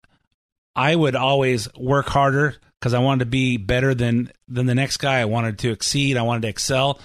I 0.74 0.96
would 0.96 1.14
always 1.14 1.68
work 1.74 2.06
harder 2.06 2.56
because 2.80 2.94
I 2.94 2.98
wanted 3.00 3.24
to 3.24 3.26
be 3.26 3.58
better 3.58 3.92
than 3.92 4.32
than 4.48 4.64
the 4.64 4.74
next 4.74 4.96
guy. 4.96 5.20
I 5.20 5.26
wanted 5.26 5.58
to 5.58 5.70
exceed. 5.70 6.16
I 6.16 6.22
wanted 6.22 6.40
to 6.42 6.48
excel, 6.48 6.98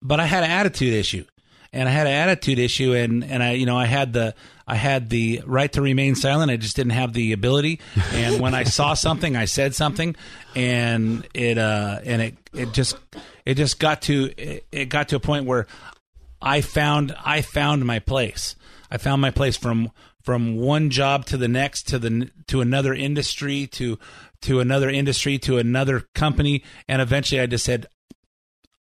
but 0.00 0.20
I 0.20 0.26
had 0.26 0.44
an 0.44 0.50
attitude 0.52 0.94
issue, 0.94 1.24
and 1.72 1.88
I 1.88 1.90
had 1.90 2.06
an 2.06 2.12
attitude 2.12 2.60
issue, 2.60 2.92
and 2.92 3.24
and 3.24 3.42
I 3.42 3.54
you 3.54 3.66
know 3.66 3.76
I 3.76 3.86
had 3.86 4.12
the 4.12 4.36
I 4.64 4.76
had 4.76 5.10
the 5.10 5.42
right 5.44 5.72
to 5.72 5.82
remain 5.82 6.14
silent. 6.14 6.52
I 6.52 6.56
just 6.56 6.76
didn't 6.76 6.92
have 6.92 7.14
the 7.14 7.32
ability. 7.32 7.80
And 8.12 8.40
when 8.40 8.54
I 8.54 8.62
saw 8.62 8.94
something, 8.94 9.34
I 9.34 9.46
said 9.46 9.74
something, 9.74 10.14
and 10.54 11.26
it 11.34 11.58
uh 11.58 11.98
and 12.04 12.22
it 12.22 12.36
it 12.52 12.72
just 12.72 12.96
it 13.44 13.54
just 13.54 13.80
got 13.80 14.02
to 14.02 14.32
it, 14.38 14.66
it 14.70 14.88
got 14.88 15.08
to 15.08 15.16
a 15.16 15.20
point 15.20 15.46
where 15.46 15.66
I 16.44 16.60
found 16.60 17.16
I 17.24 17.40
found 17.40 17.84
my 17.84 17.98
place. 17.98 18.54
I 18.90 18.98
found 18.98 19.22
my 19.22 19.30
place 19.30 19.56
from 19.56 19.90
from 20.22 20.56
one 20.56 20.90
job 20.90 21.24
to 21.26 21.36
the 21.36 21.48
next 21.48 21.88
to 21.88 21.98
the 21.98 22.30
to 22.48 22.60
another 22.60 22.94
industry 22.94 23.66
to 23.68 23.98
to 24.42 24.60
another 24.60 24.90
industry 24.90 25.38
to 25.38 25.58
another 25.58 26.00
company. 26.14 26.62
And 26.86 27.00
eventually 27.00 27.40
I 27.40 27.46
just 27.46 27.64
said 27.64 27.86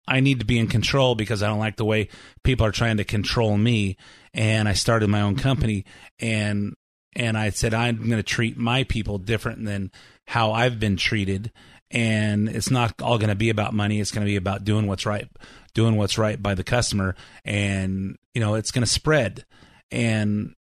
I 0.07 0.19
need 0.19 0.39
to 0.39 0.45
be 0.45 0.59
in 0.59 0.67
control 0.67 1.15
because 1.15 1.43
I 1.43 1.47
don't 1.47 1.59
like 1.59 1.75
the 1.75 1.85
way 1.85 2.09
people 2.43 2.65
are 2.65 2.71
trying 2.71 2.97
to 2.97 3.03
control 3.03 3.57
me. 3.57 3.97
And 4.33 4.69
I 4.69 4.73
started 4.73 5.09
my 5.09 5.21
own 5.21 5.35
company 5.35 5.83
and 6.19 6.75
and 7.15 7.35
I 7.35 7.49
said 7.49 7.73
I'm 7.73 7.97
going 7.97 8.11
to 8.11 8.23
treat 8.23 8.55
my 8.55 8.83
people 8.83 9.17
different 9.17 9.65
than 9.65 9.91
how 10.27 10.51
I've 10.51 10.79
been 10.79 10.95
treated 10.95 11.51
and 11.91 12.49
it's 12.49 12.69
not 12.69 13.01
all 13.01 13.17
going 13.17 13.29
to 13.29 13.35
be 13.35 13.49
about 13.49 13.73
money. 13.73 13.99
It's 13.99 14.11
going 14.11 14.25
to 14.25 14.29
be 14.29 14.35
about 14.35 14.63
doing 14.63 14.87
what's 14.87 15.05
right 15.05 15.27
doing 15.73 15.95
what's 15.95 16.17
right 16.17 16.41
by 16.41 16.55
the 16.55 16.63
customer. 16.63 17.15
And 17.45 18.17
you 18.33 18.41
know 18.41 18.55
it's 18.55 18.71
going 18.71 18.83
to 18.83 18.91
spread. 18.91 19.45
And 19.91 20.53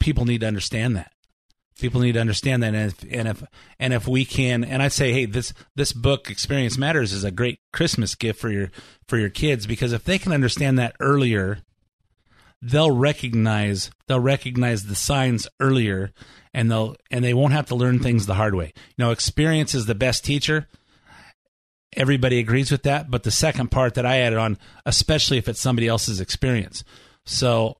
people 0.00 0.24
need 0.24 0.40
to 0.40 0.46
understand 0.46 0.96
that. 0.96 1.12
People 1.78 2.00
need 2.00 2.12
to 2.12 2.20
understand 2.20 2.62
that. 2.62 2.74
And 2.74 2.92
if, 2.92 3.02
and 3.10 3.28
if 3.28 3.42
and 3.78 3.94
if 3.94 4.06
we 4.06 4.24
can 4.24 4.62
and 4.64 4.82
i 4.82 4.88
say 4.88 5.12
hey 5.12 5.24
this 5.24 5.54
this 5.74 5.92
book 5.92 6.30
experience 6.30 6.76
matters 6.76 7.12
is 7.12 7.24
a 7.24 7.30
great 7.30 7.58
christmas 7.72 8.14
gift 8.14 8.40
for 8.40 8.50
your 8.50 8.70
for 9.08 9.16
your 9.16 9.30
kids 9.30 9.66
because 9.66 9.92
if 9.92 10.04
they 10.04 10.18
can 10.18 10.32
understand 10.32 10.78
that 10.78 10.94
earlier 11.00 11.58
they'll 12.62 12.92
recognize 12.92 13.90
they'll 14.06 14.20
recognize 14.20 14.86
the 14.86 14.94
signs 14.94 15.48
earlier 15.58 16.12
and 16.54 16.70
they'll 16.70 16.94
and 17.10 17.24
they 17.24 17.34
won't 17.34 17.52
have 17.52 17.66
to 17.66 17.74
learn 17.74 17.98
things 17.98 18.26
the 18.26 18.34
hard 18.34 18.54
way. 18.54 18.72
You 18.96 19.04
know, 19.04 19.10
experience 19.10 19.74
is 19.74 19.86
the 19.86 19.94
best 19.94 20.24
teacher. 20.24 20.68
Everybody 21.94 22.38
agrees 22.38 22.70
with 22.70 22.84
that, 22.84 23.10
but 23.10 23.24
the 23.24 23.30
second 23.30 23.70
part 23.70 23.94
that 23.94 24.06
I 24.06 24.18
added 24.18 24.38
on, 24.38 24.56
especially 24.86 25.36
if 25.36 25.48
it's 25.48 25.60
somebody 25.60 25.88
else's 25.88 26.20
experience. 26.20 26.84
So 27.26 27.76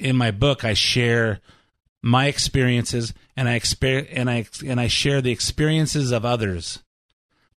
in 0.00 0.16
my 0.16 0.30
book 0.30 0.64
I 0.64 0.74
share 0.74 1.40
my 2.02 2.26
experiences 2.26 3.14
and 3.36 3.48
I 3.48 3.58
exper- 3.58 4.08
and 4.10 4.28
I 4.30 4.46
and 4.66 4.80
I 4.80 4.86
share 4.88 5.20
the 5.20 5.30
experiences 5.30 6.10
of 6.10 6.24
others 6.24 6.82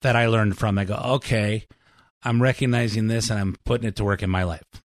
that 0.00 0.16
I 0.16 0.26
learned 0.26 0.58
from. 0.58 0.78
I 0.78 0.84
go, 0.84 0.94
"Okay, 0.94 1.66
I'm 2.22 2.42
recognizing 2.42 3.06
this 3.06 3.30
and 3.30 3.38
I'm 3.38 3.56
putting 3.64 3.86
it 3.86 3.96
to 3.96 4.04
work 4.04 4.22
in 4.22 4.30
my 4.30 4.42
life." 4.42 4.82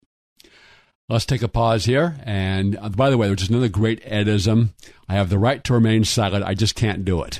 Let's 1.13 1.27
take 1.27 1.43
a 1.43 1.47
pause 1.47 1.85
here. 1.85 2.15
And 2.23 2.75
uh, 2.75 2.89
by 2.89 3.11
the 3.11 3.19
way, 3.19 3.27
there's 3.27 3.37
just 3.37 3.51
another 3.51 3.69
great 3.69 4.03
Edism. 4.03 4.69
I 5.07 5.13
have 5.13 5.29
the 5.29 5.37
right 5.37 5.63
to 5.65 5.73
remain 5.73 6.05
silent. 6.05 6.43
I 6.43 6.55
just 6.55 6.73
can't 6.73 7.05
do 7.05 7.21
it. 7.21 7.39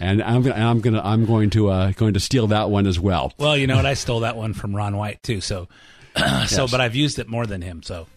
And 0.00 0.20
I'm 0.20 0.42
gonna, 0.42 0.56
I'm 0.56 0.80
gonna, 0.80 1.00
I'm 1.00 1.24
going 1.24 1.50
to, 1.50 1.68
uh, 1.70 1.92
going 1.92 2.14
to 2.14 2.20
steal 2.20 2.48
that 2.48 2.68
one 2.68 2.88
as 2.88 2.98
well. 2.98 3.32
Well, 3.38 3.56
you 3.56 3.68
know 3.68 3.76
what? 3.76 3.86
I 3.86 3.94
stole 3.94 4.20
that 4.20 4.36
one 4.36 4.54
from 4.54 4.74
Ron 4.74 4.96
White 4.96 5.22
too. 5.22 5.40
So, 5.40 5.68
so, 6.48 6.66
but 6.66 6.80
I've 6.80 6.96
used 6.96 7.20
it 7.20 7.28
more 7.28 7.46
than 7.46 7.62
him. 7.62 7.84
So, 7.84 8.08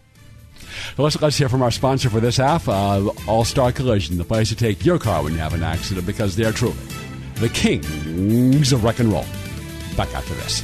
So 0.98 1.04
let's 1.04 1.22
let's 1.22 1.38
hear 1.38 1.50
from 1.50 1.62
our 1.62 1.70
sponsor 1.70 2.10
for 2.10 2.20
this 2.20 2.38
half, 2.38 2.68
uh, 2.68 3.08
All 3.28 3.46
Star 3.46 3.72
Collision, 3.72 4.18
the 4.18 4.26
place 4.26 4.50
to 4.50 4.56
take 4.56 4.84
your 4.84 4.98
car 4.98 5.22
when 5.22 5.34
you 5.34 5.40
have 5.40 5.54
an 5.54 5.62
accident, 5.62 6.08
because 6.08 6.36
they're 6.36 6.52
truly 6.52 6.76
the 7.36 7.50
kings 7.50 8.74
of 8.74 8.84
rock 8.84 8.98
and 8.98 9.10
roll. 9.14 9.26
Back 9.96 10.16
after 10.16 10.34
this. 10.34 10.64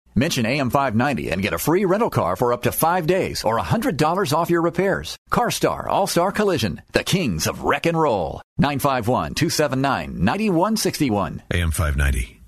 Mention 0.15 0.45
AM590 0.45 1.31
and 1.31 1.41
get 1.41 1.53
a 1.53 1.57
free 1.57 1.85
rental 1.85 2.09
car 2.09 2.35
for 2.35 2.51
up 2.51 2.63
to 2.63 2.71
five 2.71 3.07
days 3.07 3.43
or 3.43 3.59
$100 3.59 4.33
off 4.33 4.49
your 4.49 4.61
repairs. 4.61 5.17
CarStar 5.31 5.87
All-Star 5.87 6.31
Collision, 6.31 6.81
the 6.91 7.03
kings 7.03 7.47
of 7.47 7.63
wreck 7.63 7.85
and 7.85 7.99
roll. 7.99 8.41
951-279-9161. 8.59 11.41
AM 11.53 11.71
590. 11.71 12.41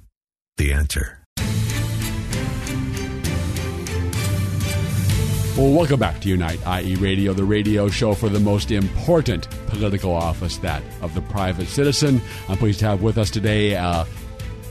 The 0.58 0.74
answer. 0.74 1.20
Well, 5.58 5.72
welcome 5.72 6.00
back 6.00 6.20
to 6.22 6.30
Unite 6.30 6.60
IE 6.84 6.96
Radio, 6.96 7.32
the 7.32 7.44
radio 7.44 7.88
show 7.88 8.16
for 8.16 8.28
the 8.28 8.40
most 8.40 8.72
important 8.72 9.48
political 9.68 10.12
office, 10.12 10.58
that 10.58 10.82
of 11.04 11.14
the 11.14 11.22
private 11.22 11.68
citizen. 11.68 12.20
I'm 12.50 12.58
pleased 12.58 12.80
to 12.80 12.88
have 12.88 13.04
with 13.04 13.20
us 13.20 13.30
today 13.30 13.76
uh, 13.76 14.06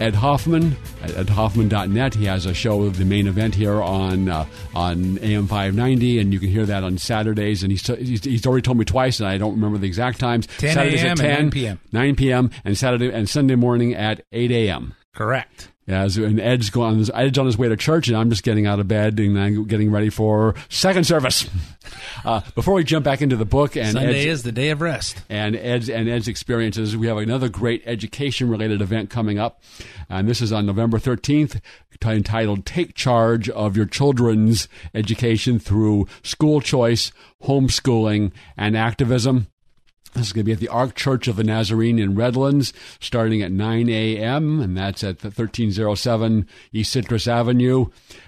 Ed 0.03 0.17
Hoffman 0.17 0.77
at 1.01 1.11
edhoffman.net. 1.11 2.15
He 2.15 2.25
has 2.25 2.45
a 2.45 2.53
show 2.53 2.83
of 2.83 2.99
the 2.99 3.05
main 3.05 3.29
event 3.29 3.55
here 3.55 3.81
on 3.81 4.29
uh, 4.29 4.47
on 4.75 5.17
AM 5.19 5.47
590, 5.47 6.19
and 6.19 6.33
you 6.33 6.41
can 6.41 6.49
hear 6.49 6.67
that 6.67 6.83
on 6.83 6.99
Saturdays. 6.99 7.63
And 7.63 7.71
he's, 7.71 7.87
he's, 7.87 8.25
he's 8.25 8.45
already 8.45 8.63
told 8.63 8.79
me 8.79 8.85
twice, 8.85 9.21
and 9.21 9.29
I 9.29 9.39
don't 9.39 9.55
remember 9.55 9.79
the 9.79 9.87
exact 9.87 10.19
times. 10.19 10.49
10 10.59 10.75
Saturdays 10.75 11.03
a.m. 11.05 11.13
at 11.13 11.21
and 11.21 11.21
10, 11.21 11.43
9 11.45 11.51
p.m.. 11.51 11.81
9 11.93 12.17
p.m. 12.17 12.51
and 12.65 12.77
Saturday 12.77 13.13
and 13.13 13.29
Sunday 13.29 13.55
morning 13.55 13.95
at 13.95 14.25
8 14.33 14.51
a.m. 14.51 14.95
correct. 15.15 15.72
As 15.89 16.17
and 16.17 16.41
Ed's 16.41 16.71
going, 16.71 17.05
Ed's 17.13 17.39
on 17.39 17.47
his 17.47 17.59
way 17.59 17.69
to 17.69 17.77
church, 17.77 18.07
and 18.07 18.17
I'm 18.17 18.31
just 18.31 18.45
getting 18.45 18.67
out 18.67 18.79
of 18.79 18.87
bed 18.87 19.19
and 19.19 19.39
I'm 19.39 19.65
getting 19.67 19.91
ready 19.91 20.11
for 20.11 20.55
second 20.69 21.05
service. 21.05 21.49
Uh, 22.25 22.41
before 22.55 22.75
we 22.75 22.85
jump 22.85 23.05
back 23.05 23.21
into 23.21 23.37
the 23.37 23.45
book 23.45 23.77
and 23.77 23.93
Sunday 23.93 24.21
Ed's, 24.21 24.27
is 24.27 24.43
the 24.45 24.53
day 24.53 24.71
of 24.71 24.81
rest. 24.81 25.21
and 25.29 25.57
Ed's 25.57 25.91
and 25.91 26.09
Ed's 26.09 26.29
experiences, 26.29 26.97
we 26.97 27.09
have 27.09 27.17
another 27.17 27.49
great 27.49 27.83
education-related 27.85 28.81
event 28.81 29.11
coming 29.11 29.39
up, 29.39 29.61
and 30.09 30.29
this 30.29 30.41
is 30.41 30.53
on 30.53 30.65
November 30.65 30.99
13th, 30.99 31.61
t- 32.01 32.09
entitled 32.09 32.65
"Take 32.65 32.95
Charge 32.95 33.49
of 33.51 33.77
Your 33.77 33.87
Children's 33.87 34.69
Education 34.95 35.59
Through 35.59 36.07
School 36.23 36.61
Choice, 36.61 37.13
Homeschooling, 37.45 38.31
and 38.57 38.77
Activism." 38.77 39.49
This 40.15 40.27
is 40.27 40.33
going 40.33 40.43
to 40.43 40.47
be 40.47 40.53
at 40.53 40.61
the 40.61 40.69
Ark 40.69 40.95
Church 40.95 41.27
of 41.27 41.37
the 41.37 41.45
Nazarene 41.45 41.99
in 41.99 42.15
Redlands, 42.15 42.75
starting 43.01 43.41
at 43.41 43.51
9 43.51 43.89
a.m., 43.89 44.61
and 44.61 44.77
that's 44.77 45.03
at 45.03 45.21
the 45.21 45.29
1307 45.29 46.47
East 46.73 46.93
Citrus 46.93 47.27
Avenue. 47.27 47.87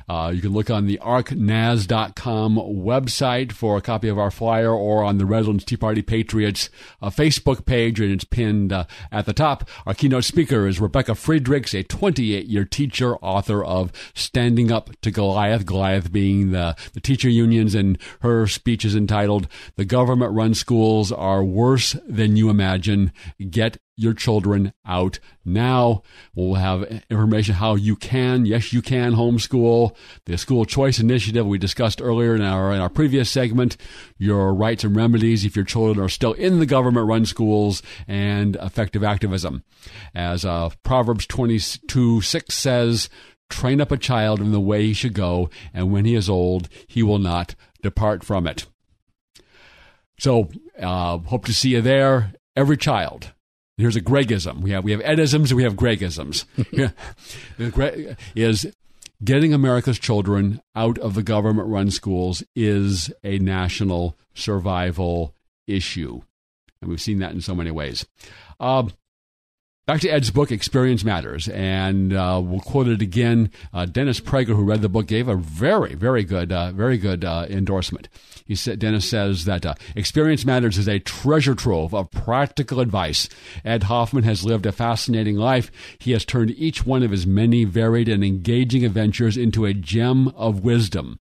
Uh, 0.08 0.32
you 0.34 0.40
can 0.40 0.52
look 0.52 0.70
on 0.70 0.86
the 0.86 0.98
arcnaz.com 1.02 2.56
website 2.56 3.52
for 3.52 3.76
a 3.76 3.80
copy 3.80 4.08
of 4.08 4.18
our 4.18 4.30
flyer 4.30 4.72
or 4.72 5.02
on 5.02 5.18
the 5.18 5.26
Redlands 5.26 5.64
Tea 5.64 5.76
Party 5.76 6.02
Patriots 6.02 6.70
uh, 7.00 7.10
Facebook 7.10 7.64
page, 7.64 8.00
and 8.00 8.12
it's 8.12 8.24
pinned 8.24 8.72
uh, 8.72 8.84
at 9.10 9.26
the 9.26 9.32
top. 9.32 9.68
Our 9.86 9.94
keynote 9.94 10.24
speaker 10.24 10.66
is 10.66 10.80
Rebecca 10.80 11.14
Friedrichs, 11.14 11.74
a 11.74 11.82
28 11.82 12.46
year 12.46 12.64
teacher, 12.64 13.16
author 13.16 13.64
of 13.64 13.92
Standing 14.14 14.70
Up 14.70 14.90
to 15.02 15.10
Goliath, 15.10 15.66
Goliath 15.66 16.12
being 16.12 16.50
the, 16.50 16.76
the 16.92 17.00
teacher 17.00 17.28
unions, 17.28 17.74
and 17.74 17.98
her 18.20 18.46
speech 18.46 18.84
is 18.84 18.94
entitled 18.94 19.48
The 19.76 19.84
Government 19.84 20.32
Run 20.32 20.54
Schools 20.54 21.12
Are 21.12 21.44
Worse 21.44 21.96
Than 22.06 22.36
You 22.36 22.50
Imagine. 22.50 23.12
Get 23.50 23.78
your 23.96 24.14
children 24.14 24.72
out 24.86 25.18
now. 25.44 26.02
We'll 26.34 26.54
have 26.54 27.02
information 27.10 27.54
how 27.54 27.74
you 27.76 27.96
can, 27.96 28.46
yes, 28.46 28.72
you 28.72 28.82
can 28.82 29.12
homeschool. 29.12 29.94
The 30.26 30.36
school 30.38 30.64
choice 30.64 30.98
initiative 30.98 31.46
we 31.46 31.58
discussed 31.58 32.02
earlier 32.02 32.34
in 32.34 32.42
our 32.42 32.72
in 32.72 32.80
our 32.80 32.88
previous 32.88 33.30
segment. 33.30 33.76
Your 34.18 34.52
rights 34.54 34.84
and 34.84 34.96
remedies 34.96 35.44
if 35.44 35.56
your 35.56 35.64
children 35.64 36.04
are 36.04 36.08
still 36.08 36.32
in 36.32 36.58
the 36.58 36.66
government 36.66 37.06
run 37.06 37.26
schools 37.26 37.82
and 38.08 38.56
effective 38.56 39.04
activism. 39.04 39.62
As 40.14 40.44
uh, 40.44 40.70
Proverbs 40.82 41.26
twenty 41.26 41.58
two 41.88 42.20
six 42.20 42.54
says. 42.54 43.08
Train 43.50 43.78
up 43.78 43.92
a 43.92 43.98
child 43.98 44.40
in 44.40 44.52
the 44.52 44.58
way 44.58 44.86
he 44.86 44.94
should 44.94 45.12
go, 45.12 45.50
and 45.74 45.92
when 45.92 46.06
he 46.06 46.14
is 46.14 46.30
old, 46.30 46.70
he 46.86 47.02
will 47.02 47.18
not 47.18 47.54
depart 47.82 48.24
from 48.24 48.46
it. 48.46 48.66
So, 50.18 50.48
uh, 50.80 51.18
hope 51.18 51.44
to 51.44 51.52
see 51.52 51.68
you 51.68 51.82
there. 51.82 52.32
Every 52.56 52.78
child. 52.78 53.33
Here's 53.76 53.96
a 53.96 54.00
Gregism. 54.00 54.60
We 54.60 54.70
have 54.70 54.84
we 54.84 54.92
have 54.92 55.00
Edisms 55.00 55.52
we 55.52 55.64
have 55.64 55.74
Gregisms. 55.74 56.44
Yeah. 56.72 56.90
The 57.58 57.70
Gre- 57.70 58.14
is 58.36 58.72
getting 59.22 59.52
America's 59.54 59.98
children 59.98 60.60
out 60.76 60.98
of 60.98 61.14
the 61.14 61.22
government-run 61.22 61.90
schools 61.90 62.42
is 62.54 63.12
a 63.22 63.38
national 63.38 64.16
survival 64.34 65.34
issue, 65.66 66.20
and 66.80 66.90
we've 66.90 67.00
seen 67.00 67.18
that 67.20 67.32
in 67.32 67.40
so 67.40 67.54
many 67.54 67.70
ways. 67.70 68.06
Uh, 68.60 68.88
Back 69.86 70.00
to 70.00 70.08
Ed's 70.08 70.30
book, 70.30 70.50
Experience 70.50 71.04
Matters, 71.04 71.46
and 71.46 72.14
uh, 72.14 72.40
we'll 72.42 72.60
quote 72.60 72.88
it 72.88 73.02
again. 73.02 73.50
Uh, 73.70 73.84
Dennis 73.84 74.18
Prager, 74.18 74.56
who 74.56 74.64
read 74.64 74.80
the 74.80 74.88
book, 74.88 75.06
gave 75.06 75.28
a 75.28 75.36
very, 75.36 75.94
very 75.94 76.24
good, 76.24 76.50
uh, 76.50 76.72
very 76.72 76.96
good 76.96 77.22
uh, 77.22 77.44
endorsement. 77.50 78.08
He 78.46 78.54
said, 78.54 78.78
Dennis 78.78 79.06
says 79.06 79.44
that 79.44 79.66
uh, 79.66 79.74
Experience 79.94 80.46
Matters 80.46 80.78
is 80.78 80.88
a 80.88 81.00
treasure 81.00 81.54
trove 81.54 81.92
of 81.92 82.10
practical 82.10 82.80
advice. 82.80 83.28
Ed 83.62 83.82
Hoffman 83.82 84.24
has 84.24 84.42
lived 84.42 84.64
a 84.64 84.72
fascinating 84.72 85.36
life. 85.36 85.70
He 85.98 86.12
has 86.12 86.24
turned 86.24 86.52
each 86.52 86.86
one 86.86 87.02
of 87.02 87.10
his 87.10 87.26
many 87.26 87.64
varied 87.64 88.08
and 88.08 88.24
engaging 88.24 88.86
adventures 88.86 89.36
into 89.36 89.66
a 89.66 89.74
gem 89.74 90.28
of 90.28 90.60
wisdom. 90.60 91.18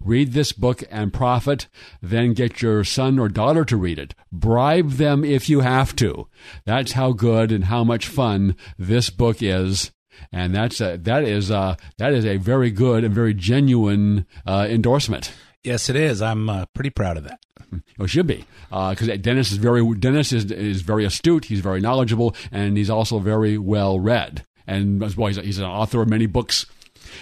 Read 0.00 0.32
this 0.32 0.52
book 0.52 0.82
and 0.90 1.12
profit, 1.12 1.68
then 2.00 2.32
get 2.32 2.62
your 2.62 2.84
son 2.84 3.18
or 3.18 3.28
daughter 3.28 3.64
to 3.64 3.76
read 3.76 3.98
it. 3.98 4.14
Bribe 4.30 4.92
them 4.92 5.24
if 5.24 5.48
you 5.48 5.60
have 5.60 5.94
to. 5.96 6.28
That's 6.64 6.92
how 6.92 7.12
good 7.12 7.52
and 7.52 7.64
how 7.64 7.84
much 7.84 8.06
fun 8.06 8.56
this 8.78 9.10
book 9.10 9.42
is. 9.42 9.90
And 10.30 10.54
that's 10.54 10.80
a, 10.80 10.98
that 10.98 11.24
is 11.24 11.50
a, 11.50 11.76
that 11.98 12.12
is 12.12 12.24
a 12.24 12.36
very 12.36 12.70
good 12.70 13.04
and 13.04 13.14
very 13.14 13.34
genuine 13.34 14.26
uh, 14.46 14.66
endorsement. 14.68 15.32
Yes, 15.64 15.88
it 15.88 15.96
is. 15.96 16.20
I'm 16.20 16.50
uh, 16.50 16.66
pretty 16.74 16.90
proud 16.90 17.16
of 17.16 17.24
that. 17.24 17.40
It 17.98 18.10
should 18.10 18.26
be 18.26 18.44
because 18.68 19.08
Dennis 19.20 19.52
is 19.52 19.56
very 19.56 19.82
Dennis 19.94 20.32
is 20.32 20.50
is 20.50 20.82
very 20.82 21.06
astute. 21.06 21.46
He's 21.46 21.60
very 21.60 21.80
knowledgeable, 21.80 22.34
and 22.50 22.76
he's 22.76 22.90
also 22.90 23.18
very 23.18 23.56
well 23.56 23.98
read. 23.98 24.44
And 24.66 25.02
as 25.02 25.16
well, 25.16 25.28
he's, 25.28 25.36
he's 25.38 25.58
an 25.58 25.64
author 25.64 26.02
of 26.02 26.08
many 26.08 26.26
books 26.26 26.66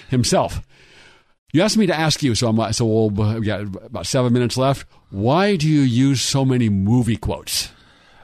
himself. 0.08 0.60
You 1.52 1.62
asked 1.62 1.76
me 1.76 1.86
to 1.86 1.98
ask 1.98 2.22
you, 2.22 2.34
so 2.34 2.48
I'm 2.48 2.72
so 2.72 2.84
we'll, 2.84 3.10
we 3.10 3.46
got 3.46 3.62
about 3.62 4.06
seven 4.06 4.32
minutes 4.32 4.56
left. 4.56 4.86
Why 5.10 5.56
do 5.56 5.68
you 5.68 5.80
use 5.80 6.20
so 6.20 6.44
many 6.44 6.68
movie 6.68 7.16
quotes? 7.16 7.70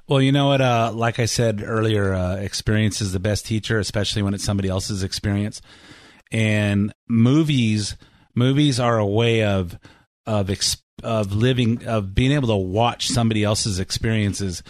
Well, 0.09 0.23
you 0.23 0.31
know 0.31 0.49
what? 0.49 0.61
Uh, 0.61 0.93
like 0.95 1.19
I 1.19 1.25
said 1.25 1.63
earlier, 1.65 2.15
uh, 2.15 2.37
experience 2.37 3.01
is 3.01 3.13
the 3.13 3.19
best 3.19 3.45
teacher, 3.45 3.81
especially 3.81 4.23
when 4.23 4.35
it's 4.35 4.45
somebody 4.45 4.69
else's 4.69 5.03
experience. 5.03 5.61
And 6.31 6.93
movies, 7.09 7.97
movies 8.35 8.79
are 8.79 8.99
a 8.99 9.07
way 9.07 9.43
of 9.43 9.77
of 10.25 10.49
ex- 10.51 10.77
of 11.03 11.33
living, 11.33 11.85
of 11.87 12.15
being 12.15 12.33
able 12.33 12.49
to 12.49 12.57
watch 12.57 13.09
somebody 13.09 13.43
else's 13.43 13.81
experiences. 13.81 14.63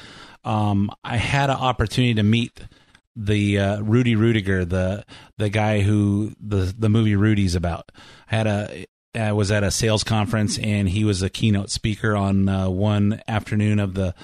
Um, 0.44 0.90
I 1.04 1.16
had 1.18 1.50
an 1.50 1.56
opportunity 1.56 2.14
to 2.14 2.22
meet 2.22 2.60
the 3.16 3.58
uh, 3.58 3.80
Rudy 3.80 4.14
Ruettiger, 4.14 4.68
the 4.68 5.04
the 5.38 5.48
guy 5.48 5.80
who 5.80 6.32
the 6.38 6.74
the 6.76 6.88
movie 6.88 7.16
Rudy's 7.16 7.54
about. 7.54 7.90
I 8.30 8.36
had 8.36 8.46
a 8.46 8.86
I 9.14 9.32
was 9.32 9.50
at 9.50 9.64
a 9.64 9.70
sales 9.70 10.04
conference 10.04 10.58
and 10.58 10.88
he 10.88 11.04
was 11.04 11.22
a 11.22 11.30
keynote 11.30 11.70
speaker 11.70 12.14
on 12.14 12.48
uh, 12.48 12.68
one 12.68 13.22
afternoon 13.26 13.78
of 13.78 13.94
the 13.94 14.14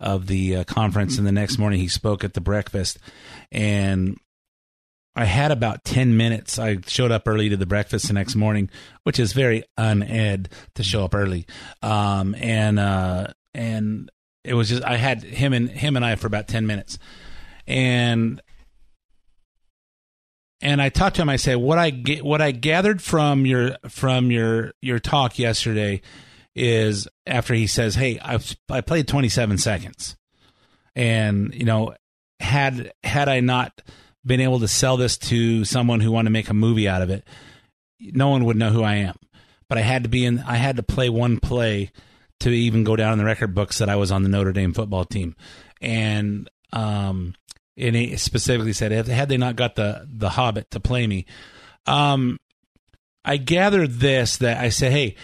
of 0.00 0.26
the 0.26 0.56
uh, 0.56 0.64
conference, 0.64 1.18
and 1.18 1.26
the 1.26 1.32
next 1.32 1.58
morning 1.58 1.80
he 1.80 1.88
spoke 1.88 2.24
at 2.24 2.34
the 2.34 2.40
breakfast, 2.40 2.98
and 3.52 4.16
I 5.16 5.24
had 5.24 5.50
about 5.50 5.84
10 5.84 6.16
minutes. 6.16 6.60
I 6.60 6.78
showed 6.86 7.10
up 7.10 7.26
early 7.26 7.48
to 7.48 7.56
the 7.56 7.66
breakfast 7.66 8.06
the 8.06 8.12
next 8.12 8.36
morning, 8.36 8.70
which 9.02 9.18
is 9.18 9.32
very 9.32 9.64
uned 9.76 10.48
to 10.76 10.82
show 10.84 11.04
up 11.04 11.12
early. 11.12 11.44
Um, 11.82 12.36
and, 12.36 12.78
uh, 12.78 13.26
and 13.52 14.12
it 14.44 14.54
was 14.54 14.68
just, 14.68 14.84
I 14.84 14.96
had 14.96 15.24
him 15.24 15.52
and 15.52 15.68
him 15.68 15.96
and 15.96 16.04
I 16.04 16.14
for 16.14 16.28
about 16.28 16.46
10 16.46 16.68
minutes 16.68 17.00
and, 17.68 18.42
and 20.60 20.82
I 20.82 20.88
talked 20.88 21.16
to 21.16 21.22
him. 21.22 21.28
I 21.28 21.36
said, 21.36 21.58
what 21.58 21.78
I 21.78 21.90
get, 21.90 22.24
what 22.24 22.42
I 22.42 22.50
gathered 22.50 23.00
from 23.00 23.46
your, 23.46 23.76
from 23.88 24.32
your, 24.32 24.72
your 24.82 24.98
talk 24.98 25.38
yesterday 25.38 26.00
is 26.56 27.06
after 27.26 27.54
he 27.54 27.68
says, 27.68 27.94
Hey, 27.94 28.18
I, 28.20 28.40
I 28.68 28.80
played 28.80 29.06
27 29.06 29.58
seconds 29.58 30.16
and, 30.96 31.54
you 31.54 31.64
know, 31.64 31.94
had, 32.40 32.92
had 33.04 33.28
I 33.28 33.38
not, 33.38 33.80
been 34.28 34.40
able 34.40 34.60
to 34.60 34.68
sell 34.68 34.96
this 34.96 35.18
to 35.18 35.64
someone 35.64 36.00
who 36.00 36.12
wanted 36.12 36.26
to 36.26 36.32
make 36.32 36.50
a 36.50 36.54
movie 36.54 36.88
out 36.88 37.02
of 37.02 37.10
it, 37.10 37.26
no 37.98 38.28
one 38.28 38.44
would 38.44 38.56
know 38.56 38.70
who 38.70 38.82
I 38.84 38.96
am. 38.96 39.16
But 39.68 39.78
I 39.78 39.82
had 39.82 40.04
to 40.04 40.08
be 40.08 40.24
in. 40.24 40.38
I 40.40 40.56
had 40.56 40.76
to 40.76 40.82
play 40.82 41.08
one 41.08 41.40
play 41.40 41.90
to 42.40 42.50
even 42.50 42.84
go 42.84 42.96
down 42.96 43.12
in 43.12 43.18
the 43.18 43.24
record 43.24 43.54
books 43.54 43.78
that 43.78 43.88
I 43.88 43.96
was 43.96 44.12
on 44.12 44.22
the 44.22 44.28
Notre 44.28 44.52
Dame 44.52 44.72
football 44.72 45.04
team, 45.04 45.36
and 45.80 46.48
um, 46.72 47.34
and 47.78 47.96
he 47.96 48.16
specifically 48.16 48.72
said, 48.72 48.92
had 48.92 49.28
they 49.28 49.36
not 49.36 49.56
got 49.56 49.76
the 49.76 50.06
the 50.08 50.30
Hobbit 50.30 50.70
to 50.72 50.80
play 50.80 51.06
me, 51.06 51.26
um, 51.86 52.38
I 53.24 53.36
gathered 53.36 53.94
this 53.94 54.38
that 54.38 54.58
I 54.58 54.68
said, 54.68 54.92
hey, 54.92 55.14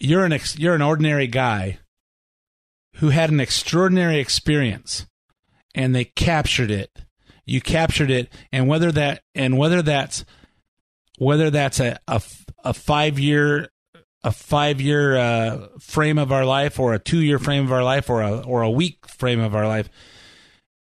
you're 0.00 0.24
an 0.24 0.32
ex- 0.32 0.58
you're 0.58 0.74
an 0.74 0.82
ordinary 0.82 1.26
guy 1.26 1.78
who 2.96 3.10
had 3.10 3.30
an 3.30 3.40
extraordinary 3.40 4.18
experience, 4.18 5.06
and 5.74 5.94
they 5.94 6.04
captured 6.04 6.70
it. 6.70 6.90
You 7.44 7.60
captured 7.60 8.10
it. 8.10 8.32
And 8.52 8.68
whether 8.68 8.92
that 8.92 9.22
and 9.34 9.56
whether 9.56 9.82
that's 9.82 10.24
whether 11.18 11.50
that's 11.50 11.80
a 11.80 11.98
a, 12.06 12.20
a 12.64 12.74
five 12.74 13.18
year 13.18 13.68
a 14.24 14.32
five 14.32 14.80
year 14.80 15.16
uh, 15.16 15.68
frame 15.80 16.18
of 16.18 16.32
our 16.32 16.44
life 16.44 16.78
or 16.78 16.94
a 16.94 16.98
two 16.98 17.20
year 17.20 17.38
frame 17.38 17.64
of 17.64 17.72
our 17.72 17.84
life 17.84 18.10
or 18.10 18.22
a 18.22 18.40
or 18.40 18.62
a 18.62 18.70
week 18.70 19.06
frame 19.06 19.40
of 19.40 19.54
our 19.54 19.66
life 19.66 19.88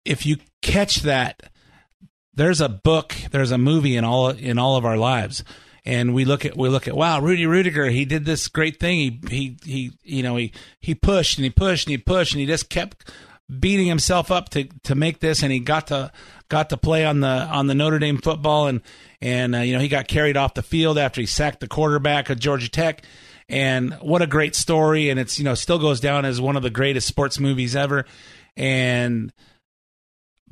if 0.06 0.26
you 0.26 0.38
catch 0.62 0.97
that 1.01 1.43
there's 2.34 2.62
a 2.62 2.70
book 2.70 3.16
there's 3.32 3.51
a 3.51 3.58
movie 3.58 3.95
in 3.95 4.04
all 4.04 4.30
in 4.30 4.58
all 4.58 4.76
of 4.76 4.86
our 4.86 4.97
lives 4.97 5.43
and 5.86 6.14
we 6.14 6.26
look 6.26 6.45
at 6.45 6.58
we 6.58 6.70
look 6.70 6.88
at 6.88 6.95
wow 6.95 7.20
Rudy 7.20 7.43
Ruettiger 7.43 7.91
he 7.91 8.06
did 8.06 8.26
this 8.26 8.47
great 8.47 8.80
thing 8.80 8.97
he 8.97 9.20
he 9.30 9.58
he 9.64 9.91
you 10.04 10.24
know 10.24 10.36
he 10.36 10.51
he 10.80 10.95
pushed 10.95 11.38
and 11.38 11.43
he 11.43 11.49
pushed 11.49 11.88
and 11.88 11.91
he 11.91 11.97
pushed 11.97 12.34
and 12.34 12.39
he 12.39 12.45
just 12.45 12.70
kept 12.70 13.12
beating 13.60 13.88
himself 13.88 14.32
up 14.32 14.49
to 14.49 14.66
to 14.84 14.95
make 14.95 15.20
this 15.20 15.43
and 15.43 15.51
he 15.51 15.60
got 15.60 15.88
to 15.88 16.12
got 16.54 16.70
to 16.70 16.78
play 16.78 17.04
on 17.04 17.20
the 17.20 17.28
on 17.28 17.66
the 17.66 17.74
Notre 17.74 17.97
Dame 17.97 18.20
football, 18.20 18.68
and 18.68 18.82
and 19.22 19.56
uh, 19.56 19.60
you 19.60 19.74
know 19.74 19.80
he 19.80 19.88
got 19.88 20.08
carried 20.08 20.38
off 20.38 20.54
the 20.54 20.62
field 20.62 20.99
after 20.99 21.20
he 21.20 21.26
sacked 21.26 21.60
the 21.60 21.68
quarterback 21.68 22.30
of 22.30 22.39
Georgia 22.39 22.70
Tech. 22.70 23.04
And 23.49 23.93
what 23.95 24.22
a 24.22 24.28
great 24.28 24.56
story! 24.56 25.10
And 25.10 25.20
it's 25.20 25.39
you 25.39 25.45
know 25.45 25.56
still 25.56 25.80
goes 25.80 25.99
down 25.99 26.26
as 26.26 26.39
one 26.39 26.56
of 26.56 26.64
the 26.64 26.70
greatest 26.70 27.08
sports 27.08 27.39
movies 27.39 27.76
ever. 27.76 28.06
And 28.56 29.34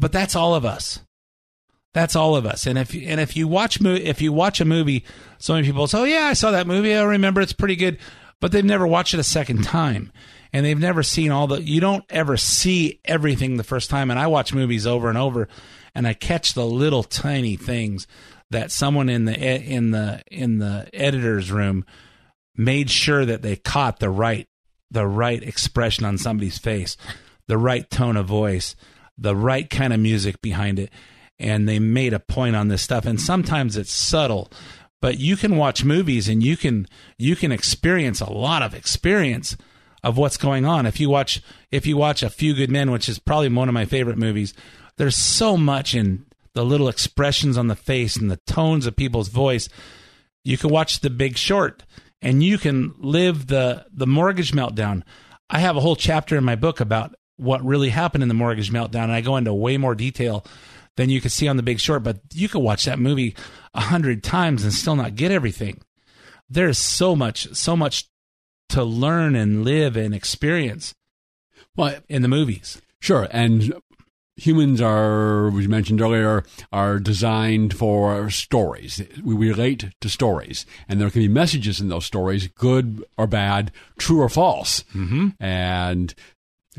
but 0.02 0.12
that's 0.12 0.36
all 0.36 0.54
of 0.54 0.66
us. 0.66 0.99
That's 1.93 2.16
all 2.16 2.36
of 2.36 2.45
us. 2.45 2.68
And 2.68 2.78
if 2.78 2.93
and 2.93 3.20
if 3.20 3.36
you 3.36 3.47
watch 3.47 3.82
if 3.82 4.22
you 4.22 4.34
watch 4.34 4.60
a 4.62 4.66
movie, 4.66 5.06
so 5.38 5.54
many 5.54 5.66
people 5.66 5.88
say, 5.88 5.99
"Oh 5.99 6.04
yeah, 6.04 6.26
I 6.26 6.34
saw 6.34 6.52
that 6.52 6.68
movie. 6.68 6.93
I 6.93 7.04
remember 7.04 7.41
it's 7.41 7.54
pretty 7.54 7.76
good," 7.76 7.97
but 8.39 8.52
they've 8.52 8.64
never 8.64 8.88
watched 8.88 9.14
it 9.14 9.20
a 9.20 9.24
second 9.24 9.64
time 9.64 10.12
and 10.54 10.66
they've 10.66 10.80
never 10.80 11.04
seen 11.04 11.32
all 11.32 11.47
the 11.47 11.62
you 11.62 11.80
don't 11.80 12.04
ever 12.10 12.36
see 12.36 12.99
everything 13.06 13.56
the 13.56 13.64
first 13.64 13.89
time 13.89 14.12
and 14.12 14.20
i 14.20 14.28
watch 14.28 14.54
movies 14.54 14.86
over 14.86 15.08
and 15.08 15.18
over 15.18 15.47
and 15.93 16.08
I 16.08 16.14
catch 16.14 16.54
the 16.54 16.66
little 16.66 17.04
tiny 17.04 17.56
things 17.56 18.08
that 18.49 18.72
someone 18.72 19.10
in 19.10 19.26
the 19.26 19.38
in 19.38 19.91
the 19.91 20.22
in 20.28 20.60
the 20.60 20.89
editor's 20.93 21.52
room 21.52 21.86
made 22.56 22.89
sure 22.89 23.26
that 23.26 23.41
they 23.41 23.56
caught 23.56 23.99
the 23.99 24.10
right 24.10 24.47
the 24.89 25.08
right 25.08 25.41
expression 25.41 26.06
on 26.06 26.18
somebody's 26.18 26.58
face, 26.58 26.97
the 27.47 27.58
right 27.58 27.89
tone 27.89 28.18
of 28.18 28.26
voice, 28.26 28.76
the 29.22 29.36
right 29.36 29.69
kind 29.69 29.93
of 29.93 29.99
music 29.99 30.41
behind 30.41 30.80
it, 30.80 30.91
and 31.39 31.69
they 31.69 31.80
made 31.80 32.13
a 32.13 32.19
point 32.19 32.55
on 32.55 32.67
this 32.67 32.82
stuff. 32.82 33.05
And 33.05 33.22
sometimes 33.22 33.78
it's 33.78 33.91
subtle, 33.91 34.51
but 35.01 35.19
you 35.19 35.38
can 35.38 35.57
watch 35.57 35.84
movies 35.84 36.28
and 36.28 36.43
you 36.43 36.57
can 36.57 36.88
you 37.17 37.36
can 37.36 37.51
experience 37.51 38.19
a 38.19 38.32
lot 38.32 38.61
of 38.61 38.74
experience 38.74 39.55
of 40.03 40.17
what's 40.17 40.38
going 40.38 40.65
on. 40.65 40.86
If 40.86 40.99
you 40.99 41.09
watch 41.09 41.41
if 41.72 41.86
you 41.86 41.97
watch 41.97 42.24
A 42.24 42.30
Few 42.30 42.53
Good 42.53 42.72
Men, 42.72 42.91
which 42.91 43.07
is 43.07 43.19
probably 43.19 43.49
one 43.49 43.69
of 43.69 43.74
my 43.74 43.86
favorite 43.86 44.17
movies, 44.17 44.53
there's 44.97 45.17
so 45.17 45.55
much 45.55 45.95
in 45.95 46.26
the 46.53 46.65
little 46.65 46.89
expressions 46.89 47.57
on 47.57 47.67
the 47.67 47.76
face 47.76 48.17
and 48.17 48.30
the 48.30 48.39
tones 48.45 48.86
of 48.86 48.95
people's 48.95 49.30
voice. 49.30 49.69
You 50.43 50.57
can 50.57 50.69
watch 50.69 50.99
The 50.99 51.09
Big 51.09 51.38
Short 51.38 51.84
and 52.22 52.43
you 52.43 52.57
can 52.57 52.93
live 52.97 53.47
the 53.47 53.86
the 53.91 54.07
mortgage 54.07 54.51
meltdown. 54.51 55.03
I 55.49 55.59
have 55.59 55.76
a 55.76 55.82
whole 55.82 55.95
chapter 55.95 56.38
in 56.38 56.43
my 56.43 56.55
book 56.55 56.80
about 56.80 57.15
what 57.42 57.66
really 57.66 57.89
happened 57.89 58.22
in 58.22 58.28
the 58.28 58.36
mortgage 58.36 58.72
meltdown 58.72 59.04
and 59.04 59.12
I 59.12 59.22
go 59.22 59.36
into 59.36 59.54
way 59.54 59.78
more 59.78 59.96
detail 59.96 60.46
than 60.96 61.10
you 61.10 61.20
could 61.20 61.32
see 61.32 61.48
on 61.48 61.58
The 61.58 61.64
Big 61.64 61.80
Short, 61.80 62.04
but 62.04 62.20
you 62.34 62.48
could 62.48 62.60
watch 62.62 62.86
that 62.86 63.00
movie 63.00 63.36
a 63.74 63.82
hundred 63.82 64.24
times 64.24 64.64
and 64.64 64.74
still 64.74 64.96
not 64.96 65.16
get 65.16 65.32
everything. 65.32 65.82
There's 66.50 66.78
so 66.78 67.16
much, 67.16 67.54
so 67.56 67.76
much 67.76 68.08
to 68.70 68.84
learn 68.84 69.36
and 69.36 69.64
live 69.64 69.98
and 69.98 70.14
experience. 70.14 70.94
Well, 71.76 71.98
in 72.10 72.22
the 72.22 72.28
movies. 72.28 72.82
Sure, 73.00 73.28
and 73.32 73.74
humans 74.36 74.82
are, 74.82 75.50
we 75.50 75.66
mentioned 75.68 76.02
earlier, 76.02 76.44
are 76.72 77.00
designed 77.00 77.74
for 77.76 78.30
stories. 78.30 79.02
We 79.24 79.36
relate 79.36 79.86
to 80.00 80.10
stories, 80.10 80.66
and 80.88 81.00
there 81.00 81.10
can 81.10 81.22
be 81.22 81.28
messages 81.28 81.80
in 81.80 81.89
those 81.89 82.06
stories, 82.06 82.48
good 82.48 83.04
or 83.18 83.28
bad, 83.28 83.72
true 83.98 84.22
or 84.22 84.30
false. 84.30 84.84
Mm-hmm. 84.94 85.30
And 85.39 86.14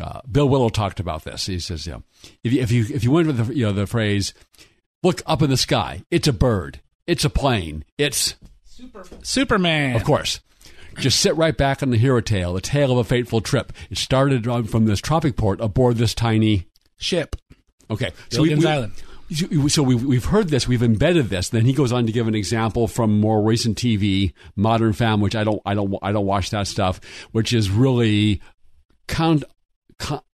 uh, 0.03 0.21
Bill 0.31 0.49
Whittle 0.49 0.71
talked 0.71 1.01
about 1.01 1.25
this. 1.25 1.47
He 1.47 1.59
says, 1.59 1.87
you 1.87 1.93
know, 1.93 2.03
if 2.43 2.53
you, 2.53 2.61
if 2.61 2.73
you 2.73 2.87
if 2.91 3.05
you 3.05 3.11
went 3.11 3.29
with 3.29 3.47
the 3.47 3.55
you 3.55 3.65
know 3.65 3.73
the 3.73 3.87
phrase, 3.87 4.35
"Look 5.03 5.23
up 5.27 5.43
in 5.43 5.51
the 5.51 5.57
sky," 5.57 6.03
it's 6.11 6.29
a 6.29 6.33
bird, 6.33 6.81
it's 7.07 7.25
a 7.25 7.31
plane, 7.31 7.85
it's 7.97 8.35
Superman. 8.65 9.25
Superman, 9.25 9.97
of 9.97 10.05
course. 10.05 10.41
Just 10.99 11.21
sit 11.21 11.35
right 11.37 11.57
back 11.57 11.81
and 11.81 11.95
hear 11.95 12.19
a 12.19 12.23
tale, 12.23 12.55
a 12.57 12.61
tale 12.61 12.93
of 12.93 12.99
a 12.99 13.05
fateful 13.05 13.41
trip. 13.41 13.73
It 13.91 13.97
started 13.97 14.45
from 14.69 14.85
this 14.85 15.01
tropic 15.01 15.37
port 15.37 15.59
aboard 15.61 15.97
this 15.97 16.15
tiny 16.15 16.67
ship. 16.99 17.37
Okay, 17.91 18.11
so 18.29 18.43
we, 18.43 18.55
we, 18.55 18.67
Island. 18.67 18.93
So 19.69 19.83
we've, 19.83 20.05
we've 20.05 20.27
heard 20.27 20.49
this, 20.49 20.69
we've 20.69 20.83
embedded 20.83 21.31
this. 21.31 21.49
Then 21.49 21.65
he 21.65 21.73
goes 21.73 21.93
on 21.93 22.05
to 22.07 22.13
give 22.13 22.29
an 22.29 22.35
example 22.35 22.87
from 22.87 23.21
more 23.21 23.43
recent 23.43 23.79
TV, 23.79 24.35
Modern 24.57 24.93
Fam, 24.93 25.21
which 25.21 25.35
I 25.35 25.45
don't, 25.45 25.63
I 25.65 25.75
don't, 25.75 25.95
I 26.03 26.13
don't 26.13 26.27
watch 26.27 26.51
that 26.51 26.67
stuff, 26.67 27.01
which 27.33 27.55
is 27.55 27.71
really 27.71 28.43
count, 29.09 29.45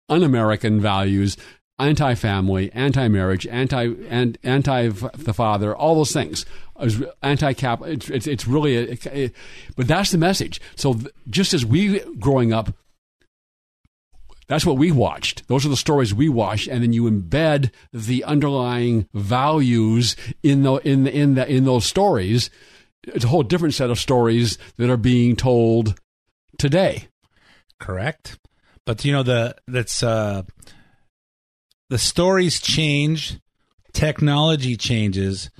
un-American 0.09 0.79
values, 0.79 1.37
anti-family, 1.79 2.71
anti-marriage, 2.73 3.45
anti, 3.47 3.93
and 4.09 4.37
anti 4.43 4.87
the 4.87 5.33
father, 5.33 5.75
all 5.75 5.95
those 5.95 6.11
things. 6.11 6.45
Anti-cap. 7.21 7.81
It's, 7.83 8.09
it's, 8.09 8.27
it's 8.27 8.47
really, 8.47 8.99
a, 9.05 9.31
but 9.75 9.87
that's 9.87 10.11
the 10.11 10.17
message. 10.17 10.61
So 10.75 10.93
th- 10.93 11.07
just 11.29 11.53
as 11.53 11.65
we 11.65 11.99
growing 12.19 12.53
up 12.53 12.73
that's 14.47 14.65
what 14.65 14.77
we 14.77 14.91
watched. 14.91 15.47
Those 15.47 15.65
are 15.65 15.69
the 15.69 15.77
stories 15.77 16.13
we 16.13 16.29
watched, 16.29 16.67
and 16.67 16.81
then 16.81 16.93
you 16.93 17.03
embed 17.03 17.71
the 17.91 18.23
underlying 18.23 19.07
values 19.13 20.15
in 20.41 20.63
the 20.63 20.75
in 20.75 21.03
the, 21.03 21.15
in 21.15 21.35
the, 21.35 21.47
in 21.47 21.65
those 21.65 21.85
stories. 21.85 22.49
It's 23.03 23.25
a 23.25 23.29
whole 23.29 23.43
different 23.43 23.73
set 23.73 23.89
of 23.89 23.99
stories 23.99 24.57
that 24.77 24.89
are 24.89 24.97
being 24.97 25.35
told 25.35 25.99
today. 26.57 27.09
Correct, 27.79 28.39
but 28.87 29.05
you 29.05 29.11
know 29.11 29.21
the 29.21 29.55
that's 29.67 30.01
uh, 30.01 30.41
the 31.89 31.99
stories 31.99 32.59
change, 32.59 33.39
technology 33.93 34.75
changes, 34.75 35.51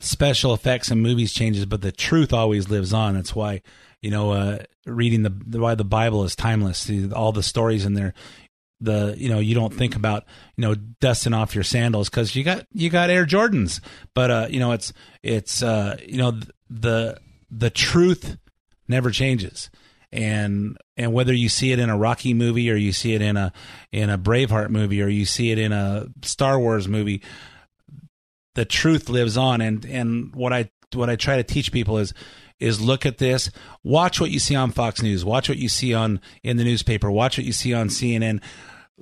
special 0.00 0.54
effects 0.54 0.90
and 0.90 1.02
movies 1.02 1.32
changes, 1.32 1.66
but 1.66 1.82
the 1.82 1.92
truth 1.92 2.32
always 2.32 2.68
lives 2.68 2.92
on. 2.92 3.14
That's 3.14 3.36
why 3.36 3.60
you 4.04 4.10
know, 4.10 4.32
uh, 4.32 4.58
reading 4.84 5.22
the 5.22 5.58
why 5.58 5.74
the 5.74 5.84
Bible 5.84 6.24
is 6.24 6.36
timeless. 6.36 6.90
All 7.14 7.32
the 7.32 7.42
stories 7.42 7.86
in 7.86 7.94
there, 7.94 8.12
the 8.78 9.14
you 9.16 9.30
know 9.30 9.38
you 9.38 9.54
don't 9.54 9.72
think 9.72 9.94
about 9.94 10.24
you 10.56 10.62
know 10.62 10.74
dusting 10.74 11.32
off 11.32 11.54
your 11.54 11.64
sandals 11.64 12.10
because 12.10 12.36
you 12.36 12.44
got 12.44 12.66
you 12.72 12.90
got 12.90 13.08
Air 13.08 13.24
Jordans, 13.24 13.80
but 14.14 14.30
uh, 14.30 14.46
you 14.50 14.58
know 14.58 14.72
it's 14.72 14.92
it's 15.22 15.62
uh, 15.62 15.96
you 16.06 16.18
know 16.18 16.38
the 16.68 17.18
the 17.50 17.70
truth 17.70 18.36
never 18.88 19.10
changes, 19.10 19.70
and 20.14 20.78
and 20.96 21.12
whether 21.12 21.32
you 21.32 21.48
see 21.48 21.72
it 21.72 21.80
in 21.80 21.90
a 21.90 21.98
Rocky 21.98 22.34
movie 22.34 22.70
or 22.70 22.76
you 22.76 22.92
see 22.92 23.14
it 23.14 23.20
in 23.20 23.36
a 23.36 23.52
in 23.90 24.10
a 24.10 24.16
Braveheart 24.16 24.70
movie 24.70 25.02
or 25.02 25.08
you 25.08 25.24
see 25.24 25.50
it 25.50 25.58
in 25.58 25.72
a 25.72 26.06
Star 26.22 26.58
Wars 26.58 26.86
movie, 26.86 27.20
the 28.54 28.64
truth 28.64 29.08
lives 29.08 29.36
on. 29.36 29.60
And 29.60 29.84
and 29.84 30.34
what 30.34 30.52
I 30.52 30.70
what 30.94 31.10
I 31.10 31.16
try 31.16 31.36
to 31.36 31.42
teach 31.42 31.72
people 31.72 31.98
is 31.98 32.14
is 32.60 32.80
look 32.80 33.04
at 33.04 33.18
this, 33.18 33.50
watch 33.82 34.20
what 34.20 34.30
you 34.30 34.38
see 34.38 34.54
on 34.54 34.70
Fox 34.70 35.02
News, 35.02 35.24
watch 35.24 35.48
what 35.48 35.58
you 35.58 35.68
see 35.68 35.92
on 35.92 36.20
in 36.44 36.56
the 36.58 36.64
newspaper, 36.64 37.10
watch 37.10 37.36
what 37.36 37.44
you 37.44 37.52
see 37.52 37.74
on 37.74 37.88
CNN, 37.88 38.40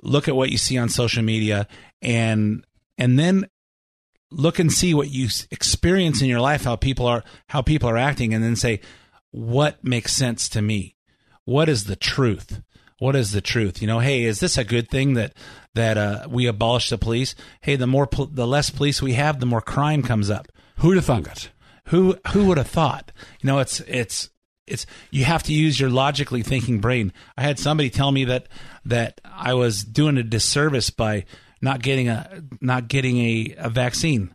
look 0.01 0.27
at 0.27 0.35
what 0.35 0.49
you 0.49 0.57
see 0.57 0.79
on 0.79 0.89
social 0.89 1.21
media, 1.21 1.67
and 2.01 2.65
and 2.97 3.19
then 3.19 3.47
look 4.31 4.57
and 4.57 4.73
see 4.73 4.95
what 4.95 5.11
you 5.11 5.27
experience 5.51 6.23
in 6.23 6.27
your 6.27 6.41
life, 6.41 6.63
how 6.63 6.75
people 6.75 7.05
are 7.05 7.23
how 7.49 7.61
people 7.61 7.87
are 7.87 7.97
acting, 7.97 8.33
and 8.33 8.43
then 8.43 8.55
say 8.55 8.81
what 9.29 9.83
makes 9.83 10.11
sense 10.13 10.49
to 10.49 10.61
me. 10.61 10.95
What 11.45 11.69
is 11.69 11.85
the 11.85 11.95
truth? 11.95 12.61
What 12.99 13.15
is 13.15 13.31
the 13.31 13.41
truth? 13.41 13.81
You 13.81 13.87
know, 13.87 13.99
hey, 13.99 14.23
is 14.23 14.39
this 14.39 14.57
a 14.57 14.63
good 14.63 14.89
thing 14.89 15.13
that 15.15 15.33
that 15.75 15.97
uh, 15.97 16.27
we 16.29 16.45
abolish 16.45 16.89
the 16.89 16.97
police? 16.97 17.35
Hey, 17.61 17.75
the 17.75 17.87
more 17.87 18.07
pol- 18.07 18.27
the 18.27 18.47
less 18.47 18.69
police 18.69 19.01
we 19.01 19.13
have, 19.13 19.39
the 19.39 19.45
more 19.45 19.61
crime 19.61 20.03
comes 20.03 20.29
up. 20.29 20.47
Who'd 20.77 20.95
have 20.95 21.05
thunk 21.05 21.27
it? 21.27 21.51
Who 21.87 22.15
who 22.31 22.45
would 22.45 22.57
have 22.57 22.67
thought? 22.67 23.11
You 23.41 23.47
know, 23.47 23.59
it's 23.59 23.81
it's 23.81 24.29
it's 24.67 24.85
you 25.11 25.25
have 25.25 25.43
to 25.43 25.53
use 25.53 25.79
your 25.79 25.89
logically 25.89 26.43
thinking 26.43 26.79
brain. 26.79 27.11
I 27.37 27.41
had 27.41 27.59
somebody 27.59 27.89
tell 27.89 28.11
me 28.11 28.25
that 28.25 28.47
that 28.85 29.19
I 29.25 29.53
was 29.53 29.83
doing 29.83 30.17
a 30.17 30.23
disservice 30.23 30.89
by 30.89 31.25
not 31.61 31.81
getting 31.81 32.07
a 32.07 32.43
not 32.61 32.87
getting 32.87 33.17
a, 33.17 33.55
a 33.57 33.69
vaccine. 33.69 34.33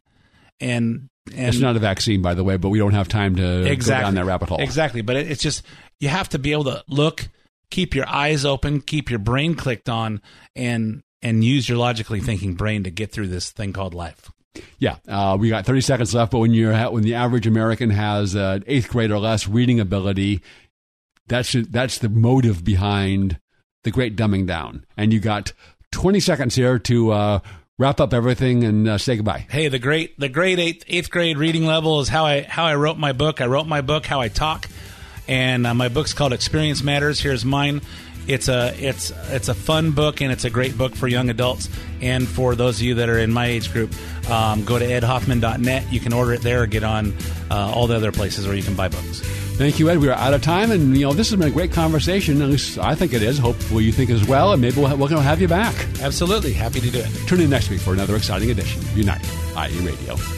And 0.60 1.08
and 1.34 1.48
it's 1.48 1.60
not 1.60 1.76
a 1.76 1.78
vaccine, 1.78 2.22
by 2.22 2.34
the 2.34 2.44
way, 2.44 2.56
but 2.56 2.70
we 2.70 2.78
don't 2.78 2.94
have 2.94 3.08
time 3.08 3.36
to 3.36 3.70
exactly, 3.70 4.02
go 4.02 4.06
down 4.06 4.14
that 4.14 4.24
rabbit 4.24 4.48
hole. 4.48 4.60
Exactly, 4.60 5.02
but 5.02 5.16
it, 5.16 5.30
it's 5.30 5.42
just 5.42 5.62
you 6.00 6.08
have 6.08 6.28
to 6.30 6.38
be 6.38 6.52
able 6.52 6.64
to 6.64 6.84
look, 6.88 7.28
keep 7.70 7.94
your 7.94 8.08
eyes 8.08 8.44
open, 8.44 8.80
keep 8.80 9.10
your 9.10 9.18
brain 9.18 9.54
clicked 9.54 9.88
on, 9.88 10.20
and 10.54 11.02
and 11.22 11.42
use 11.42 11.68
your 11.68 11.78
logically 11.78 12.20
thinking 12.20 12.54
brain 12.54 12.84
to 12.84 12.90
get 12.90 13.10
through 13.10 13.28
this 13.28 13.50
thing 13.50 13.72
called 13.72 13.94
life. 13.94 14.30
Yeah, 14.78 14.96
uh, 15.08 15.36
we 15.38 15.48
got 15.48 15.66
30 15.66 15.80
seconds 15.80 16.14
left, 16.14 16.32
but 16.32 16.38
when 16.38 16.52
you're 16.52 16.76
when 16.90 17.02
the 17.02 17.14
average 17.14 17.46
American 17.46 17.90
has 17.90 18.34
uh, 18.34 18.60
eighth 18.66 18.88
grade 18.88 19.10
or 19.10 19.18
less 19.18 19.48
reading 19.48 19.80
ability, 19.80 20.42
that's 21.26 21.52
that's 21.52 21.98
the 21.98 22.08
motive 22.08 22.64
behind 22.64 23.38
the 23.84 23.90
great 23.90 24.16
dumbing 24.16 24.46
down. 24.46 24.84
And 24.96 25.12
you 25.12 25.20
got 25.20 25.52
20 25.92 26.20
seconds 26.20 26.54
here 26.54 26.78
to 26.80 27.10
uh, 27.12 27.40
wrap 27.78 28.00
up 28.00 28.12
everything 28.12 28.64
and 28.64 28.88
uh, 28.88 28.98
say 28.98 29.16
goodbye. 29.16 29.46
Hey, 29.50 29.68
the 29.68 29.78
great 29.78 30.18
the 30.18 30.28
great 30.28 30.58
eighth 30.58 30.84
eighth 30.88 31.10
grade 31.10 31.38
reading 31.38 31.66
level 31.66 32.00
is 32.00 32.08
how 32.08 32.24
I 32.26 32.42
how 32.42 32.64
I 32.64 32.74
wrote 32.74 32.98
my 32.98 33.12
book. 33.12 33.40
I 33.40 33.46
wrote 33.46 33.66
my 33.66 33.80
book 33.80 34.06
how 34.06 34.20
I 34.20 34.28
talk, 34.28 34.66
and 35.28 35.66
uh, 35.66 35.74
my 35.74 35.88
book's 35.88 36.12
called 36.12 36.32
Experience 36.32 36.82
Matters. 36.82 37.20
Here's 37.20 37.44
mine. 37.44 37.82
It's 38.26 38.48
a 38.48 38.74
it's 38.78 39.10
it's 39.30 39.48
a 39.48 39.54
fun 39.54 39.92
book 39.92 40.20
and 40.20 40.30
it's 40.30 40.44
a 40.44 40.50
great 40.50 40.76
book 40.76 40.94
for 40.94 41.08
young 41.08 41.30
adults 41.30 41.70
and 42.02 42.28
for 42.28 42.54
those 42.54 42.76
of 42.76 42.82
you 42.82 42.94
that 42.96 43.08
are 43.08 43.18
in 43.18 43.32
my 43.32 43.46
age 43.46 43.72
group. 43.72 43.94
Um, 44.30 44.64
go 44.64 44.78
to 44.78 44.84
edhoffman.net. 44.84 45.90
You 45.90 46.00
can 46.00 46.12
order 46.12 46.34
it 46.34 46.42
there 46.42 46.62
or 46.62 46.66
get 46.66 46.84
on 46.84 47.14
uh, 47.50 47.72
all 47.74 47.86
the 47.86 47.96
other 47.96 48.12
places 48.12 48.46
where 48.46 48.54
you 48.54 48.62
can 48.62 48.74
buy 48.74 48.88
books. 48.88 49.20
Thank 49.58 49.80
you, 49.80 49.90
Ed. 49.90 49.98
We 49.98 50.08
are 50.08 50.12
out 50.12 50.34
of 50.34 50.42
time, 50.42 50.70
and 50.70 50.96
you 50.96 51.04
know 51.04 51.12
this 51.12 51.30
has 51.30 51.38
been 51.38 51.48
a 51.48 51.52
great 51.52 51.72
conversation. 51.72 52.40
At 52.42 52.48
least 52.48 52.78
I 52.78 52.94
think 52.94 53.12
it 53.12 53.22
is. 53.22 53.38
Hopefully, 53.38 53.82
you 53.82 53.92
think 53.92 54.08
as 54.08 54.24
well, 54.28 54.52
and 54.52 54.62
maybe 54.62 54.80
we'll, 54.80 54.96
going 54.96 55.16
to 55.16 55.20
have 55.22 55.40
you 55.40 55.48
back. 55.48 55.74
Absolutely, 56.00 56.52
happy 56.52 56.78
to 56.80 56.90
do 56.90 57.00
it. 57.00 57.10
Tune 57.26 57.40
in 57.40 57.50
next 57.50 57.68
week 57.68 57.80
for 57.80 57.92
another 57.92 58.14
exciting 58.14 58.50
edition 58.50 58.80
of 58.82 58.96
Unite 58.96 59.24
IE 59.56 59.80
Radio. 59.80 60.37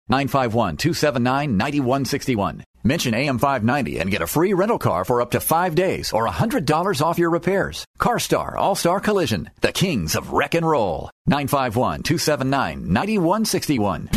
951-279-9161. 0.11 2.63
Mention 2.83 3.13
AM590 3.13 4.01
and 4.01 4.11
get 4.11 4.21
a 4.21 4.27
free 4.27 4.53
rental 4.53 4.79
car 4.79 5.05
for 5.05 5.21
up 5.21 5.31
to 5.31 5.39
five 5.39 5.73
days 5.75 6.11
or 6.11 6.27
$100 6.27 7.01
off 7.01 7.17
your 7.17 7.29
repairs. 7.29 7.85
CarStar 7.99 8.55
All-Star 8.55 8.99
Collision, 8.99 9.49
the 9.61 9.71
kings 9.71 10.13
of 10.15 10.33
wreck 10.33 10.55
and 10.55 10.67
roll. 10.67 11.09
951-279-9161. 11.29 14.13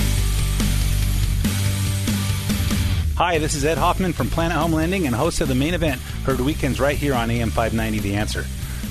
Hi, 3.16 3.38
this 3.38 3.55
is 3.55 3.64
Ed 3.64 3.78
Hoffman 3.78 4.12
from 4.12 4.28
Planet 4.28 4.57
Home 4.57 4.72
Lending 4.72 5.07
and 5.07 5.14
host 5.14 5.40
of 5.40 5.47
the 5.47 5.55
main 5.55 5.74
event, 5.74 6.01
heard 6.24 6.40
weekends 6.40 6.80
right 6.80 6.97
here 6.97 7.14
on 7.14 7.28
AM590 7.28 8.01
The 8.01 8.16
Answer. 8.16 8.45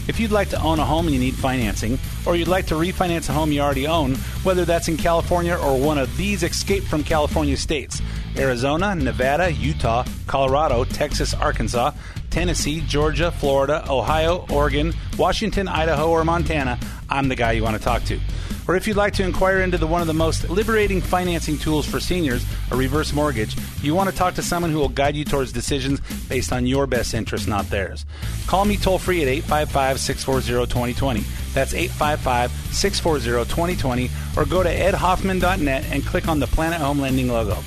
If 0.08 0.20
you'd 0.20 0.32
like 0.32 0.50
to 0.50 0.62
own 0.62 0.80
a 0.80 0.86
home 0.86 1.06
and 1.06 1.14
you 1.14 1.20
need 1.20 1.36
financing, 1.36 1.98
or 2.26 2.36
you'd 2.36 2.50
like 2.50 2.68
to 2.68 2.76
refinance 2.76 3.30
a 3.30 3.34
home 3.34 3.52
you 3.52 3.62
already 3.62 3.88
own, 3.88 4.16
whether 4.44 4.66
that's 4.66 4.90
in 4.90 4.98
California 4.98 5.56
or 5.56 5.80
one 5.80 5.98
of 5.98 6.16
these 6.18 6.44
escape 6.44 6.84
from 6.84 7.04
California 7.04 7.56
states 7.56 8.02
Arizona, 8.36 8.96
Nevada, 8.96 9.52
Utah, 9.52 10.04
Colorado, 10.28 10.84
Texas, 10.84 11.34
Arkansas, 11.34 11.92
Tennessee, 12.34 12.82
Georgia, 12.82 13.32
Florida, 13.32 13.86
Ohio, 13.88 14.48
Oregon, 14.50 14.92
Washington, 15.20 15.68
Idaho, 15.68 16.10
or 16.10 16.24
Montana, 16.24 16.80
I'm 17.08 17.28
the 17.28 17.36
guy 17.36 17.52
you 17.52 17.62
want 17.62 17.78
to 17.78 17.84
talk 17.84 18.04
to. 18.06 18.20
Or 18.68 18.76
if 18.76 18.88
you'd 18.88 18.98
like 18.98 19.14
to 19.14 19.24
inquire 19.24 19.60
into 19.60 19.78
the, 19.78 19.86
one 19.86 20.02
of 20.02 20.08
the 20.08 20.16
most 20.16 20.50
liberating 20.50 21.00
financing 21.00 21.60
tools 21.60 21.86
for 21.86 22.00
seniors, 22.00 22.44
a 22.72 22.76
reverse 22.76 23.14
mortgage, 23.14 23.56
you 23.84 23.94
want 23.94 24.10
to 24.10 24.16
talk 24.16 24.34
to 24.34 24.42
someone 24.42 24.72
who 24.72 24.80
will 24.80 24.90
guide 24.90 25.16
you 25.16 25.24
towards 25.24 25.52
decisions 25.52 26.02
based 26.28 26.52
on 26.52 26.66
your 26.66 26.88
best 26.88 27.14
interest, 27.14 27.48
not 27.48 27.70
theirs. 27.70 28.04
Call 28.48 28.66
me 28.66 28.78
toll 28.78 28.98
free 28.98 29.22
at 29.22 29.28
855 29.28 30.00
640 30.00 30.74
2020. 30.74 31.20
That's 31.54 31.76
855 31.76 32.50
640 32.74 33.48
2020, 33.48 34.10
or 34.36 34.46
go 34.46 34.64
to 34.64 34.76
edhoffman.net 34.76 35.86
and 35.92 36.04
click 36.04 36.28
on 36.28 36.40
the 36.40 36.48
Planet 36.48 36.82
Home 36.82 37.00
Lending 37.00 37.28
logo. 37.28 37.60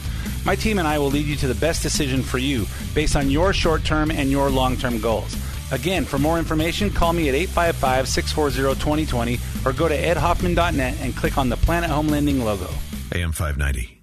My 0.47 0.55
team 0.55 0.79
and 0.79 0.87
I 0.87 0.97
will 1.01 1.09
lead 1.09 1.27
you 1.27 1.35
to 1.37 1.49
the 1.49 1.57
best 1.57 1.83
decision 1.83 2.23
for 2.23 2.39
you 2.39 2.67
based 2.95 3.17
on 3.17 3.31
your 3.31 3.53
short 3.53 3.85
term 3.85 4.13
and 4.13 4.31
your 4.31 4.49
long 4.49 4.77
term 4.77 5.01
goals. 5.01 5.37
Again, 5.73 6.05
for 6.05 6.19
more 6.19 6.39
information, 6.39 6.89
call 6.89 7.13
me 7.13 7.29
at 7.29 7.35
855 7.35 8.07
640 8.07 8.81
2020 8.81 9.41
or 9.65 9.73
go 9.73 9.89
to 9.89 10.01
edhoffman.net 10.01 11.01
and 11.01 11.17
click 11.17 11.37
on 11.37 11.49
the 11.49 11.57
Planet 11.57 11.91
Home 11.91 12.07
Lending 12.07 12.45
logo. 12.45 12.69
AM 13.13 13.33
590. 13.33 14.01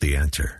The 0.00 0.16
answer. 0.16 0.59